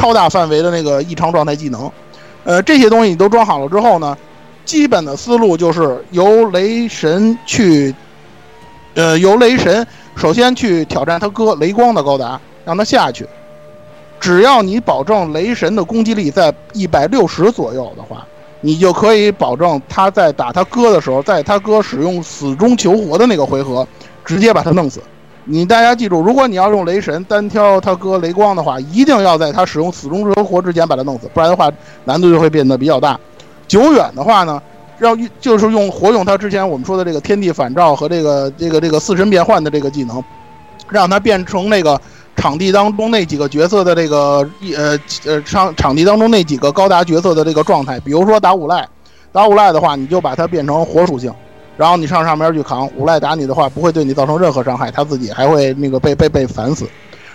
[0.00, 1.90] 超大范围的那个异常状态技能。
[2.44, 4.16] 呃，这些东西你都装好了之后呢，
[4.64, 7.94] 基本的思路就是由雷神去，
[8.94, 9.86] 呃，由雷神
[10.16, 13.26] 首先去挑战他哥雷光的高达，让他下去。
[14.18, 18.26] 只要你保证雷神的攻击力在一百六十左右的话。
[18.62, 23.88] 你就可以保证他在打他哥的时候，在他哥使用死中求活的那个回合，
[24.22, 25.00] 直接把他弄死。
[25.50, 31.70] 你大家记住，如果你要用雷神单挑他哥雷光的话，一定要在他使用死中之活之前把他弄死，不然的话
[32.04, 33.18] 难度就会变得比较大。
[33.66, 34.62] 久远的话呢，
[34.98, 40.22] 让就是用活用他之前我们说的这个天地反照和这个这个这个四神变换的这个技能，
[40.88, 42.00] 让他变成那个。
[42.36, 48.88] 场地当中那几个角色的这个呃呃场场地当中那几个高达角色的这个状态，比如说打五赖，
[49.30, 51.30] 打五赖的话，你就把它变成火属性，
[51.80, 56.86] 然后你上上面去扛无赖打你的话，不会对你造成任何伤害，他自己还会那个被被被反死。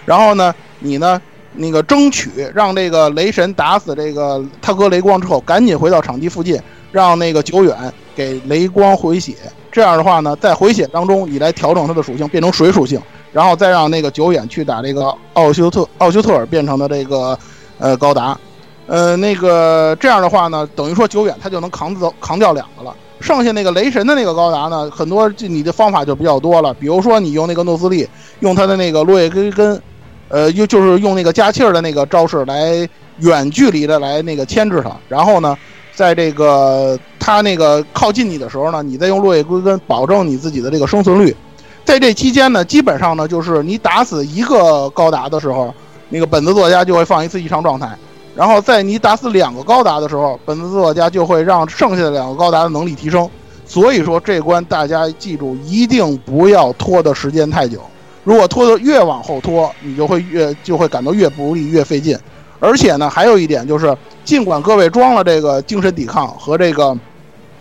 [0.06, 1.20] 然后呢，你呢
[1.56, 6.62] 那个争取让这个雷神打死这个他哥雷光之后，赶紧回到场地附近，
[6.92, 9.34] 让那个久远给雷光回血。
[9.72, 13.02] 这样的话呢，在回血当中，你来调整它的属性，变成水属性。
[13.34, 17.36] 然后再让那个久远去打这个奥修特奥修特尔变成的这个
[17.80, 18.38] 呃高达，
[18.86, 22.96] 呃那个这样的话呢，等于说久远他就能扛走扛掉两个了。
[23.26, 26.72] 剩下那个雷神的那个高达呢，很多你的方法就比较多了。
[26.76, 28.08] 比如说你用那个诺斯利，
[28.42, 29.82] 用他的那个落叶归根，
[30.30, 32.88] 呃，又就是用那个加气儿的那个招式来
[33.22, 34.96] 远距离的来那个牵制他。
[35.10, 35.58] 然后呢，
[35.96, 41.36] 在这个他那个靠近你的时候呢，你再用落叶归根保证你自己的这个生存率。
[41.84, 45.74] 在这期间呢，基本上呢，就是你打死一个高达的时候，
[46.10, 47.88] 那个本子作家就会放一次异常状态；
[48.36, 53.30] 然后在你打死两个高达的时候，本子作家就会让剩下的两个高达的能力提升。
[53.66, 57.82] 所以说这关大家记住，一定不要拖的时间太久。
[58.24, 62.18] 如果拖得越往后拖，你就会越就会感到越不如意，越费劲。
[62.60, 66.98] 而且呢，还有一点就是，尽管各位装了这个精神抵抗和这个，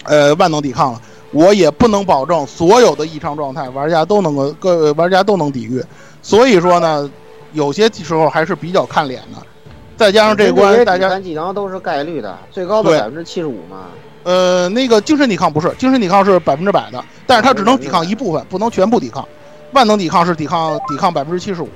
[0.04, 1.00] 呃，万能抵抗了。
[1.32, 5.82] 我也不能保证所有的异常状态玩家都能够各玩家都能抵御，
[6.22, 7.10] 所以说呢，
[7.52, 9.42] 有些时候还是比较看脸的。
[9.96, 13.86] 再加上这关，大家技能都是概率的，最高的百分之七十五嘛。
[14.24, 19.26] 呃，那个精神抵抗不是，精神抵抗是百分之百的，但是它只能抵抗一部分，不能全部抵抗。
[19.72, 21.68] 万能抵抗是抵抗抵抗百分之七十五。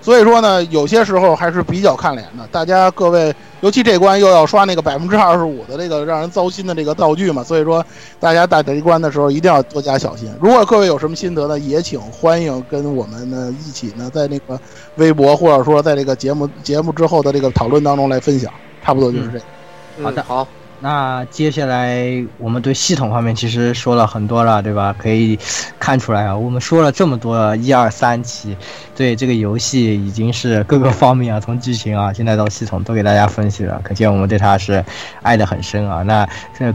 [0.00, 2.46] 所以说呢，有些时候还是比较看脸的。
[2.50, 7.84] 大家各位，尤其这关又要刷那个百分之二十五的这个让人糟心的这个道具嘛，所以说
[8.18, 10.32] 大家打这一关的时候一定要多加小心。
[10.40, 14.58] 如果各位有什么心得呢，也请欢迎跟我们呢一起呢在那个
[14.96, 18.52] 微博或者说在这个节目节目之后的这个讨论当中来分享。
[18.82, 20.02] 差不多就是这。
[20.02, 20.46] 好的，好。
[20.82, 24.94] 那接下来我们对系统方面其实说了很多了，对吧？
[24.98, 25.38] 可以
[25.78, 28.56] 看出来啊，我们说了这么多一二三期，
[28.96, 34.82] 对这个游戏已经是各个方面啊，从剧情啊，现在到系统都给大家分析了，可见我们对它是
[35.20, 36.02] 爱得很深啊。
[36.02, 36.26] 那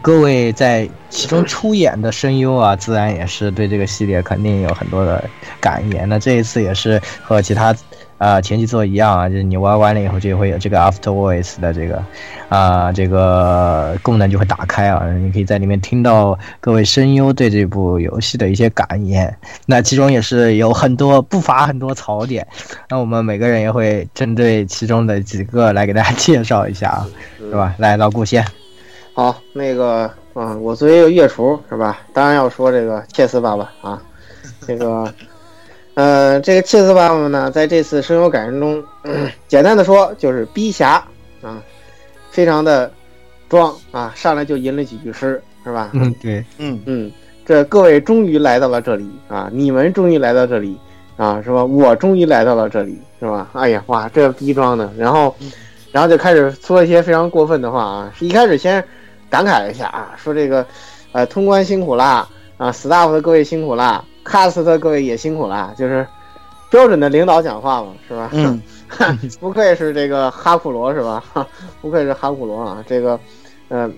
[0.03, 5.27] 各位在其中出演的声优啊，自然也是对这个系列肯定有很多的
[5.59, 6.07] 感言。
[6.07, 7.75] 那这一次也是和其他。
[8.17, 12.01] 啊，前期做一样啊，就是你玩完了以后就会有这个 After Voice 的这个
[12.47, 19.37] 啊这个功能就会打开啊，你可以在里面听到各位声优对这部游戏的一些感言。
[19.65, 22.47] 那其中也是有很多不乏很多槽点，
[22.89, 27.75] 那我们每个人也会针对其中的几个来给大家介绍一下啊，是吧？
[27.77, 28.45] 来，老顾先。
[29.13, 31.99] 好，那个，嗯，我作为一个月厨是吧？
[32.13, 34.01] 当然要说这个切斯爸爸啊，
[34.65, 35.13] 这个。
[35.95, 38.83] 呃，这个切斯爸爸呢，在这次声优改人中，
[39.47, 41.01] 简单的说就是逼侠
[41.41, 41.61] 啊，
[42.29, 42.91] 非常的
[43.47, 45.91] 装啊，上来就吟了几句诗，是吧？
[45.93, 47.09] 嗯，对，嗯嗯，
[47.45, 50.77] 这各位终于来到了这里啊，你们终于来到这里
[51.15, 51.63] 啊，是吧？
[51.63, 53.49] 我终于来到了这里，是吧？
[53.53, 55.33] 哎呀，哇，这逼装的，然后，
[55.93, 58.83] 然后就开始说一些非常过分的话啊，是一开始先
[59.29, 60.65] 感慨了一下啊，说这个，
[61.13, 62.27] 呃，通关辛苦啦，
[62.57, 64.03] 啊，staff 的各位辛苦啦。
[64.25, 66.05] 卡斯特各位也辛苦了，就是
[66.69, 68.29] 标准的领导讲话嘛，是吧？
[68.33, 68.61] 嗯，
[69.39, 71.23] 不愧是这个哈库罗，是吧？
[71.79, 72.83] 不愧是哈库罗啊！
[72.87, 73.17] 这个，
[73.69, 73.93] 嗯，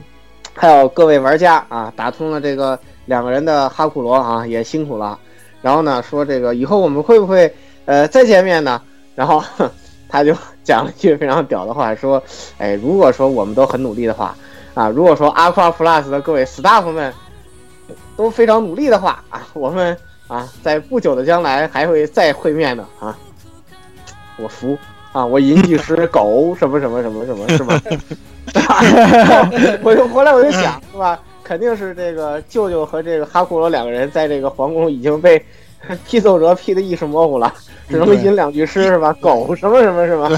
[0.53, 5.17] 还有各位玩家啊，打通了这个两个人的哈库罗啊，也辛苦了。
[5.61, 7.51] 然后呢，说这个以后我们会不会
[7.85, 8.81] 呃再见面呢？
[9.15, 9.41] 然后
[10.09, 12.21] 他就讲了一句非常屌的话，说，
[12.57, 14.35] 哎，如果说我们都很努力的话
[14.73, 17.13] 啊，如果说阿夸 plus 的各位 staff 们
[18.17, 19.97] 都非常努力的话啊，我们。
[20.27, 23.17] 啊，在不久的将来还会再会面的啊！
[24.37, 24.77] 我服
[25.13, 25.25] 啊！
[25.25, 27.81] 我吟句诗，狗什么什么什么什么，是吧？
[29.81, 31.19] 我就回来我就想，是吧？
[31.43, 35.41] 肯定是这个舅舅和这个哈库罗两个人在这个皇宫已经被
[36.05, 37.53] 批奏折批的意识模糊了，
[37.89, 39.13] 只能吟两句诗，是吧？
[39.21, 40.29] 狗什么什么，是吧？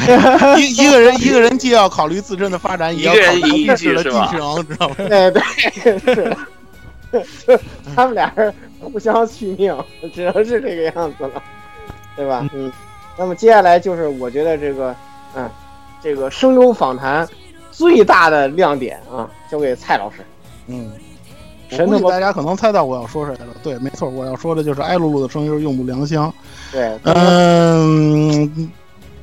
[0.60, 4.95] 一一个人一个人既要考虑自身的发展，也要考虑历史的继承，知道吗？
[4.98, 5.41] 对对
[6.14, 6.38] 是。
[7.95, 9.76] 他们俩人互相续命，
[10.14, 11.44] 只能是这个样子了，
[12.16, 12.48] 对吧？
[12.54, 12.72] 嗯。
[13.18, 14.96] 那么接下来就是我觉得这个，
[15.36, 15.50] 嗯，
[16.02, 17.28] 这个声优访谈
[17.72, 20.18] 最大的亮点啊，交给蔡老师。
[20.68, 20.90] 嗯。
[21.70, 23.48] 神的，大家可能猜到我要说谁了。
[23.62, 26.34] 对，没错，我要说的就是艾露露的声优用不良香。
[26.72, 26.98] 对。
[27.04, 28.72] 嗯。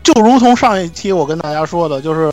[0.07, 2.31] 就如同上一期我跟大家说的，就是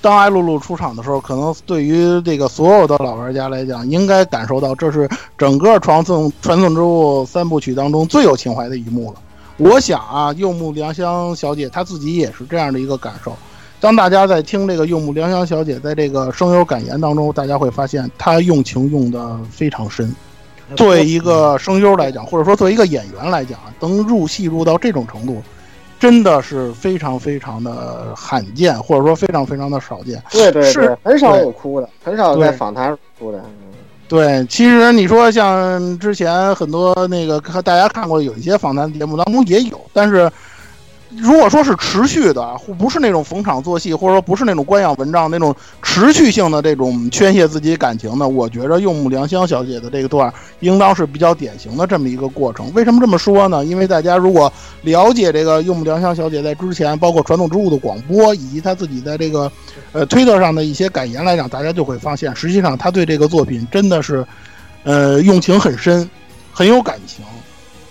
[0.00, 5.08] 当艾露露出场的时候，可能对于这个所有的老玩家来讲，应该感受到这是
[5.38, 9.18] 整个传送传送之物三部曲当中最有情怀的一幕了。
[9.58, 13.32] 我想啊，柚木良香小姐她自己也是这样的一个感受。
[13.78, 20.12] 当大家在听这个柚木良香小姐在这个声优感言当中，大家会发现她用情用的非常深。
[20.74, 25.40] 作为一个声优来讲，或者说作为一个演员来讲，能入戏入到这种程度。
[26.04, 30.22] 真的是非常非常的罕见，或者说非常非常的少见。
[30.30, 33.42] 对对对，很少有哭的，很少在访谈哭的。
[34.06, 40.30] 对，其实你说像之前很多那个大家看过有一些访谈节目当中也有，但是。
[41.18, 52.72] 如果说是持续的，或不是那种逢场作戏，或者说不是那种官样文章那种持续性的这种宣泄自己感情的，我觉着用木良香小姐的这个段应当是比较典型的这么一个过程。
[52.74, 53.64] 为什么这么说呢？
[53.64, 59.50] 因为大家如果了解这个用木良香小姐在之前，包括传统之物的广播，以及她自己在这个
[59.92, 64.26] 呃推特上的一些感言来讲，大家就会发现，实际上她对这个作品真的是，
[64.82, 66.08] 呃，用情很深，
[66.52, 67.24] 很有感情。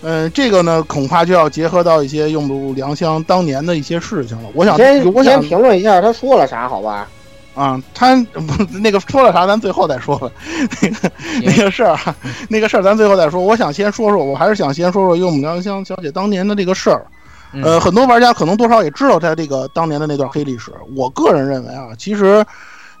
[0.06, 4.50] 嗯，这个呢，恐怕就要结合到一些用不良乡当年的一些事情了。
[4.52, 7.08] 我想，先我先评论一下他说了啥，好吧？
[7.54, 8.14] 啊，他
[8.82, 10.30] 那个说了啥，咱最后再说吧。
[10.82, 11.10] 那个
[11.42, 12.14] 那个事儿啊，
[12.50, 13.40] 那个事儿咱最后再说。
[13.40, 17.06] 我想先说说，我还是想先说说用不良乡小姐当年的这个事儿。
[17.62, 20.70] 呃，很多玩家可能多少也知道他这个当年的那段黑历史。
[20.94, 22.44] 我个人认为啊，其实。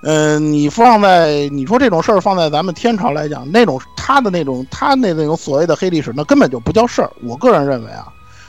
[0.06, 7.10] 嗯，你放在你说这种事儿放在咱们天朝来讲，那种他的那种他那那种所谓的黑历史，那根本就不叫事儿。
[7.22, 8.06] 我个人认为啊，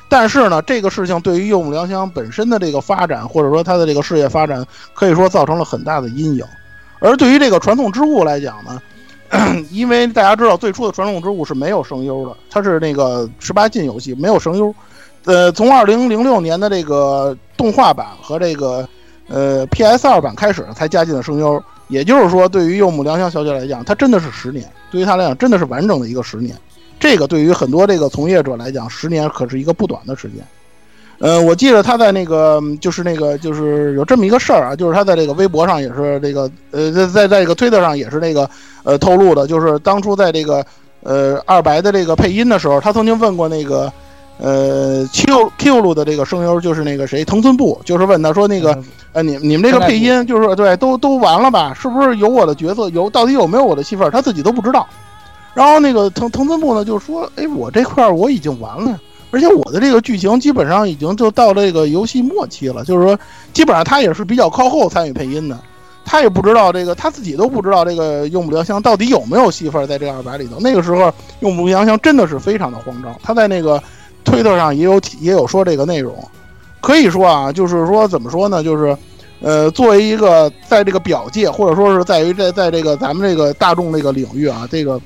[0.10, 6.44] 但是呢，这个事情对于柚木良香本身的这个发展，或者说他的这个事业发展，可以说造成了很大的阴影。
[7.00, 8.82] 而对于这个传统之物来讲呢，
[9.72, 14.76] 因为大家知道最初的传统之物是没有声优的，它是那个十八禁游戏，没有声优。
[15.24, 18.86] 呃，从二零零六年的这个动画版和这个。
[19.28, 20.08] 呃，P.S.
[20.08, 26.56] 二版开始才加进了声优，也就是说，对于柚木良香小姐来讲，她真的是十年，对于她来讲，真的是完整的一个十年。
[27.00, 30.46] 这个对于很多这个从业者来讲，十年可是一个不短的时间。
[31.20, 38.50] 呃，我记得他在那个就是那个就是有这么一个事儿啊，就是他在这个微博上也是这个呃在在在这个推特上也是那个
[38.84, 40.66] 呃透露的，就是当初在这个
[41.04, 43.92] 呃二白的这个配音的时候，他曾经问过那个
[44.38, 48.78] 呃 Q Q 路的这个声优，就是那个谁藤村部，就是问他说那个
[49.14, 51.74] 呃你你们这个配音就是对都都完了吧？
[51.74, 54.10] 是不是有我的角色有到底有没有我的戏份？
[54.12, 54.88] 他自己都不知道。
[55.54, 59.00] 然后那个藤藤村部呢就说，哎，我这块儿我已经完了。
[59.32, 63.20] 而且我的这个剧情基本上已经就到这个游戏末期了，就是说，
[63.52, 65.60] 基本上他也是比较靠后参与配音的，
[66.06, 70.58] 他也不知道这个他自己都不知道这个用不良香到底有没有戏份在这二百里头。
[70.62, 73.82] 那个时候用不良香真的是非常的慌张，他在那个
[74.26, 76.14] 推特上也有也有说这个内容，
[76.82, 78.98] 可以说啊，就是说怎么说呢，就是
[79.40, 85.00] 呃，作为一个在这个表界或者说是在于在在这个咱们这个大众这个领域啊，这个。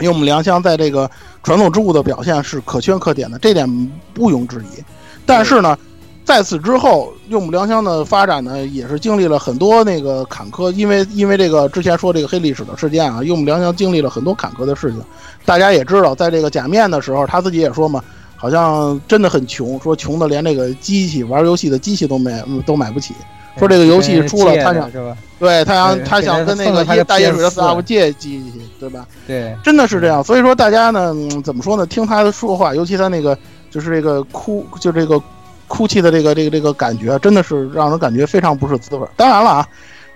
[0.00, 1.10] 用木良乡在这个
[1.42, 3.68] 传统之物的表现是可圈可点的，这点
[4.16, 4.82] 毋庸置疑。
[5.26, 5.76] 但是呢，
[6.24, 15.02] 在此之后，用木良乡的发展呢，也是经历了很多那个坎坷，因为因为这个之前说这个黑历史的事件啊，用木良乡经历了很多坎坷的事情。
[15.44, 18.02] 大家也知道，在这个假面的时候，他自己也说嘛，
[18.40, 23.14] 好像真的很穷，说穷的连这个机器玩游戏的机器都没都买不起。
[23.58, 24.90] 说这个游戏出了，他想，
[25.38, 29.06] 对他想，他想跟那个大叶水的 staff 借机器，对吧？
[29.26, 30.24] 对，真的是这样。
[30.24, 31.14] 所以说，大家呢，
[31.44, 31.84] 怎么说呢？
[31.84, 33.36] 听他的说话，尤其他那个，
[33.68, 35.20] 就是这个哭，就这个
[35.66, 39.06] 哭泣的这个这个这个感觉，真的是让人感觉非常不是滋味。
[39.16, 39.68] 当然了啊，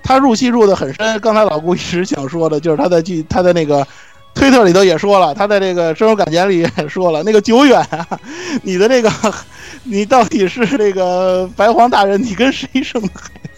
[0.02, 1.20] 他入戏入的很深。
[1.20, 3.86] 刚才老顾一直想说的，就是他在剧，他在那个
[4.34, 8.06] 推特里头也说了，他在这个声优感言里也说了，那个久远啊，
[8.62, 9.10] 你的这个。
[9.86, 12.22] 你到底是这个白皇大人？
[12.22, 13.50] 你跟谁生的孩子？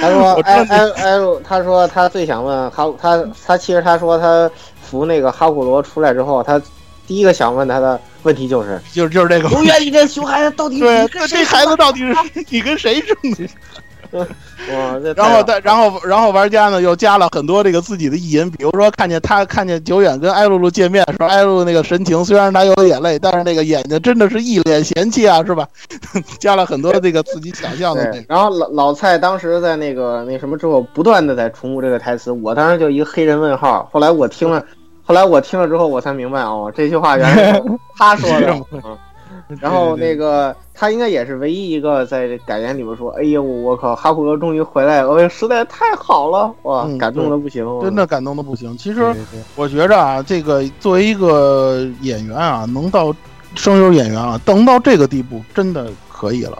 [0.00, 4.50] 他说：“哎哎哎，他说他最想问哈，他他其实他说他
[4.80, 6.58] 扶那个哈古罗出来之后，他
[7.06, 12.16] 第一个想问他的问题就是就是就是这个，不愿意跟熊孩子到底对这孩子到底是
[12.48, 13.46] 你跟谁生的？”
[15.16, 25.66] 然后，然后，然后，玩家呢又加了很多这个自己的意淫，比如说看见他看见久远跟艾露露见面的时候，艾露露那个神情，虽然他有眼泪，但是那个眼睛真的是一脸嫌弃啊，是吧？
[26.38, 28.24] 加了很多这个自己想象的。
[28.28, 33.88] 然后老老蔡当时在那个那什么之后，不断的在重复这个台词，我当时就一个黑人问号。
[33.92, 34.64] 后来我听了，
[35.02, 37.62] 后来我听了之后，我才明白哦，这句话原来是
[37.96, 38.54] 他说的。
[39.60, 49.02] 然后那个他应该也是唯一一个在感言里边说：“哎呦，我靠，哈库哥终于回来了，实在太好了，哇，感动的不行，真的感动的不行。”其实
[49.56, 53.14] 我觉着啊，这个作为一个演员啊，能到
[53.56, 56.58] 声优演员啊，能到这个地步，真的可以了。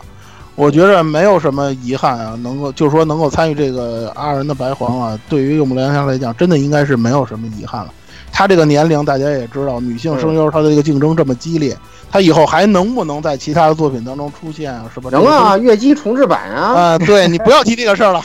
[0.57, 7.95] 我觉着没有什么遗憾啊，能够就是说能够参与这个阿仁的白皇啊，对于柚木良香来讲，真的应该是没有什么遗憾了。
[8.33, 11.77] 他这个年龄，大家也知道，女性声优她的这个竞争这么激烈。
[12.11, 14.91] 他以后还能不能在其他的作品当中出现啊？
[14.93, 15.09] 是吧？
[15.11, 16.75] 能啊，月姬重置版啊！
[16.75, 18.23] 啊，对你不要提这个事儿了。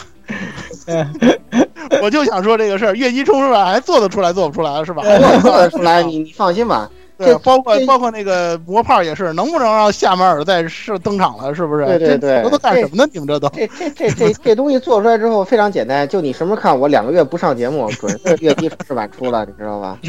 [2.02, 5.04] 我就想说这个事儿，月姬重置版还做得出来，做不出来了是吧？
[5.42, 6.90] 做得出来，你你放心吧。
[7.18, 11.56] 对，包括包括那个魔炮也是，能不能让夏马尔再是登场了？
[11.56, 11.86] 是不是？
[11.86, 13.08] 对对对，这都干什么呢？
[13.14, 13.48] 你们这都？
[13.50, 19.98] 这这这这这东西做出来之后非常简单，就你什么时候看我两个月不上节目，准是月姬重置版出了，你知道吧？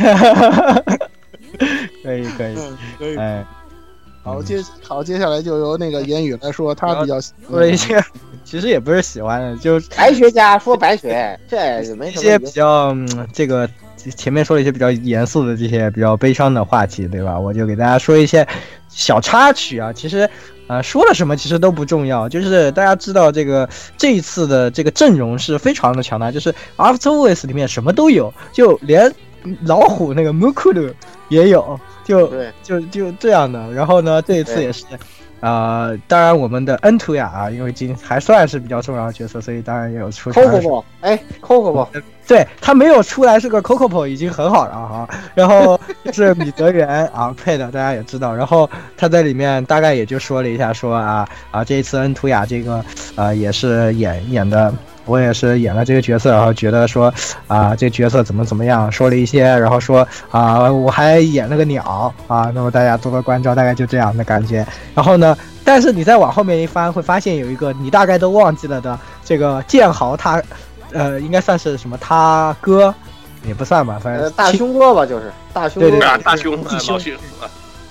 [2.02, 2.56] 可以可以
[2.98, 3.44] 可以，哎。
[4.26, 8.02] 好，接好，接下来就由那个言语来说，他比较说了一些，
[8.44, 11.56] 其实也不是喜欢的，就白学家说白学，这
[11.94, 12.20] 没什么。
[12.20, 12.92] 一些比较
[13.32, 13.70] 这个
[14.16, 17.38] 前面说了一些比较严肃的这些比较悲伤的话题，对吧？
[17.38, 18.44] 我就给大家说一些
[18.88, 19.92] 小插曲啊。
[19.92, 20.28] 其实
[20.66, 29.14] 啊，说了什么其实都不重要，就是大家知道这个这一次的这个阵容是非常的强大，就是 After Voice 里面什么都有，就连
[29.64, 30.92] 老虎那个 Mukuru
[31.28, 31.78] 也有。
[32.04, 32.30] 就
[32.62, 34.84] 就就这样的，然后呢，这一次也是，
[35.40, 40.30] 啊，当然我们的恩图雅啊，因为今还算是比较重要的角色，所以当然也有出。
[40.30, 41.84] Coco 哎，Coco
[42.28, 45.08] 对他没有出来是个 Coco 已经很好了哈。
[45.34, 45.80] 然后
[46.12, 48.32] 是米泽元 啊配的，大家也知道。
[48.32, 52.84] 然后他在里面大概也就说了一下，说啊啊，这一次恩图雅这个
[53.16, 54.72] 呃也是演演的。
[55.06, 57.12] 我也是演了这个角色，然后觉得说，
[57.46, 64.66] 啊，这角色怎么怎么样，说了一些，然后说，啊，我还演了个鸟，啊，那么大家多多关照，大概就这样的感觉。
[64.94, 70.42] 然后呢，但是你再往后面一翻，会发现有一个你大概都忘记了的这个剑豪，他，
[70.92, 72.94] 呃，应该算是什么他哥，
[73.46, 77.00] 也不算吧，反正大胸哥吧，就是大胸，对对，大胸，大胸。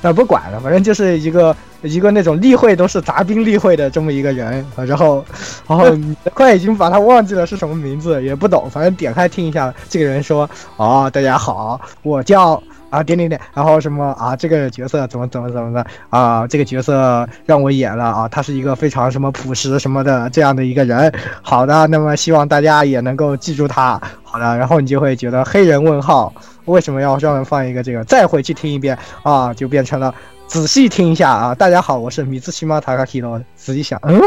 [0.05, 5.25] 那不管了，反正就是一个一个那种例会都是杂兵例会的这么一个人，然后，
[5.67, 5.85] 然后
[6.35, 12.61] 快已经把他忘记了是什么名字，也不懂，反正点开听一下，这个人说：“哦，大家好，我叫
[12.91, 21.11] 啊点点点，然后什么啊这个角色怎么怎么怎么的啊这个角色让我演了啊，他是一个非常什么朴实什么的这样的一个人。
[21.41, 23.99] 好的，那么希望大家也能够记住他。
[24.21, 26.31] 好的，然后你就会觉得黑人问号
[26.65, 28.03] 为什么要专门放一个这个？
[28.05, 30.13] 再回去听一遍啊，就变成了
[30.47, 31.55] 仔细听一下啊。
[31.55, 33.41] 大家好，我是米兹西马塔卡提罗。
[33.55, 34.19] 仔细想，嗯，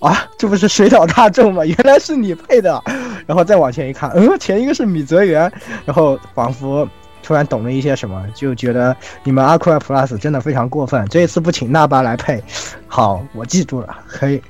[0.00, 1.64] 啊，这不是水岛大众吗？
[1.64, 2.82] 原来是你配的。
[3.26, 5.50] 然后再往前一看，嗯，前一个是米泽源，
[5.84, 6.88] 然后仿佛
[7.22, 11.06] 突然懂了一些什么，就觉得你们阿库尔 Plus 真的非常过分。
[11.08, 12.42] 这一次不请纳巴来配，
[12.88, 14.42] 好，我记住了，可以，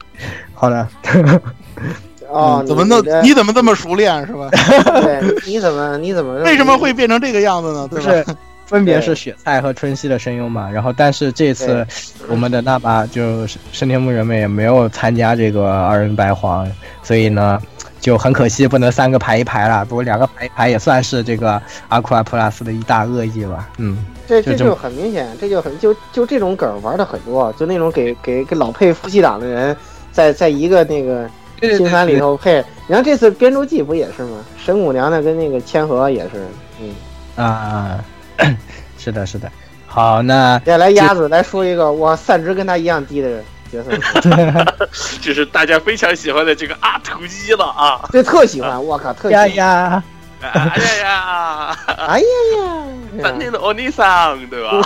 [0.54, 0.70] 好
[2.28, 2.38] 的。
[2.38, 4.48] 哦，怎么那那你怎么这么熟练是吧？
[5.02, 7.88] 对，你怎么你怎么 为什么会变成这个样子呢？
[7.90, 8.24] 对就是？
[8.68, 11.86] 分别是雪菜和春熙的声优嘛，然后但是这次
[12.28, 16.70] 我们的那把就是深田木人们也没有参加这个二人白黄，
[17.02, 17.58] 所以呢
[17.98, 29.74] 就很可惜不能三个排一排了，不过两个排一排也算是这个阿库阿 plus 的一大恶意吧，嗯，这这就很明显，这就很就就这种梗玩的很多，就那种给给给老配夫妻档的人，
[30.12, 31.26] 在在一个那个
[31.60, 34.44] 新番里头配，你看这次编珠记不也是吗？
[34.56, 36.46] 神谷娘娘跟那个千和也是，
[36.80, 36.94] 嗯，
[37.44, 37.98] 啊，
[38.98, 39.50] 是的，是的，
[39.86, 43.90] 好，那接下来鸭子来说一个我散值跟他一样低的角色，
[45.20, 48.08] 就是大家非常喜欢的这个阿图一了啊！
[48.12, 50.04] 对特喜欢，我靠，特喜呀欢，呀，
[50.40, 52.84] 哎呀呀，哎呀呀，
[53.22, 54.80] 三天的欧尼桑，对吧？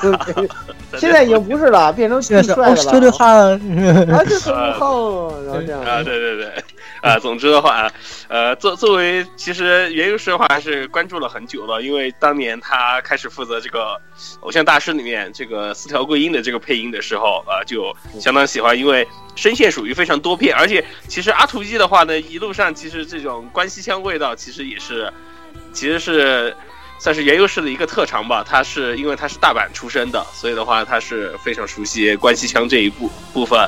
[0.98, 6.64] 现在已经不是了，变成现在是最帅了，话，啊，这很不好，然后这样，啊，对对对，
[7.02, 7.90] 啊，总之的话，
[8.28, 14.00] 呃，作作为其实原优师的话还是关注了很久了，因为当年他开始负责这个
[14.40, 25.10] 《偶像大师》里面这个四条桂英的这个配音的时候，啊，就相当喜欢，因为声线属于非常多变，而且其实阿图一的话呢，一路上其实这种关西腔味道其实也是，
[25.72, 26.56] 其实是。
[26.98, 33.58] 算是原优势的一个特长吧，他是因为他是大阪出身的，所以的话他是非常熟悉关西腔这一部部分。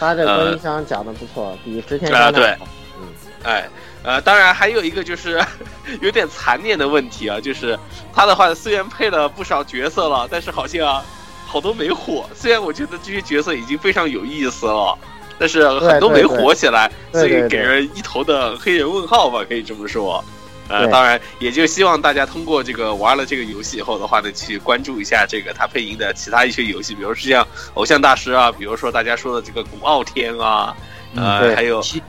[0.00, 2.66] 他这关西腔讲的不错，比之前啊对好，
[2.98, 3.06] 嗯。
[3.42, 3.68] 哎，
[4.02, 5.38] 呃，当然还有一个就是
[6.00, 7.78] 有点残念的问题啊，就是
[8.14, 11.04] 他的话虽然配了不少角色了，但是好像
[11.46, 12.24] 好多没火。
[12.34, 14.98] 虽然我觉得这些角色已经非常有意思了，
[15.38, 20.24] 但是很多没火起来，对对对所以给人一头的黑人问号吧，可以这么说。
[20.68, 27.42] 呃，当然，也就希望大家通过这个玩了这个游戏以后的话呢，去关注一下这个他配音的其他一些游戏，比如说像
[27.74, 30.76] 《偶像大师》啊，比如说大家说的这个《古傲天》啊，
[31.16, 32.02] 呃，对还有其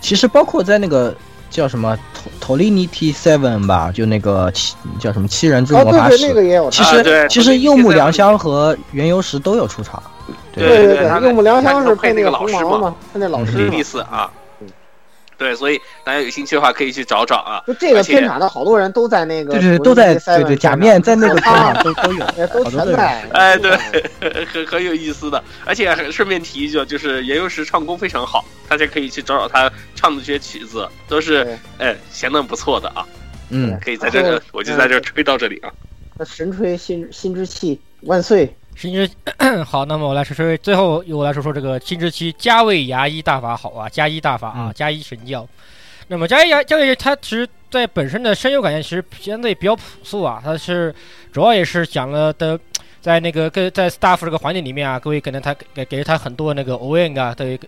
[0.00, 1.14] 其实包括在那个
[1.50, 1.96] 叫什么
[2.44, 6.26] 《Tolinity Seven》吧，就那个七叫什么七人之哦，对对，魔法使。
[6.26, 6.70] 那个也有。
[6.70, 10.02] 其实、啊其实柚木良香和原由石都有出场。
[10.52, 13.82] 对对对他对，用木良香是配那那个个老师嘛红毛嘛，他那老师嘛莉莉。
[13.82, 14.39] 丝啊嗯。
[15.40, 17.64] 对，所以大家有兴趣的话，可以去找找啊。
[17.66, 22.62] 就这个片场的好多人都在那个对对对，土都在对对假面在那个片场啊都都有， 哎都。
[22.64, 23.22] 全在。
[23.32, 23.74] 哎，对，
[24.44, 33.06] 很很有意思的，而且顺便提一句，就是岩游石唱功非常好，大家可以去找找他唱的这些曲子，都是对哎相当不错的啊。
[33.48, 35.72] 嗯，可以在这个，我就在这儿吹到这里啊。
[36.18, 38.54] 那神吹心心之气万岁！
[38.80, 39.06] 新之
[39.62, 45.46] 好，那么我来说说，最后由我来说说这个新之期加位牙医大法好啊，加一大法啊嗯，加一神教。
[46.08, 50.94] 那么加一牙加医它其实在本身的声优感觉其实相对比较朴素啊，它是
[51.30, 52.58] 主要也是讲了的。
[53.00, 57.58] 在那个跟在 staff 这个环境里面啊，各位可能他给给了他很多那个 ON 啊，对，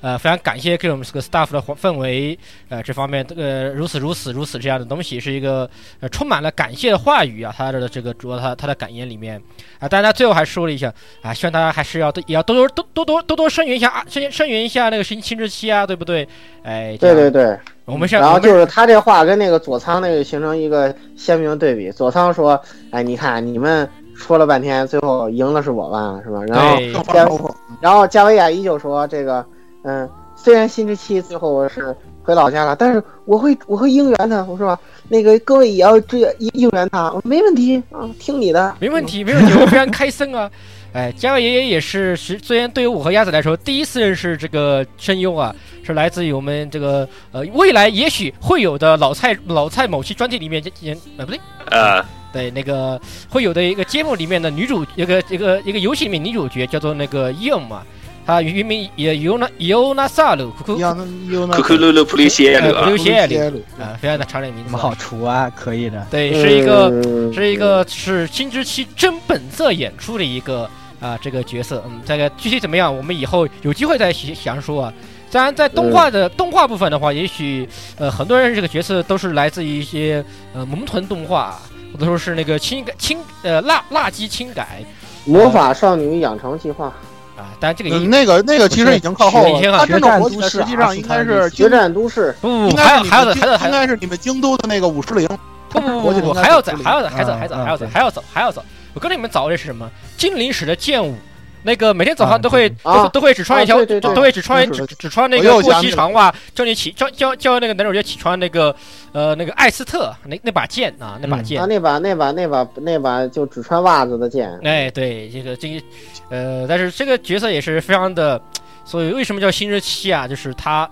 [0.00, 2.38] 呃，非常感谢给我们这个 staff 的环氛围，
[2.68, 5.68] 呃，这方面这个如此如此如此这样的东西，是一个
[6.00, 9.40] 呃充满了感谢的话语啊，他的这个主要他他的感言里面
[9.78, 10.92] 啊，当然他最后还说了一下
[11.22, 16.28] 啊，希望大家还是要多也要多多多多多多多声援一下啊，声声援一下那个新新之期啊，对不对？
[16.62, 21.90] 哎，对对对，我们现然后就是他这话跟那个佐仓那个形成一个鲜明对比。
[21.90, 22.58] 佐仓说
[22.90, 29.44] ：“哎，你看你们说了半天，最后赢的是我吧，是吧？”然后然后加维亚依旧说：“这个，
[29.82, 34.78] 嗯，虽然新之期最后是回老家了，但是我会我会应援他，我说
[35.08, 40.50] 那个各位也要追应应援他，我说没问题啊，听你的，没问题，没问题，我非常开心啊！
[40.92, 52.00] 哎，加维爷爷也是，是虽然对于我和鸭子来说，第一次认识这个声优啊，是来自于我们这个呃未来也许会有的老蔡老蔡某期专题里面演呃不对，呃，
[52.34, 53.00] 对那个
[53.30, 57.82] 会有的一个节目里面的女主一个一个一个游戏里面女主角叫做那个伊恩嘛，
[58.26, 62.80] 她原名也尤娜尤娜萨鲁库库要那有那库库鲁鲁普利谢鲁啊。
[62.80, 64.64] 呃普利，谢里鲁啊，非常的长的名字。
[64.66, 64.78] 那么。
[64.78, 66.04] 好除啊，可以的。
[66.10, 70.68] 对，是一个嗯是一个是新之期真本色演出的一个
[71.00, 74.92] 啊、这个角色，嗯，这个具体怎么样，我们以后有机会再详详说啊。
[75.30, 80.24] 当然，在动画的、动画部分的话，也许呃很多人这个角色都是来自于一些
[80.54, 81.60] 呃萌豚动画，
[81.94, 84.84] 或者说是那个轻改轻呃辣辣鸡轻改。
[85.24, 86.88] 魔法少女养成计划，
[87.34, 93.58] 啊，当然这个也嗯那个那个其实已经靠后了，已经它真决战的火起来都市啊实际上应该是是决战都市，不不不，应该是还有还有你们的还有的。
[93.58, 95.26] 还应该是你们京都的那个五十铃，
[95.70, 98.64] 不不不还要走还要再还要再还要走嗯还要走嗯还要走还要走。
[98.92, 99.90] 我跟你们走的是什么？
[100.18, 101.16] 精灵使的剑舞，
[101.64, 108.74] 那个每天早上啊都会啊都都会只穿一条啊对对对都会只穿只只穿那个过膝长袜，叫你起叫叫叫那个男主角起床那个
[109.12, 111.60] 呃那个艾斯特那那把剑啊那把嗯剑。
[111.60, 115.82] 啊，那把那把那把那把就只穿袜子的剑，哎，对，这个这个，
[116.28, 118.40] 呃，但是这个角色也是非常的，
[118.84, 120.28] 所以为什么叫新日期啊？
[120.28, 120.86] 就是他，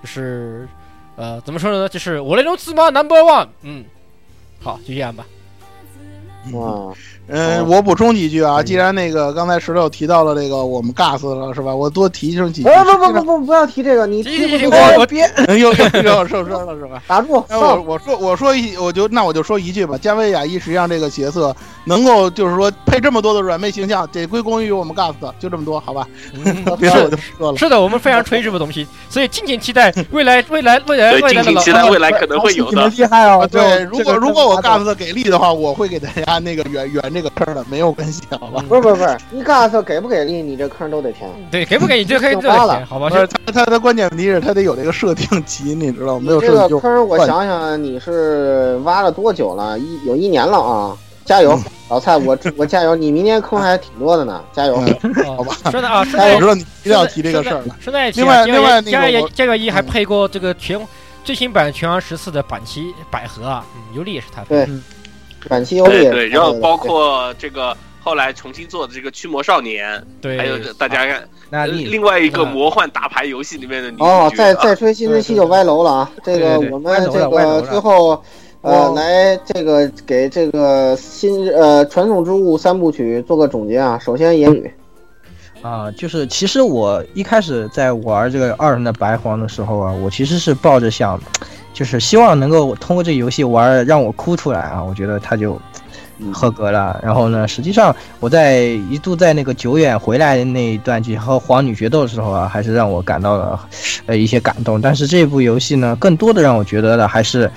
[0.00, 0.68] 就是，
[1.16, 1.88] 呃，怎么说呢？
[1.88, 3.84] 就是我那种自妈 number one，嗯，
[4.62, 5.26] 好，就这样吧。
[6.52, 6.92] 哇，
[7.28, 11.74] 嗯，哦我补充几句啊，既然那个刚才石榴提到了这个我们 gas 了是吧？
[11.74, 12.68] 我多提醒几句。
[12.68, 17.02] 不不不不不不要提这个，你提不出我我别， 又又又受伤了是吧？
[17.06, 21.54] 打住，哎，我我说我说一，我就那我就说一句吧，加维亚伊实际上这个角色
[21.84, 26.06] 能够就是说配这么多的软妹形象，得归功于我们 gas，就这么多，好吧？
[26.44, 27.58] 嗯 别的我就不说了。
[27.58, 32.88] 是的，我们非常吹这部东西，所以敬请期待未来未来未来，敬未来的老请期待未来可能会有的。
[32.88, 33.48] 厉害哦！
[33.50, 38.64] 对，如果如果我 gas 给力的话，我会给大家那个圆圆这个坑的，没有关系，好吧？
[38.68, 41.30] 不是不是不是，你告诉他给不给力，你这坑都得填。
[41.50, 43.08] 对给不给你这可以这就发了，好吧？
[43.08, 46.26] 不是他他的关键问题是他得有这个设定集，你知道吗？
[46.26, 49.78] 没有这设定就个坑，我想想，你是挖了多久了？
[49.78, 50.96] 一有一年了啊！
[51.24, 51.56] 加油，
[51.88, 52.96] 老蔡，我 我加油！
[52.96, 54.74] 你明年坑还挺多的呢，加油！
[55.02, 57.76] 嗯好吧顺带啊，顺带我知道你一定要提这个事儿了。
[57.80, 60.76] 顺带另外啊，另外那个加我加个一还配过这个全
[61.22, 64.66] 最新版拳王十四的板崎百合啊，嗯，尤里也是他配的。
[64.66, 64.74] 对
[65.48, 76.10] 短期游历，对对，然后包括这个后来重新做的这个驱魔少年，对，还有大家看呃那你另外一个嗯魔幻打牌游戏里面的女哦，再再吹新的期就歪楼了啊！
[76.24, 78.10] 这个我们这个最后
[78.62, 83.98] 呃哦来这个给这个新呃传统之物三部曲做个总结啊。
[83.98, 84.72] 首先言语，
[85.60, 91.20] 啊，就是其实我一开始在玩这个二人的白黄的时候啊，我其实是抱着想，
[91.72, 95.60] 就是希望能够通过这个游戏玩儿让我哭出来啊，我觉得他就
[96.32, 97.00] 合格了。
[97.02, 98.58] 然后呢，实际上我在
[98.90, 103.58] 一度在那个久远回来的那一段去和皇女决斗的时候啊，还是让我感到了
[104.06, 104.80] 呃一些感动。
[104.80, 107.50] 但是这部游戏呢，更多的让我觉得的还是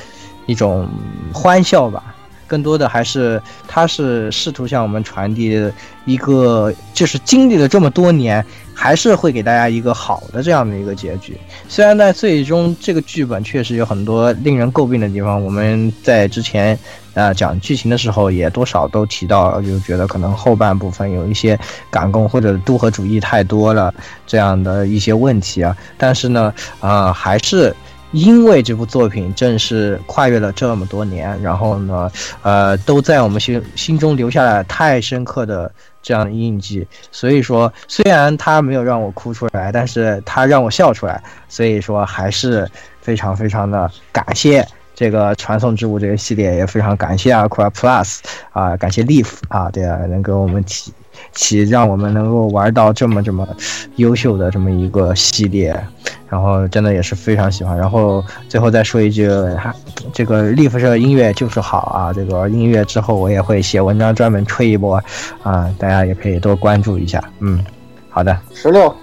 [0.46, 0.88] 一种
[1.34, 2.15] 欢笑吧。
[2.47, 5.72] 更多的还是，它是试图向我们传递
[6.05, 11.38] 一个，就是经历了这么多年，还是会给大家一个好的这样的一个结局。
[11.67, 16.77] 虽然在最终这个剧本确实有很多令人诟病的地方，我们在之前
[17.15, 21.57] 呃讲剧情的时候也多少都提到，就觉得可能后半部分有一些
[21.89, 23.93] 赶工或者都合主义太多了
[24.27, 25.76] 这样的一些问题啊。
[25.97, 27.76] 但是呢，啊、还是。
[28.16, 32.10] 因为这部作品正是跨越了这么多年，然后呢，
[32.44, 35.70] 呃，都在我们心心中留下了太深刻的
[36.02, 36.88] 这样的印记。
[37.12, 41.22] 所以说，虽然它没有让我哭出来，但是它让我笑出来。
[41.50, 42.66] 所以说，还是
[43.02, 44.66] 非常非常的感谢
[44.96, 48.20] 这个传送之物这个系列，也非常感谢啊，Qua Plus
[48.54, 50.94] 啊、感谢 Leaf 啊，对啊，能给我们提
[51.34, 53.48] 起让我们能够玩到这么这么
[53.96, 55.76] 优秀的这么一个系列。
[56.28, 57.78] 然后真的也是非常喜欢。
[57.78, 59.74] 然后最后再说一句，哈
[60.12, 62.12] 这个 Leaf 社音乐就是好啊！
[62.12, 65.02] 这个音乐之后我也会写文章专门吹一波
[65.44, 67.24] 啊，大家也可以多关注一下。
[67.40, 67.64] 嗯，
[68.10, 68.94] 好的，十六，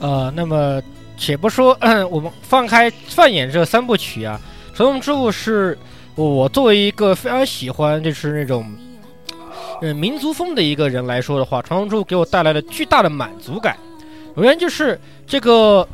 [0.00, 0.82] 呃，那么
[1.16, 1.78] 且不说，
[2.10, 4.38] 我们放开放眼这三部曲啊，
[4.76, 5.78] 《传送之物》是
[6.16, 8.66] 我作为一个非常喜欢就是那种
[9.80, 13.76] 呃民族风的一个人来说的话，《传送之物》给我带来了巨大的满足感。
[14.36, 15.86] 首先就是这个，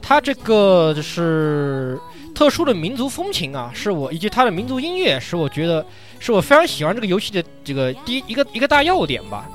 [0.00, 1.98] 它这个就是
[2.34, 5.84] 特殊的民族风情啊，是我以及它的民族音乐，是我觉得
[6.18, 9.48] 是我非常喜欢这个游戏的这个第一一个一个大要点吧。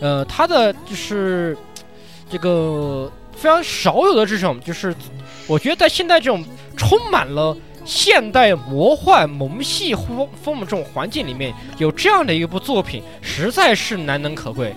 [0.00, 1.56] 呃，它的就是
[2.30, 4.94] 这个非常少有的这种，就是
[5.46, 6.44] 我觉得在现在这种
[6.76, 14.74] 充满了现代魔幻萌系风风的这种环境里面，有这样的一部作品，实在是难能可贵。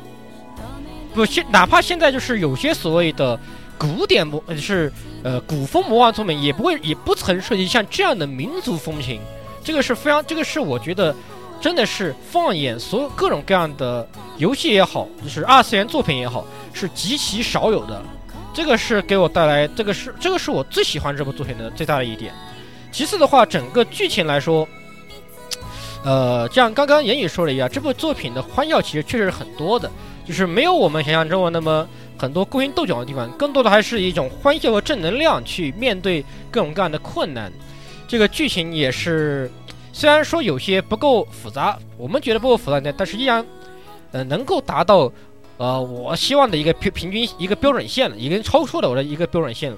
[1.13, 3.39] 不，现哪怕现在就是有些所谓的
[3.77, 4.91] 古典魔，呃是
[5.23, 9.21] 呃古风魔幻作品，也不会也不曾涉及像这样的民族风情。
[9.63, 11.15] 这个是非常，这个是我觉得
[11.61, 14.07] 真的是放眼所有各种各样的
[14.37, 18.03] 游戏也好，就是二次元作品也好，是极其少有的。
[18.53, 22.33] 这个是给我带来，这个是这个是我最喜欢这部作品的最大的一点。
[22.95, 24.65] 其次的话，整个剧情来说，
[26.05, 29.91] 呃，像刚刚言语说了一样，这部作品的欢笑其实确实是很多的，
[30.25, 31.85] 就是没有我们想象中的那么
[32.17, 37.51] 很多勾心斗角的地方，更多的还是一种欢笑和正能量去面对各种各样的困难。
[38.07, 39.51] 这个剧情也是
[39.91, 43.45] 虽然说有些不够复杂，我们觉得不够复杂的，但是依然，
[44.13, 45.11] 呃，能够达到，
[45.57, 49.77] 呃，我希望的一个平平均一个标准线了，已经超出了我的一个标准线了。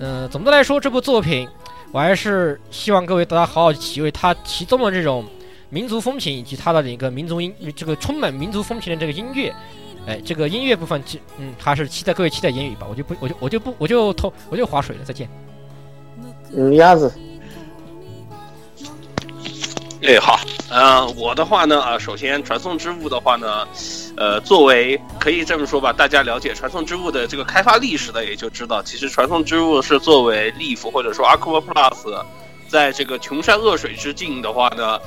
[0.00, 1.48] 嗯、总的来说，这部作品
[1.94, 5.24] 我还是希望各位大家好好体会它其中的这种
[5.70, 9.54] 民族风情，以及它的一个民族音，这个充满民族风情的这个音乐。
[10.04, 12.84] 哎，这个音乐部分，其嗯，还是期待各位期待言语吧。
[12.90, 15.04] 我就不，我就我就不，我就偷，我就划水了。
[15.04, 15.28] 再见。
[16.52, 17.14] 嗯，鸭子，
[20.02, 20.40] 哎，好，
[20.70, 23.68] 呃，我的话呢，啊，首先传送之物的话呢，
[24.16, 32.24] 呃，作为可以这么说吧，大家了解传送之物的这个开发历史的，也就知道，其实传送之物是作为 Leaf 或者说 Aqua Plus，
[32.68, 34.98] 在这个穷山恶水之境的话呢，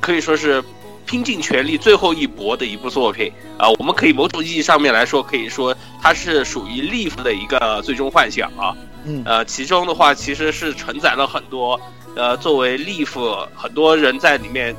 [0.00, 0.62] 可以说是
[1.04, 8.76] 拼尽全力最后一搏的一部作品啊、我们可以某种意义上面来说，可以说它是属于 Leaf 的一个最终幻想啊。
[9.04, 11.80] 嗯呃，其中的话其实是承载了很多，
[12.14, 14.76] 呃，作为 Leaf 很多人在里面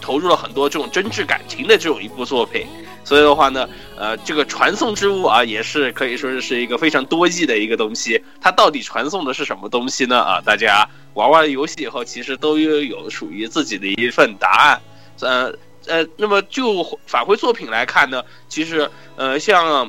[0.00, 2.66] 投入了很多这种真挚感情的这种一部作品，
[3.06, 8.20] 所以的话呢，呃，这个传送之物啊，也是可以说是一个非常多义的一个东西。
[8.40, 10.20] 它到底传送的是什么东西呢？
[10.20, 10.84] 啊，大家
[11.14, 14.80] 玩完游戏以后，其实都有有属于自己的一份答案。
[15.20, 15.54] 呃
[15.86, 19.88] 呃，那么就返回作品来看呢，其实呃，像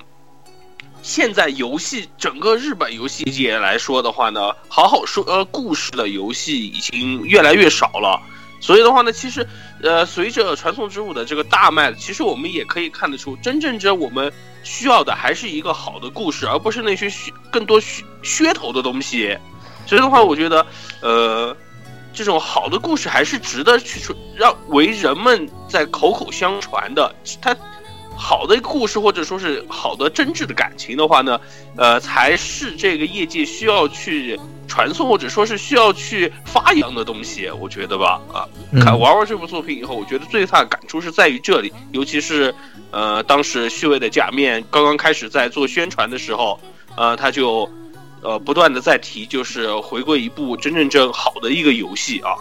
[1.01, 8.21] 现在游戏整个日本游戏界来说的话呢，好好说呃故事的游戏已经越来越少了。
[8.59, 9.47] 所以的话呢，其实
[9.83, 14.31] 呃，随着传送之物的这个大卖，其实我们也可以看得出，真正着我们
[14.63, 19.37] 需要的还是一个好的故事，而不是那些噱更多噱噱头的东西。
[19.85, 20.65] 所以的话，我觉得
[21.01, 21.55] 呃，
[22.11, 27.15] 这种好的故事还是值得去传让为人们在口口相传的。
[27.41, 27.55] 它
[28.17, 31.39] 好的故事或者说是好的真挚的感情的话呢，
[31.77, 34.37] 呃，才是这个业界需要去
[34.67, 38.43] 传送或者说是需要去发扬的东西，我觉得吧，啊，
[38.81, 42.53] 看玩玩完这部作品以后，我觉得最大的感触是在于这里，尤其是
[42.91, 46.59] 呃，当时虚伪的假面刚刚开始在做宣传的时候，
[46.95, 47.69] 呃，他就
[48.21, 52.35] 呃不断的在提，就是回归一部真正正好的一个游戏啊，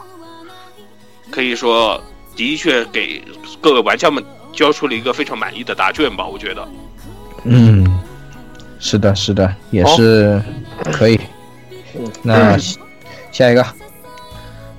[1.31, 2.03] 可以说
[2.35, 3.23] 的确给
[3.61, 4.25] 各位玩家们
[4.57, 6.67] 交出了一个非常满意的答卷吧，我觉得。
[7.45, 7.87] 嗯，
[8.81, 10.43] 是的，是的，也是
[10.93, 11.15] 可以。
[11.99, 12.59] 嗯那
[13.31, 13.63] 下一个，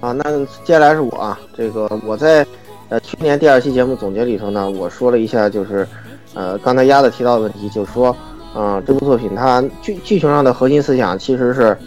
[0.02, 0.24] 啊，那
[0.64, 2.46] 接下来是我啊，这个我在
[2.90, 5.88] 呃去年第二期节目总结里头呢，我说了一下，就是
[6.34, 8.16] 呃刚才鸭子提到的问题，就是说，
[8.56, 11.78] 嗯、这部作品它剧剧情上的核心思想其实是，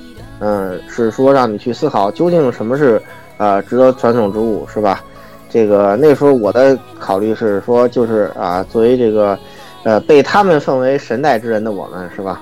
[0.41, 3.01] 嗯、是说让你去思考究竟什么是
[3.37, 5.05] 呃值得传统之物，是吧？
[5.51, 9.36] 这个那时候我的考虑是说，就是啊，作为这个
[9.82, 12.40] 呃被他们奉为神代之人的我们，是吧？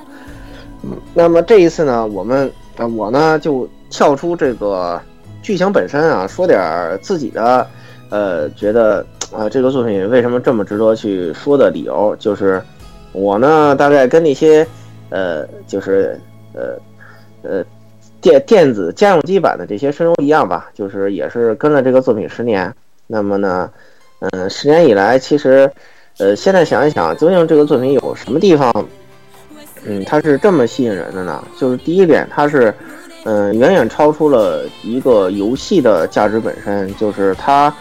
[0.85, 5.01] 嗯，那么这一次呢，我们呃我呢就跳出这个
[5.43, 6.61] 剧情本身啊，说点
[7.01, 7.67] 自己的
[8.11, 12.63] 呃觉得啊、这个作品为什么这么值得去说的理由，就是
[13.13, 14.67] 我呢大概跟那些
[15.11, 16.19] 呃就是
[16.55, 16.79] 呃
[17.43, 17.65] 呃
[18.21, 22.75] 电电子家用机版的这些声优一样吧，就是也是跟了这个作品十年。
[23.09, 23.69] 那么呢，
[24.21, 25.69] 嗯、十年以来，其实
[26.19, 28.73] 呃现在想一想，究竟这个作品有什么地方，
[29.85, 31.43] 嗯，它是这么吸引人的呢？
[31.59, 32.73] 就是第一点，它是
[33.25, 37.75] 嗯，远远超出了一个游戏的价值本身，就是它，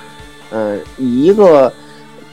[0.49, 1.71] 嗯，以一个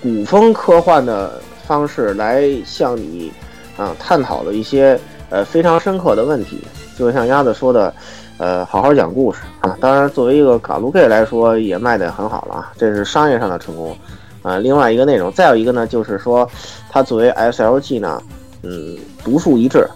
[0.01, 3.33] 古风科幻的方式来向你
[3.77, 4.99] 啊探讨了一些
[5.31, 6.61] 呃非常深刻的问题，
[6.97, 7.93] 就像鸭子说的，
[8.39, 9.77] 呃，好好讲故事啊。
[9.81, 13.97] 当然，作为一个嘎鲁 gay 来说，也卖得很好了啊，这是商业上的成功。
[14.43, 16.47] 啊，另外一个内容，再有一个呢，就是说，
[16.91, 18.21] 它作为 SLG 呢，
[18.63, 19.89] 嗯，独树一帜，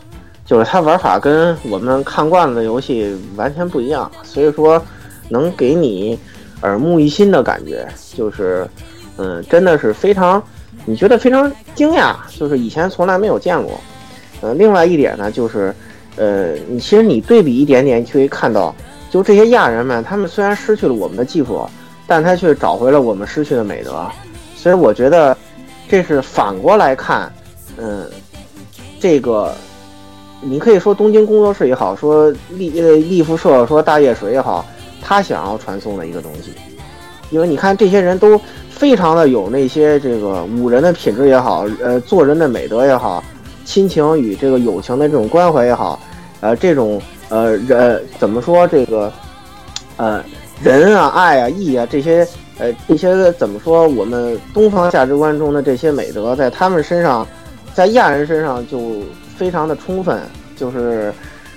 [0.46, 4.82] 就是它玩法跟我们看惯了的游戏完全不一样，所以说
[5.28, 6.18] 能给你
[6.62, 8.66] 耳目一新的感觉，就是
[9.18, 10.42] 嗯，真的是非常，
[10.86, 13.78] 你觉得非常惊讶，就是以前从来没有见过。
[14.40, 15.74] 呃，另外一点呢，就是
[16.18, 18.74] 呃，你其实你对比一点点，你就会看到，
[19.08, 21.64] 就这些亚人们，他们虽然失去了我们的技术，
[22.06, 24.04] 但他却找回了我们失去的美德，
[24.56, 25.36] 所以我觉得
[25.88, 27.32] 这是反过来看，
[27.76, 28.04] 嗯，
[28.98, 29.54] 这个
[30.40, 34.66] 你可以说东京工作室也好，说立呃立辐社说大叶水也好，
[35.00, 36.52] 他想要传送的一个东西，
[37.30, 43.22] 因为你看这些人都非常的有那些这个武人的品质也好，呃做人的美德也好，
[43.64, 46.00] 亲情与这个友情的这种关怀也好，
[46.40, 49.12] 呃这种呃人怎么说这个
[49.96, 50.22] 呃
[50.62, 52.26] 人啊爱啊义啊这些
[52.58, 57.26] 呃这些怎么说我们东方价值观中的这些美德，在他们身上，
[57.74, 59.02] 在亚人身上就
[59.36, 60.20] 非常的充分，
[60.56, 61.12] 就是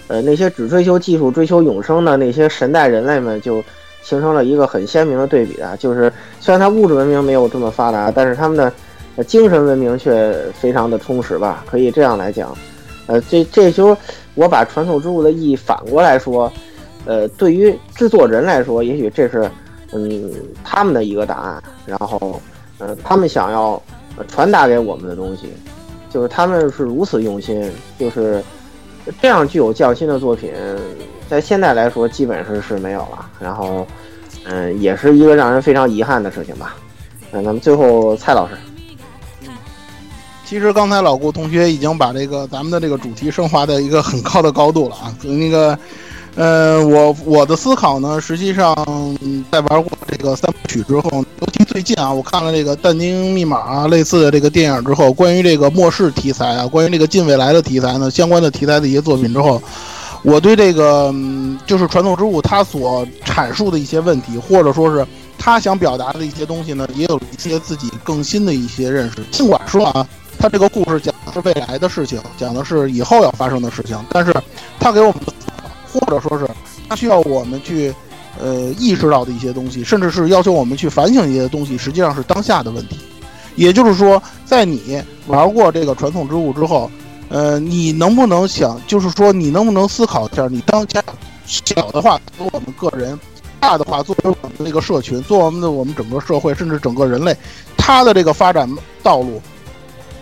[0.07, 3.63] 呃那些只追求技术、追求永生的那些神代人类们就
[4.03, 5.75] 形成了一个很鲜明的对比啊。
[5.79, 12.55] 就是虽然他物质文明没有这么发达，但是他们的精神文明却非常的充实吧，可以这样来讲。
[13.11, 13.97] 呃，这这就
[14.35, 16.49] 我把传统之物的意义反过来说，
[17.03, 19.51] 呃，对于制作人来说，也许这是
[19.91, 20.31] 嗯
[20.63, 22.41] 他们的一个答案，然后
[22.77, 23.81] 呃他们想要
[24.29, 25.51] 传达给我们的东西，
[26.09, 27.69] 就是他们是如此用心，
[27.99, 28.41] 就是
[29.21, 30.49] 这样具有匠心的作品，
[31.27, 33.85] 在现在来说基本是是没有了，然后
[34.45, 36.77] 嗯也是一个让人非常遗憾的事情吧。
[37.33, 38.53] 嗯，那么最后蔡老师，
[40.51, 45.15] 其实刚才老顾同学已经把这个咱们的这个主题升华到一个很高的高度了啊。
[45.21, 45.79] 那个，
[46.35, 48.75] 呃，我我的思考呢，实际上
[49.49, 59.63] 在玩过这个三部曲之后，尤其最近啊，我看了这个《但丁密码》啊类似的这个电影之后，关于这个末世题材啊，关于这个近未来的题材呢，相关的题材的一些作品之后，
[60.21, 65.07] 我对这个嗯就是传统之物它所阐述的一些问题，或者说是
[65.37, 69.23] 他想表达的一些东西呢，也有一些自己更新的一些认识。
[69.31, 70.05] 尽管说啊。
[70.41, 74.33] 他这个故事讲的是未来的事情，讲的是以后要发生的事情，但是
[74.79, 75.33] 他给我们的，
[75.93, 76.49] 或者说是
[76.89, 77.93] 他需要我们去，
[78.41, 82.97] 呃，意识到的一些东西，甚至是要求我们去反省一些东西，实际上是当下的问题。
[83.55, 86.89] 也就是说，在你玩过这个传送之物之后，
[87.29, 91.03] 呃，你能不能想，就是说你能不能思考一下，你当下
[91.45, 93.19] 小的话作为我们个人，
[93.59, 97.37] 大的话作为我们这个社群，作为我们的我们整个社会，甚至整个人类，
[97.77, 98.67] 它的这个发展
[99.03, 99.39] 道路。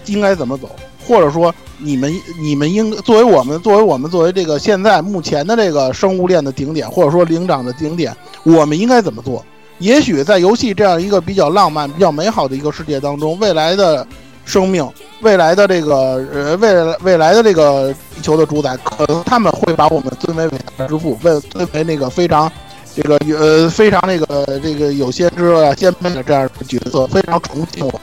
[0.10, 0.69] 应该怎么走，
[1.07, 9.45] 或者说你们你们应作为我们作为我们作为这个现在目前的这个生物链的顶点，或者说灵长的顶点，我们应该怎么做？
[9.80, 14.06] 也许在游戏这样一个比较浪漫、比较美好的一个世界当中，未来的
[14.44, 14.86] 生命、
[15.22, 15.95] 未来的这个
[16.34, 22.52] 呃未来未来的这个地球的主宰，可能他们会把我们尊为伟大之父，为尊为那个非常
[22.94, 28.02] 这个呃非常那个这个有先知啊、先辈的这样的角色，非常崇敬我们。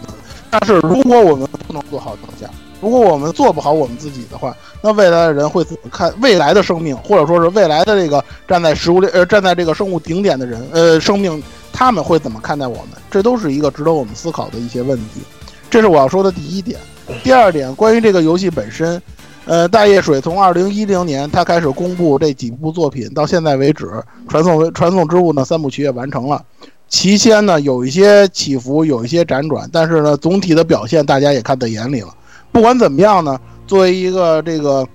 [0.58, 2.48] 但是如果我们不能做好当下，
[2.80, 11.42] 如果我们做不好我们自己的话，那未来的人会怎么看未来的生命，或者说是未来的这个站在食物链呃站在这个生物顶点的人呃生命，
[11.72, 12.88] 他们会怎么看待我们？
[13.10, 15.20] 这都是一个值得我们思考的一些问题。
[15.68, 16.78] 这是我要说的第一点。
[17.22, 19.00] 第二点，关于这个游戏本身，
[19.44, 23.90] 呃，大叶水从二零一零年他开始公布这几部作品，到现在为止，
[24.28, 26.42] 传送传送之物呢三部曲也完成了。
[26.88, 32.08] 期间呢，有一些起伏，有一些辗转，但是呢，总体的表现大家也看在眼里了。
[32.52, 34.86] 不管怎么样呢，作为一个这个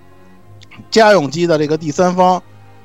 [0.89, 2.41] 家用机的这个第三方，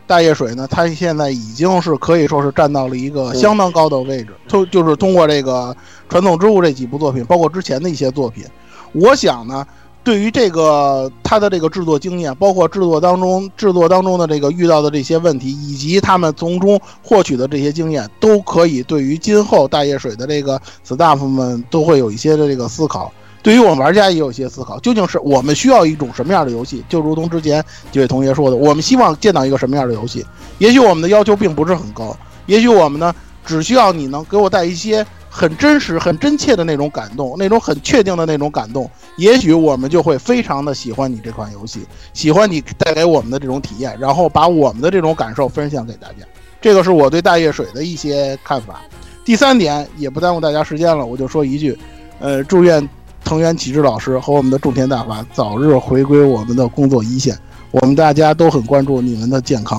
[0.06, 4.34] 大叶水呢，它现在已经是可以说是站到了一个相当高的位置。
[4.48, 5.74] 通就是通过这个
[6.08, 8.44] 《传统之物》这几部作品，包括之前的一些作品，
[8.92, 9.66] 我想呢。
[10.06, 23.12] 对于这个他的这个制作经验，包括制作当中制作当中的这个遇到的这些问题，以及他们从中获取的这些经验，都可以对于今后大叶水的这个 staff 们都会有一些的这个思考。
[23.42, 26.84] 对于我们玩家也有一些思考，究竟是我们需要一种什么样的游戏？
[26.88, 27.60] 就如同之前
[27.90, 30.24] 几位同学说的，我们希望见到一个什么样的游戏？
[30.58, 32.16] 也许我们的要求并不是很高，
[32.46, 33.12] 也许我们呢
[33.44, 35.04] 只需要你能给我带一些。
[35.36, 41.84] 很真实、很真切的那种感动，那种很确定的那种感动，也许我们就会非常的喜欢你这款游戏，
[42.14, 46.26] 喜欢你带给我们的这种体验，然后把我们的这种感受分享给大家。
[46.58, 48.80] 这个是我对大叶水的一些看法。
[49.26, 51.78] 第三点也不耽误大家时间了，我就说一句，
[52.18, 52.88] 呃，祝愿
[53.22, 57.38] 藤原启志老师和我们的种田大法早日回归我们的工作一线。
[57.72, 59.78] 我们大家都很关注你们的健康。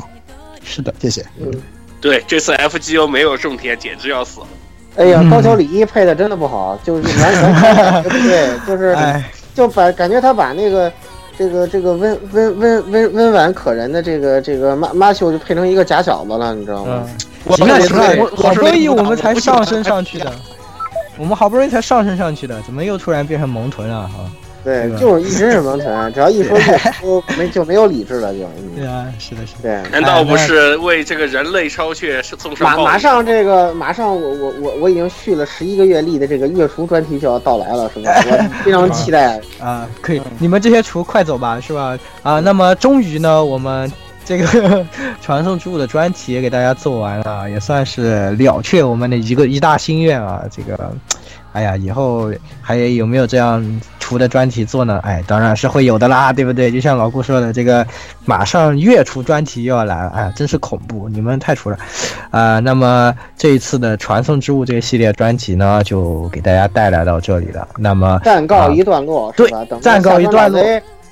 [0.63, 1.25] 是的，谢谢。
[1.39, 1.51] 嗯，
[1.99, 4.41] 对，这次 FGO 没有种田，简直要死。
[4.97, 8.97] 哎呀，高桥礼一配的真的不好，就是完全 不对，就是
[9.53, 10.91] 就把感觉他把那个
[11.37, 17.03] 这个这个温温温温温婉可人的这个这个马马修就配成一个假小子了，你知道吗？
[17.55, 20.31] 行了行了，好不容易我们才上升上去的，
[21.17, 24.01] 我们好不容易才上升上去的，怎么又突然变成萌臀了？
[24.01, 24.13] 哈。
[24.67, 26.59] 对，就是一直是萌存，只要一说
[27.01, 28.39] 就没就没有理智了，就。
[28.75, 29.61] 对啊，是的，是的。
[29.61, 32.75] 对，难道不是为这个人类超血送上？
[32.75, 38.11] 马马上这个马上我我我我已经续了十一个月历的这个月厨专题就要到来了，是吧？
[38.27, 39.87] 我非常期待啊！
[40.01, 41.97] 可以，你们这些厨快走吧，是吧？
[42.21, 43.89] 啊，那么终于呢，我们
[44.25, 44.85] 这个
[45.23, 50.43] 传送之物的专题也给大家做完了，也算是了却我们的一个一大心愿啊！
[50.51, 50.91] 这个。
[51.57, 52.31] 哎呀，以后
[52.61, 54.99] 还有没有这样出的专题做呢？
[55.03, 56.69] 哎，当然是会有的啦，对不对？
[56.69, 57.83] 就像老顾说的，这个
[58.25, 61.09] 马上月出专题又要来了，哎，真是恐怖！
[61.09, 61.77] 你们太出了，
[62.29, 67.67] 啊，那么这一次的传送之物这个系列专辑呢，就给大家带来到这里了。
[67.75, 69.49] 那么暂告一段落，对，
[69.81, 70.63] 暂告一段落。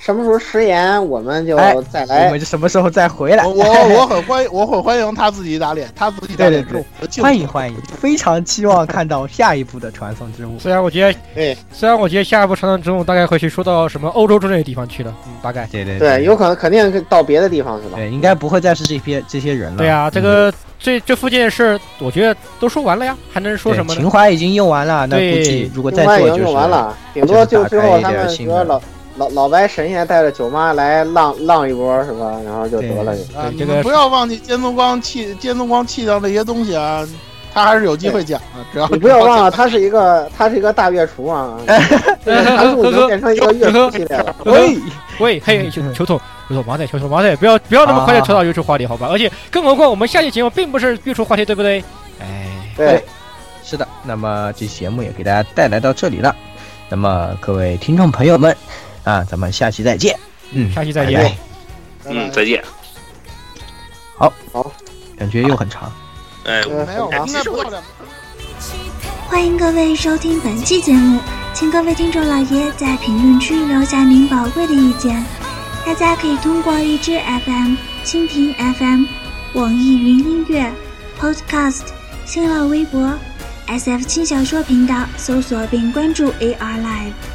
[0.06, 2.30] 什么时候食言，我们就哎我再来。
[2.30, 3.44] 们什么时候再回来？
[3.44, 10.60] 我我我很欢迎，我很欢迎他自己打脸，他自己打脸对对对是我的幸福欢迎欢迎，非常期望看到下一部的传送之物。
[10.60, 15.68] 虽然我觉得，对，虽然我觉得下一步传送之物大概会去说到什么欧洲之类的地方去了，嗯，大概。
[15.72, 17.96] 对对对，有可能肯定到别的地方去了。
[17.96, 19.78] 对，应该不会再是这些这些人了。
[19.80, 24.00] 对啊，这嗯个这这附近的事，我觉得都说完了呀，还能说什么呢？
[24.00, 28.80] 情怀已经用完了，那估计如果再做就是用完了，顶多就最后他们就是打开一点新的比如说老
[29.18, 32.40] 老老白神仙带着九妈来浪浪一波是吧？
[32.46, 33.12] 然后就得了。
[33.36, 37.08] 啊，你们不要忘记监督光弃监督光弃掉那些东西啊，
[37.54, 44.36] 他还是有机会讲的，只要你不要忘了，他是一个他是一个大月厨啊， 他路已经变成一个月厨系列了。
[44.46, 44.78] 喂，
[45.20, 46.20] 喂，嘿，球球桶，
[46.50, 49.08] 球桶，马仔，球童，马仔，不要不要那么快就扯到月初话题，好吧？
[49.10, 51.82] 而且更何况我们下期节目并不是月初话题，对不对？
[52.20, 53.04] 哎，对，
[53.64, 56.36] 是的，那么这期节目也给大家带来到这里了。
[56.88, 58.56] 那么各位听众朋友们
[59.06, 60.20] 啊，咱们下期再见。
[60.52, 61.24] 嗯，下期再见。
[61.24, 61.38] 拜
[62.12, 62.64] 嗯，再见。
[64.18, 64.72] 好，好
[65.18, 65.92] 感觉又很长。
[66.46, 67.84] 哎，我没有，很长应该不到两。
[69.28, 71.20] 欢迎各位收听本期节目，
[71.54, 75.24] 请各位听众老爷在评论区留下您宝贵的意见。
[75.86, 79.06] 大家可以通过荔枝 FM、蜻蜓 FM、
[79.54, 80.72] 网易云音乐、
[81.20, 81.82] Podcast、
[82.26, 83.12] 新浪微博、
[83.68, 87.35] SF 轻小说频道搜索并关注 AR Live。